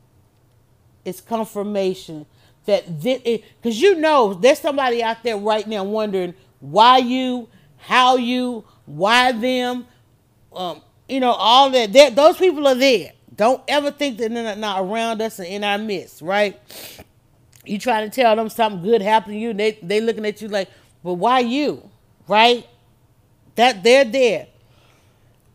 is 1.05 1.19
confirmation 1.21 2.25
that 2.65 3.01
this 3.01 3.21
because 3.23 3.81
you 3.81 3.95
know 3.95 4.33
there's 4.33 4.59
somebody 4.59 5.03
out 5.03 5.21
there 5.23 5.37
right 5.37 5.67
now 5.67 5.83
wondering 5.83 6.33
why 6.59 6.97
you 6.97 7.49
how 7.77 8.15
you 8.15 8.63
why 8.85 9.31
them 9.31 9.85
um 10.53 10.81
you 11.09 11.19
know 11.19 11.31
all 11.31 11.69
that. 11.71 12.15
Those 12.15 12.37
people 12.37 12.67
are 12.67 12.75
there. 12.75 13.11
Don't 13.35 13.61
ever 13.67 13.91
think 13.91 14.17
that 14.19 14.31
they're 14.31 14.55
not 14.55 14.81
around 14.81 15.21
us 15.21 15.39
and 15.39 15.47
in 15.47 15.63
our 15.63 15.77
midst 15.77 16.21
right? 16.21 16.59
You 17.65 17.79
trying 17.79 18.09
to 18.09 18.15
tell 18.15 18.35
them 18.35 18.49
something 18.49 18.81
good 18.83 19.01
happened 19.01 19.33
to 19.33 19.39
you 19.39 19.53
they 19.53 19.79
they 19.81 19.99
looking 19.99 20.25
at 20.25 20.41
you 20.41 20.47
like 20.47 20.69
but 21.03 21.15
why 21.15 21.39
you? 21.39 21.89
Right? 22.27 22.65
That 23.55 23.83
they're 23.83 24.05
there. 24.05 24.47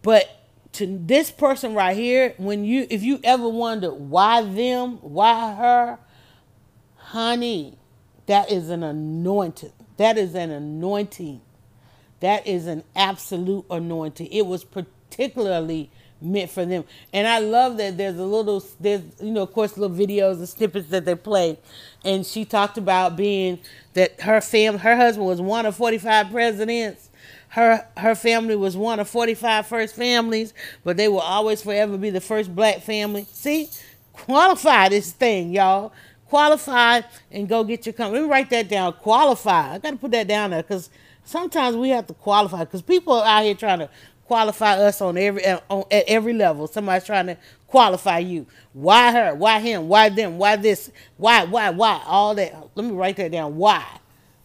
But 0.02 0.28
to 0.72 0.86
this 0.86 1.30
person 1.30 1.74
right 1.74 1.96
here, 1.96 2.34
when 2.36 2.64
you 2.64 2.86
if 2.90 3.02
you 3.02 3.20
ever 3.24 3.48
wonder 3.48 3.92
why 3.92 4.42
them, 4.42 4.98
why 5.00 5.54
her, 5.54 5.98
honey, 6.96 7.78
that 8.26 8.50
is 8.50 8.68
an 8.68 8.82
anointing. 8.82 9.72
That 9.96 10.18
is 10.18 10.34
an 10.34 10.50
anointing. 10.50 11.40
That 12.20 12.46
is 12.46 12.66
an 12.66 12.84
absolute 12.94 13.64
anointing. 13.70 14.28
It 14.28 14.46
was 14.46 14.64
particularly 14.64 15.90
meant 16.20 16.50
for 16.50 16.64
them. 16.64 16.84
And 17.12 17.26
I 17.26 17.38
love 17.38 17.76
that 17.78 17.96
there's 17.96 18.18
a 18.18 18.24
little 18.24 18.62
there's 18.80 19.02
you 19.20 19.30
know, 19.30 19.42
of 19.42 19.52
course 19.52 19.76
little 19.76 19.96
videos 19.96 20.34
and 20.34 20.48
snippets 20.48 20.88
that 20.88 21.04
they 21.04 21.14
play. 21.14 21.58
And 22.04 22.26
she 22.26 22.44
talked 22.44 22.78
about 22.78 23.16
being 23.16 23.60
that 23.94 24.20
her 24.20 24.40
fam 24.40 24.78
her 24.78 24.96
husband 24.96 25.26
was 25.26 25.40
one 25.40 25.66
of 25.66 25.76
45 25.76 26.30
presidents 26.30 27.07
her 27.58 27.86
her 27.96 28.14
family 28.14 28.56
was 28.56 28.76
one 28.76 29.00
of 29.00 29.08
45 29.08 29.66
first 29.66 29.96
families, 29.96 30.54
but 30.84 30.96
they 30.96 31.08
will 31.08 31.20
always 31.20 31.62
forever 31.62 31.98
be 31.98 32.10
the 32.10 32.20
first 32.20 32.54
black 32.54 32.80
family. 32.80 33.26
See, 33.32 33.68
qualify 34.12 34.88
this 34.88 35.12
thing, 35.12 35.52
y'all. 35.52 35.92
Qualify 36.26 37.02
and 37.30 37.48
go 37.48 37.64
get 37.64 37.86
your 37.86 37.94
company. 37.94 38.20
Let 38.20 38.26
me 38.26 38.30
write 38.30 38.50
that 38.50 38.68
down. 38.68 38.92
Qualify. 38.94 39.74
I 39.74 39.78
got 39.78 39.90
to 39.90 39.96
put 39.96 40.10
that 40.12 40.28
down 40.28 40.50
there 40.50 40.62
because 40.62 40.90
sometimes 41.24 41.74
we 41.74 41.88
have 41.90 42.06
to 42.08 42.14
qualify 42.14 42.60
because 42.60 42.82
people 42.82 43.14
are 43.14 43.26
out 43.26 43.44
here 43.44 43.54
trying 43.54 43.78
to 43.80 43.88
qualify 44.24 44.74
us 44.74 45.00
on 45.00 45.16
every 45.16 45.44
uh, 45.44 45.60
on, 45.68 45.84
at 45.90 46.04
every 46.06 46.34
level. 46.34 46.66
Somebody's 46.66 47.04
trying 47.04 47.26
to 47.26 47.36
qualify 47.66 48.18
you. 48.18 48.46
Why 48.74 49.10
her? 49.10 49.34
Why 49.34 49.58
him? 49.58 49.88
Why 49.88 50.10
them? 50.10 50.38
Why 50.38 50.56
this? 50.56 50.92
Why? 51.16 51.44
Why? 51.44 51.70
Why? 51.70 52.02
All 52.06 52.34
that. 52.34 52.54
Let 52.74 52.86
me 52.86 52.92
write 52.92 53.16
that 53.16 53.32
down. 53.32 53.56
Why? 53.56 53.84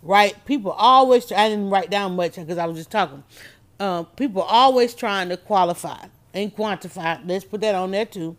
Right? 0.03 0.35
People 0.45 0.71
always, 0.71 1.31
I 1.31 1.49
didn't 1.49 1.69
write 1.69 1.89
down 1.89 2.15
much 2.15 2.35
because 2.35 2.57
I 2.57 2.65
was 2.65 2.77
just 2.77 2.91
talking. 2.91 3.23
Uh, 3.79 4.03
people 4.03 4.41
always 4.41 4.93
trying 4.93 5.29
to 5.29 5.37
qualify 5.37 6.05
and 6.33 6.55
quantify. 6.55 7.19
Let's 7.25 7.45
put 7.45 7.61
that 7.61 7.75
on 7.75 7.91
there 7.91 8.05
too. 8.05 8.37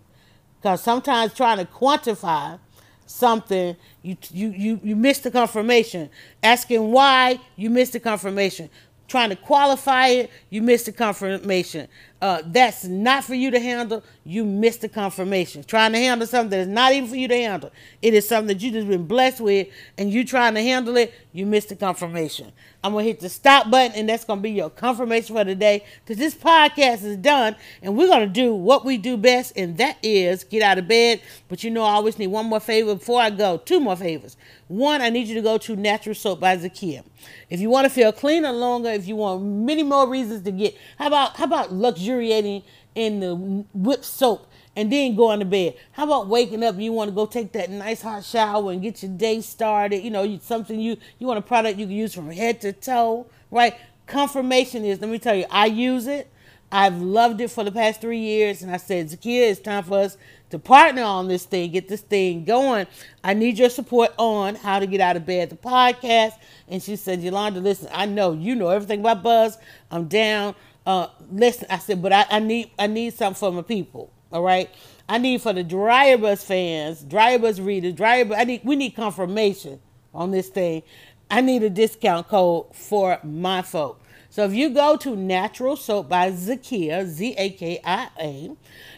Because 0.61 0.83
sometimes 0.83 1.35
trying 1.35 1.59
to 1.59 1.64
quantify 1.64 2.59
something, 3.07 3.77
you, 4.03 4.16
you, 4.31 4.50
you, 4.50 4.81
you 4.83 4.96
miss 4.96 5.18
the 5.18 5.31
confirmation. 5.31 6.11
Asking 6.42 6.90
why, 6.92 7.40
you 7.57 7.70
miss 7.70 7.90
the 7.90 8.00
confirmation. 8.00 8.70
Trying 9.09 9.31
to 9.31 9.37
qualify 9.37 10.09
it, 10.09 10.31
you 10.50 10.62
miss 10.62 10.85
the 10.85 10.92
confirmation 10.92 11.88
uh, 12.20 12.42
that's 12.46 12.85
not 12.85 13.24
for 13.24 13.35
you 13.35 13.50
to 13.50 13.61
handle, 13.61 14.03
you 14.24 14.44
missed 14.44 14.81
the 14.81 14.88
confirmation. 14.88 15.62
Trying 15.64 15.92
to 15.92 15.98
handle 15.98 16.27
something 16.27 16.50
that 16.50 16.61
is 16.61 16.68
not 16.68 16.92
even 16.92 17.09
for 17.09 17.16
you 17.16 17.29
to 17.29 17.37
handle. 17.37 17.70
It 18.00 18.14
is 18.14 18.27
something 18.27 18.48
that 18.48 18.62
you 18.62 18.70
just 18.70 18.88
been 18.88 19.07
blessed 19.07 19.40
with, 19.40 19.68
and 19.98 20.11
you 20.11 20.24
trying 20.24 20.55
to 20.55 20.62
handle 20.62 20.96
it, 20.96 21.12
you 21.33 21.44
missed 21.44 21.68
the 21.68 21.77
confirmation. 21.77 22.53
I'm 22.83 22.92
gonna 22.92 23.05
hit 23.05 23.20
the 23.20 23.29
stop 23.29 23.70
button, 23.70 23.96
and 23.96 24.09
that's 24.09 24.24
gonna 24.24 24.40
be 24.40 24.50
your 24.50 24.70
confirmation 24.70 25.35
for 25.35 25.44
today. 25.44 25.85
Because 26.05 26.18
this 26.18 26.35
podcast 26.35 27.03
is 27.05 27.16
done, 27.16 27.57
and 27.83 27.96
we're 27.96 28.09
gonna 28.09 28.27
do 28.27 28.55
what 28.55 28.85
we 28.85 28.96
do 28.96 29.16
best, 29.16 29.53
and 29.57 29.77
that 29.79 29.98
is 30.03 30.44
get 30.44 30.62
out 30.62 30.79
of 30.79 30.87
bed. 30.87 31.20
But 31.48 31.64
you 31.64 31.70
know, 31.70 31.83
I 31.83 31.92
always 31.92 32.18
need 32.18 32.29
one 32.29 32.46
more 32.46 32.61
favor 32.61 32.94
before 32.94 33.20
I 33.20 33.31
go. 33.31 33.59
Two 33.59 33.81
more 33.81 33.96
favors. 33.96 34.37
One, 34.68 35.03
I 35.03 35.11
need 35.11 35.29
you 35.29 35.35
to 35.35 35.42
go 35.42 35.59
to 35.59 35.77
Natural 35.77 36.14
Soap 36.14 36.40
by 36.40 36.57
Zakia. 36.57 37.05
If 37.50 37.61
you 37.61 37.70
want 37.70 37.85
to 37.85 37.90
feel 37.90 38.12
cleaner 38.12 38.53
longer, 38.53 38.90
if 38.90 39.07
you 39.07 39.16
want 39.16 39.42
many 39.42 39.83
more 39.83 40.09
reasons 40.09 40.42
to 40.44 40.50
get, 40.53 40.77
how 40.98 41.07
about 41.07 41.37
how 41.37 41.44
about 41.44 41.72
luxuriating 42.05 42.62
in 42.95 43.21
the 43.21 43.35
whip 43.35 44.05
soap 44.05 44.51
and 44.77 44.93
then 44.93 45.14
going 45.14 45.40
to 45.40 45.45
bed? 45.45 45.77
How 45.93 46.05
about 46.05 46.29
waking 46.29 46.62
up 46.64 46.79
you 46.79 46.93
want 46.93 47.11
to 47.11 47.14
go 47.14 47.27
take 47.27 47.53
that 47.53 47.71
nice 47.71 48.03
hot 48.03 48.25
shower 48.25 48.73
and 48.73 48.83
get 48.83 49.03
your 49.03 49.12
day 49.12 49.40
started? 49.40 50.03
You 50.03 50.11
know, 50.11 50.38
something 50.38 50.79
you 50.79 50.97
you 51.19 51.27
want 51.27 51.38
a 51.38 51.43
product 51.43 51.79
you 51.79 51.87
can 51.87 51.95
use 51.95 52.14
from 52.14 52.31
head 52.31 52.61
to 52.62 52.73
toe, 52.73 53.27
right? 53.51 53.75
Confirmation 54.07 54.85
is, 54.85 55.01
let 55.01 55.09
me 55.09 55.19
tell 55.19 55.35
you, 55.35 55.47
I 55.51 55.67
use 55.67 56.07
it. 56.07 56.31
I've 56.71 57.01
loved 57.01 57.40
it 57.40 57.51
for 57.53 57.62
the 57.62 57.71
past 57.71 58.01
three 58.01 58.19
years, 58.19 58.61
and 58.61 58.71
I 58.71 58.79
said, 58.79 59.07
Zakia, 59.07 59.51
it's 59.51 59.61
time 59.61 59.85
for 59.85 59.99
us 60.01 60.17
to 60.51 60.59
partner 60.59 61.03
on 61.03 61.29
this 61.29 61.45
thing, 61.45 61.71
get 61.71 61.88
this 61.88 62.01
thing 62.01 62.45
going. 62.45 62.88
I 63.23 63.35
need 63.35 63.59
your 63.59 63.71
support 63.71 64.12
on 64.19 64.57
how 64.57 64.81
to 64.81 64.87
get 64.87 65.01
out 65.01 65.17
of 65.17 65.25
bed, 65.25 65.51
the 65.51 65.57
podcast. 65.57 66.33
And 66.69 66.83
she 66.83 66.97
said, 66.97 67.23
Yolanda, 67.23 67.61
listen, 67.61 67.88
I 67.93 68.07
know 68.07 68.33
you 68.33 68.57
know 68.57 68.69
everything 68.69 69.01
about 69.01 69.23
Buzz. 69.23 69.57
I'm 69.90 70.09
down. 70.09 70.57
Uh, 70.87 71.09
listen, 71.31 71.66
I 71.70 71.79
said, 71.79 72.03
but 72.03 72.12
I, 72.12 72.27
I 72.31 72.38
need 72.40 72.70
I 72.79 72.87
need 72.87 73.14
something 73.14 73.38
for 73.38 73.53
my 73.53 73.62
people. 73.62 74.12
All 74.33 74.42
right. 74.42 74.70
I 75.09 75.18
need 75.18 75.42
for 75.42 75.53
the 75.53 75.62
Dryer 75.62 76.16
Buzz 76.18 76.42
fans, 76.44 77.03
Dryer 77.03 77.38
Buzz 77.38 77.61
readers, 77.61 77.92
Dryer 77.94 78.25
Buzz, 78.25 78.38
I 78.38 78.44
need 78.44 78.62
we 78.64 78.77
need 78.77 78.90
confirmation 78.97 79.81
on 80.14 80.31
this 80.31 80.49
thing. 80.49 80.83
I 81.31 81.40
need 81.40 81.62
a 81.62 81.70
discount 81.70 82.29
code 82.29 82.75
for 82.75 83.18
my 83.23 83.62
folk. 83.62 84.01
So 84.31 84.44
if 84.44 84.53
you 84.53 84.70
go 84.70 84.97
to 84.97 85.14
Natural 85.14 85.77
Soap 85.77 86.09
by 86.09 86.31
Zakia, 86.33 87.07
Z 87.07 87.35
A 87.38 87.51
K 87.51 87.81
I 87.85 88.09
A, 88.20 88.51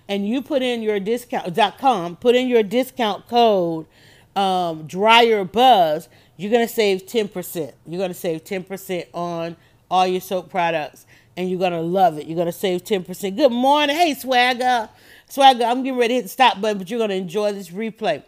and 0.09 0.29
you 0.29 0.42
put 0.42 0.62
in 0.62 0.83
your 0.83 0.99
discount 1.01 1.55
dot 1.55 1.79
com, 1.79 2.16
put 2.16 2.35
in 2.35 2.49
your 2.49 2.62
discount 2.62 3.29
code 3.29 3.87
um, 4.35 4.87
Dryer 4.87 5.44
Buzz, 5.44 6.09
you're 6.37 6.53
gonna 6.53 6.68
save 6.68 7.07
10%. 7.07 7.72
You're 7.87 8.01
gonna 8.01 8.14
save 8.14 8.44
10% 8.44 9.07
on 9.12 9.57
all 9.90 10.07
your 10.07 10.20
soap 10.20 10.51
products, 10.51 11.06
and 11.37 11.50
you're 11.50 11.60
gonna 11.60 11.82
love 11.82 12.18
it. 12.18 12.26
You're 12.26 12.37
gonna 12.37 12.52
save 12.52 12.84
10%. 12.84 13.37
Good 13.37 13.52
morning, 13.52 13.96
hey 13.96 14.14
Swagger, 14.14 14.88
Swagger. 15.28 15.64
I'm 15.64 15.82
getting 15.82 15.98
ready 15.98 16.08
to 16.08 16.14
hit 16.16 16.22
the 16.24 16.28
stop 16.28 16.60
button, 16.60 16.78
but 16.78 16.90
you're 16.90 17.00
gonna 17.00 17.14
enjoy 17.14 17.52
this 17.52 17.70
replay. 17.70 18.22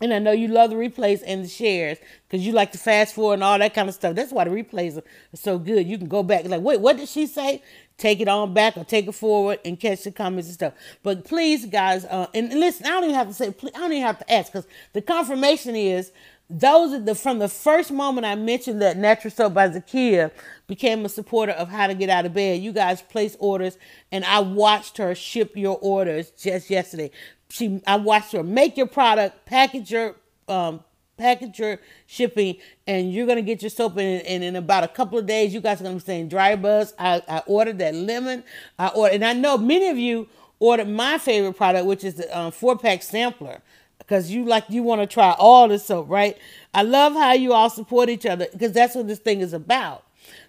And 0.00 0.12
I 0.12 0.18
know 0.18 0.32
you 0.32 0.48
love 0.48 0.70
the 0.70 0.76
replays 0.76 1.22
and 1.24 1.44
the 1.44 1.48
shares 1.48 1.98
because 2.28 2.44
you 2.44 2.52
like 2.52 2.72
to 2.72 2.78
fast 2.78 3.14
forward 3.14 3.34
and 3.34 3.44
all 3.44 3.56
that 3.58 3.72
kind 3.72 3.88
of 3.88 3.94
stuff. 3.94 4.16
That's 4.16 4.32
why 4.32 4.44
the 4.44 4.50
replays 4.50 4.98
are 4.98 5.04
so 5.34 5.58
good. 5.58 5.86
You 5.86 5.96
can 5.96 6.08
go 6.08 6.24
back 6.24 6.44
like, 6.44 6.60
wait, 6.60 6.80
what 6.80 6.96
did 6.96 7.08
she 7.08 7.26
say? 7.26 7.62
Take 7.98 8.18
it 8.18 8.26
on 8.26 8.52
back 8.52 8.76
or 8.76 8.84
take 8.84 9.06
it 9.06 9.12
forward 9.12 9.60
and 9.64 9.78
catch 9.78 10.02
the 10.02 10.10
comments 10.10 10.48
and 10.48 10.54
stuff. 10.54 10.72
But 11.04 11.24
please, 11.24 11.66
guys, 11.66 12.04
uh, 12.06 12.26
and 12.34 12.48
listen, 12.50 12.86
I 12.86 12.90
don't 12.90 13.04
even 13.04 13.14
have 13.14 13.28
to 13.28 13.34
say, 13.34 13.48
I 13.48 13.78
don't 13.78 13.92
even 13.92 14.02
have 14.02 14.18
to 14.18 14.32
ask 14.32 14.50
because 14.50 14.66
the 14.92 15.02
confirmation 15.02 15.76
is 15.76 16.10
those 16.52 16.92
are 16.92 16.98
the 16.98 17.14
from 17.14 17.38
the 17.38 17.48
first 17.48 17.90
moment 17.90 18.26
I 18.26 18.34
mentioned 18.34 18.82
that 18.82 18.98
Natural 18.98 19.30
Soap 19.30 19.54
by 19.54 19.70
Zakia 19.70 20.30
became 20.66 21.04
a 21.04 21.08
supporter 21.08 21.52
of 21.52 21.70
how 21.70 21.86
to 21.86 21.94
get 21.94 22.10
out 22.10 22.26
of 22.26 22.34
bed. 22.34 22.60
You 22.60 22.72
guys 22.72 23.00
place 23.00 23.36
orders, 23.40 23.78
and 24.10 24.22
I 24.24 24.40
watched 24.40 24.98
her 24.98 25.14
ship 25.14 25.56
your 25.56 25.78
orders 25.80 26.30
just 26.30 26.68
yesterday. 26.68 27.10
She, 27.48 27.80
I 27.86 27.96
watched 27.96 28.32
her 28.32 28.42
make 28.42 28.76
your 28.76 28.86
product, 28.86 29.46
package 29.46 29.92
your, 29.92 30.16
um, 30.46 30.84
package 31.16 31.58
your 31.58 31.78
shipping, 32.06 32.58
and 32.86 33.12
you're 33.12 33.26
gonna 33.26 33.40
get 33.40 33.62
your 33.62 33.70
soap 33.70 33.96
in. 33.96 34.20
And 34.20 34.44
in 34.44 34.54
about 34.54 34.84
a 34.84 34.88
couple 34.88 35.18
of 35.18 35.24
days, 35.24 35.54
you 35.54 35.60
guys 35.60 35.80
are 35.80 35.84
gonna 35.84 35.96
be 35.96 36.00
saying 36.00 36.28
dry 36.28 36.54
Buzz. 36.54 36.92
I, 36.98 37.22
I 37.28 37.42
ordered 37.46 37.78
that 37.78 37.94
lemon. 37.94 38.44
I 38.78 38.88
ordered, 38.88 39.14
and 39.14 39.24
I 39.24 39.32
know 39.32 39.56
many 39.56 39.88
of 39.88 39.96
you 39.96 40.28
ordered 40.60 40.88
my 40.88 41.16
favorite 41.16 41.54
product, 41.54 41.86
which 41.86 42.04
is 42.04 42.14
the 42.14 42.38
um, 42.38 42.52
four 42.52 42.76
pack 42.76 43.02
sampler 43.02 43.62
because 44.02 44.30
you 44.30 44.44
like 44.44 44.64
you 44.68 44.82
want 44.82 45.00
to 45.00 45.06
try 45.06 45.34
all 45.38 45.68
the 45.68 45.78
soap, 45.78 46.08
right? 46.08 46.36
I 46.74 46.82
love 46.82 47.14
how 47.14 47.32
you 47.32 47.52
all 47.52 47.70
support 47.70 48.08
each 48.08 48.26
other 48.26 48.46
because 48.52 48.72
that's 48.72 48.94
what 48.94 49.06
this 49.06 49.18
thing 49.18 49.40
is 49.40 49.52
about. 49.52 50.04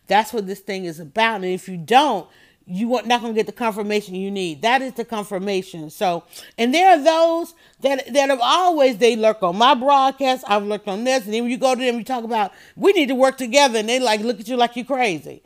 That's 0.07 0.33
what 0.33 0.47
this 0.47 0.59
thing 0.59 0.85
is 0.85 0.99
about. 0.99 1.35
And 1.37 1.45
if 1.45 1.69
you 1.69 1.77
don't, 1.77 2.27
you 2.65 2.95
are 2.95 3.03
not 3.03 3.21
going 3.21 3.33
to 3.33 3.37
get 3.37 3.45
the 3.45 3.51
confirmation 3.51 4.15
you 4.15 4.31
need. 4.31 4.61
That 4.61 4.81
is 4.81 4.93
the 4.93 5.05
confirmation. 5.05 5.89
So, 5.89 6.23
and 6.57 6.73
there 6.73 6.89
are 6.91 7.03
those 7.03 7.53
that 7.81 8.13
that 8.13 8.29
have 8.29 8.39
always 8.41 8.97
they 8.97 9.15
lurk 9.15 9.43
on 9.43 9.57
my 9.57 9.73
broadcast. 9.75 10.43
I've 10.47 10.63
lurked 10.63 10.87
on 10.87 11.03
this, 11.03 11.25
and 11.25 11.33
then 11.33 11.43
when 11.43 11.51
you 11.51 11.57
go 11.57 11.75
to 11.75 11.81
them, 11.81 11.97
you 11.97 12.03
talk 12.03 12.23
about 12.23 12.51
we 12.75 12.93
need 12.93 13.07
to 13.09 13.15
work 13.15 13.37
together, 13.37 13.79
and 13.79 13.89
they 13.89 13.99
like 13.99 14.21
look 14.21 14.39
at 14.39 14.47
you 14.47 14.57
like 14.57 14.75
you're 14.75 14.85
crazy 14.85 15.43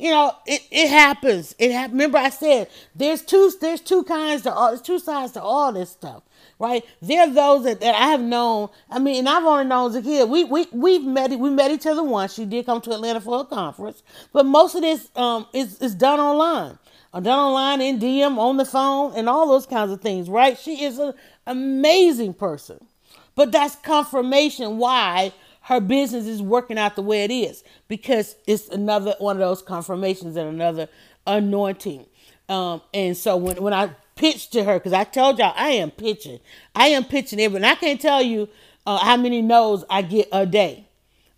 you 0.00 0.10
know, 0.10 0.34
it, 0.46 0.62
it 0.70 0.88
happens. 0.88 1.54
It 1.58 1.72
ha- 1.72 1.88
remember 1.90 2.16
I 2.16 2.30
said 2.30 2.68
there's 2.96 3.20
two 3.20 3.52
there's 3.60 3.82
two 3.82 4.02
kinds 4.04 4.42
to 4.42 4.52
all 4.52 4.68
there's 4.68 4.80
two 4.80 4.98
sides 4.98 5.32
to 5.32 5.42
all 5.42 5.72
this 5.72 5.90
stuff, 5.90 6.22
right? 6.60 6.84
There 7.02 7.22
are 7.22 7.30
those 7.30 7.64
that, 7.64 7.80
that 7.80 7.96
I 7.96 8.08
have 8.08 8.20
known. 8.20 8.68
I 8.90 9.00
mean, 9.00 9.16
and 9.16 9.28
I've 9.28 9.44
only 9.44 9.64
known 9.64 9.90
as 9.90 9.96
a 9.96 10.02
kid. 10.02 10.28
We 10.30 10.44
we 10.44 10.68
we've 10.72 11.02
met 11.02 11.30
we 11.30 11.50
met 11.50 11.72
each 11.72 11.86
other 11.86 12.04
once. 12.04 12.34
She 12.34 12.44
did 12.44 12.66
come 12.66 12.80
to 12.82 12.92
Atlanta 12.92 13.20
for 13.20 13.40
a 13.40 13.44
conference, 13.44 14.04
but 14.32 14.46
most 14.46 14.76
of 14.76 14.82
this 14.82 15.10
um 15.16 15.48
is 15.52 15.80
is 15.82 15.96
done 15.96 16.20
online. 16.20 16.78
Uh, 17.12 17.18
done 17.18 17.38
online 17.40 17.80
in 17.80 17.98
DM 17.98 18.38
on 18.38 18.56
the 18.56 18.64
phone 18.64 19.12
and 19.16 19.28
all 19.28 19.48
those 19.48 19.66
kinds 19.66 19.90
of 19.90 20.00
things, 20.00 20.30
right? 20.30 20.56
She 20.56 20.84
is 20.84 21.00
an 21.00 21.12
amazing 21.46 22.34
person. 22.34 22.86
But 23.34 23.50
that's 23.52 23.74
confirmation 23.76 24.78
why 24.78 25.32
her 25.62 25.80
business 25.80 26.26
is 26.26 26.42
working 26.42 26.78
out 26.78 26.96
the 26.96 27.02
way 27.02 27.24
it 27.24 27.32
is 27.32 27.64
because 27.88 28.36
it's 28.46 28.68
another 28.68 29.14
one 29.18 29.36
of 29.36 29.40
those 29.40 29.62
confirmations 29.62 30.36
and 30.36 30.48
another 30.48 30.88
anointing. 31.26 32.06
Um, 32.48 32.82
and 32.94 33.16
so 33.16 33.36
when, 33.36 33.62
when 33.62 33.72
I 33.72 33.90
pitched 34.20 34.52
to 34.52 34.64
her, 34.64 34.74
because 34.74 34.92
I 34.92 35.04
told 35.04 35.38
y'all 35.38 35.54
I 35.56 35.70
am 35.70 35.90
pitching, 35.90 36.40
I 36.74 36.88
am 36.88 37.04
pitching 37.04 37.40
every, 37.40 37.56
and 37.56 37.66
I 37.66 37.74
can't 37.74 38.00
tell 38.00 38.22
you 38.22 38.48
uh, 38.86 38.98
how 38.98 39.16
many 39.16 39.40
no's 39.40 39.82
I 39.88 40.02
get 40.02 40.28
a 40.30 40.44
day. 40.44 40.86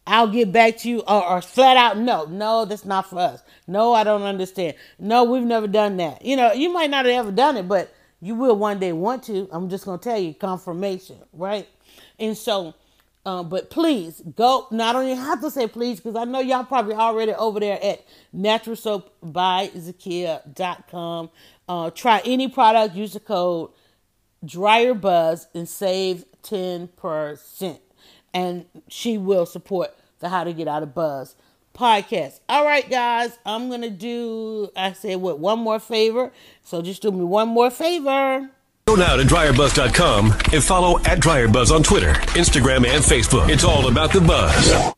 I'll 0.05 0.27
get 0.27 0.51
back 0.51 0.79
to 0.79 0.89
you 0.89 0.99
or, 1.07 1.25
or, 1.25 1.41
flat 1.41 1.77
out 1.77 1.97
no, 1.97 2.25
no, 2.25 2.65
that's 2.65 2.85
not 2.85 3.09
for 3.09 3.21
us. 3.21 3.41
No, 3.69 3.95
I 3.95 4.03
don't 4.03 4.23
understand. 4.23 4.75
No, 4.99 5.23
we've 5.23 5.45
never 5.45 5.69
done 5.69 5.97
that. 5.99 6.25
You 6.25 6.35
know, 6.35 6.53
you 6.53 6.73
might 6.73 6.91
not 6.91 7.07
have 7.07 7.15
ever 7.15 7.31
done 7.31 7.57
it, 7.57 7.69
but 7.69 7.95
you 8.21 8.35
will 8.35 8.57
one 8.57 8.81
day 8.81 8.93
want 8.93 9.23
to. 9.25 9.49
I'm 9.53 9.71
just 9.71 9.85
gonna 9.85 9.99
tell 9.99 10.19
you 10.19 10.35
confirmation, 10.35 11.19
right? 11.33 11.69
And 12.19 12.37
so 12.37 12.75
um, 13.25 13.49
but 13.49 13.71
please 13.71 14.21
go. 14.35 14.67
Not 14.73 14.97
only 14.97 15.15
have 15.15 15.41
to 15.43 15.51
say 15.51 15.69
please 15.69 16.01
because 16.01 16.17
I 16.17 16.25
know 16.25 16.41
y'all 16.41 16.65
probably 16.65 16.95
already 16.95 17.33
over 17.33 17.61
there 17.61 17.79
at 17.83 18.05
naturalsoapbyzakia.com. 18.35 21.31
Uh, 21.73 21.89
try 21.89 22.21
any 22.27 22.49
product, 22.49 22.95
use 22.95 23.15
the 23.15 23.21
code 23.21 23.71
Dryer 24.45 24.93
Buzz 24.93 25.47
and 25.55 25.67
save 25.67 26.27
10%. 26.43 27.79
And 28.35 28.67
she 28.89 29.17
will 29.17 29.47
support 29.47 29.97
the 30.19 30.29
How 30.29 30.45
to 30.45 30.53
Get 30.53 30.69
Out 30.69 30.83
of 30.83 30.95
Buzz 30.95 31.35
podcast. 31.75 32.41
All 32.47 32.67
right, 32.67 32.89
guys, 32.91 33.39
I'm 33.47 33.71
going 33.71 33.81
to 33.81 33.89
do, 33.89 34.69
I 34.77 34.93
said, 34.93 35.17
what, 35.17 35.39
one 35.39 35.61
more 35.61 35.79
favor. 35.79 36.31
So 36.63 36.83
just 36.83 37.01
do 37.01 37.11
me 37.11 37.25
one 37.25 37.49
more 37.49 37.71
favor. 37.71 38.51
Go 38.87 38.95
now 38.95 39.17
to 39.17 39.23
dryerbuzz.com 39.23 40.33
and 40.53 40.63
follow 40.63 40.99
at 40.99 41.21
dryerbuzz 41.21 41.75
on 41.75 41.83
Twitter, 41.83 42.13
Instagram, 42.35 42.87
and 42.87 43.03
Facebook. 43.03 43.49
It's 43.49 43.65
all 43.65 43.89
about 43.89 44.13
the 44.13 44.21
buzz. 44.21 44.91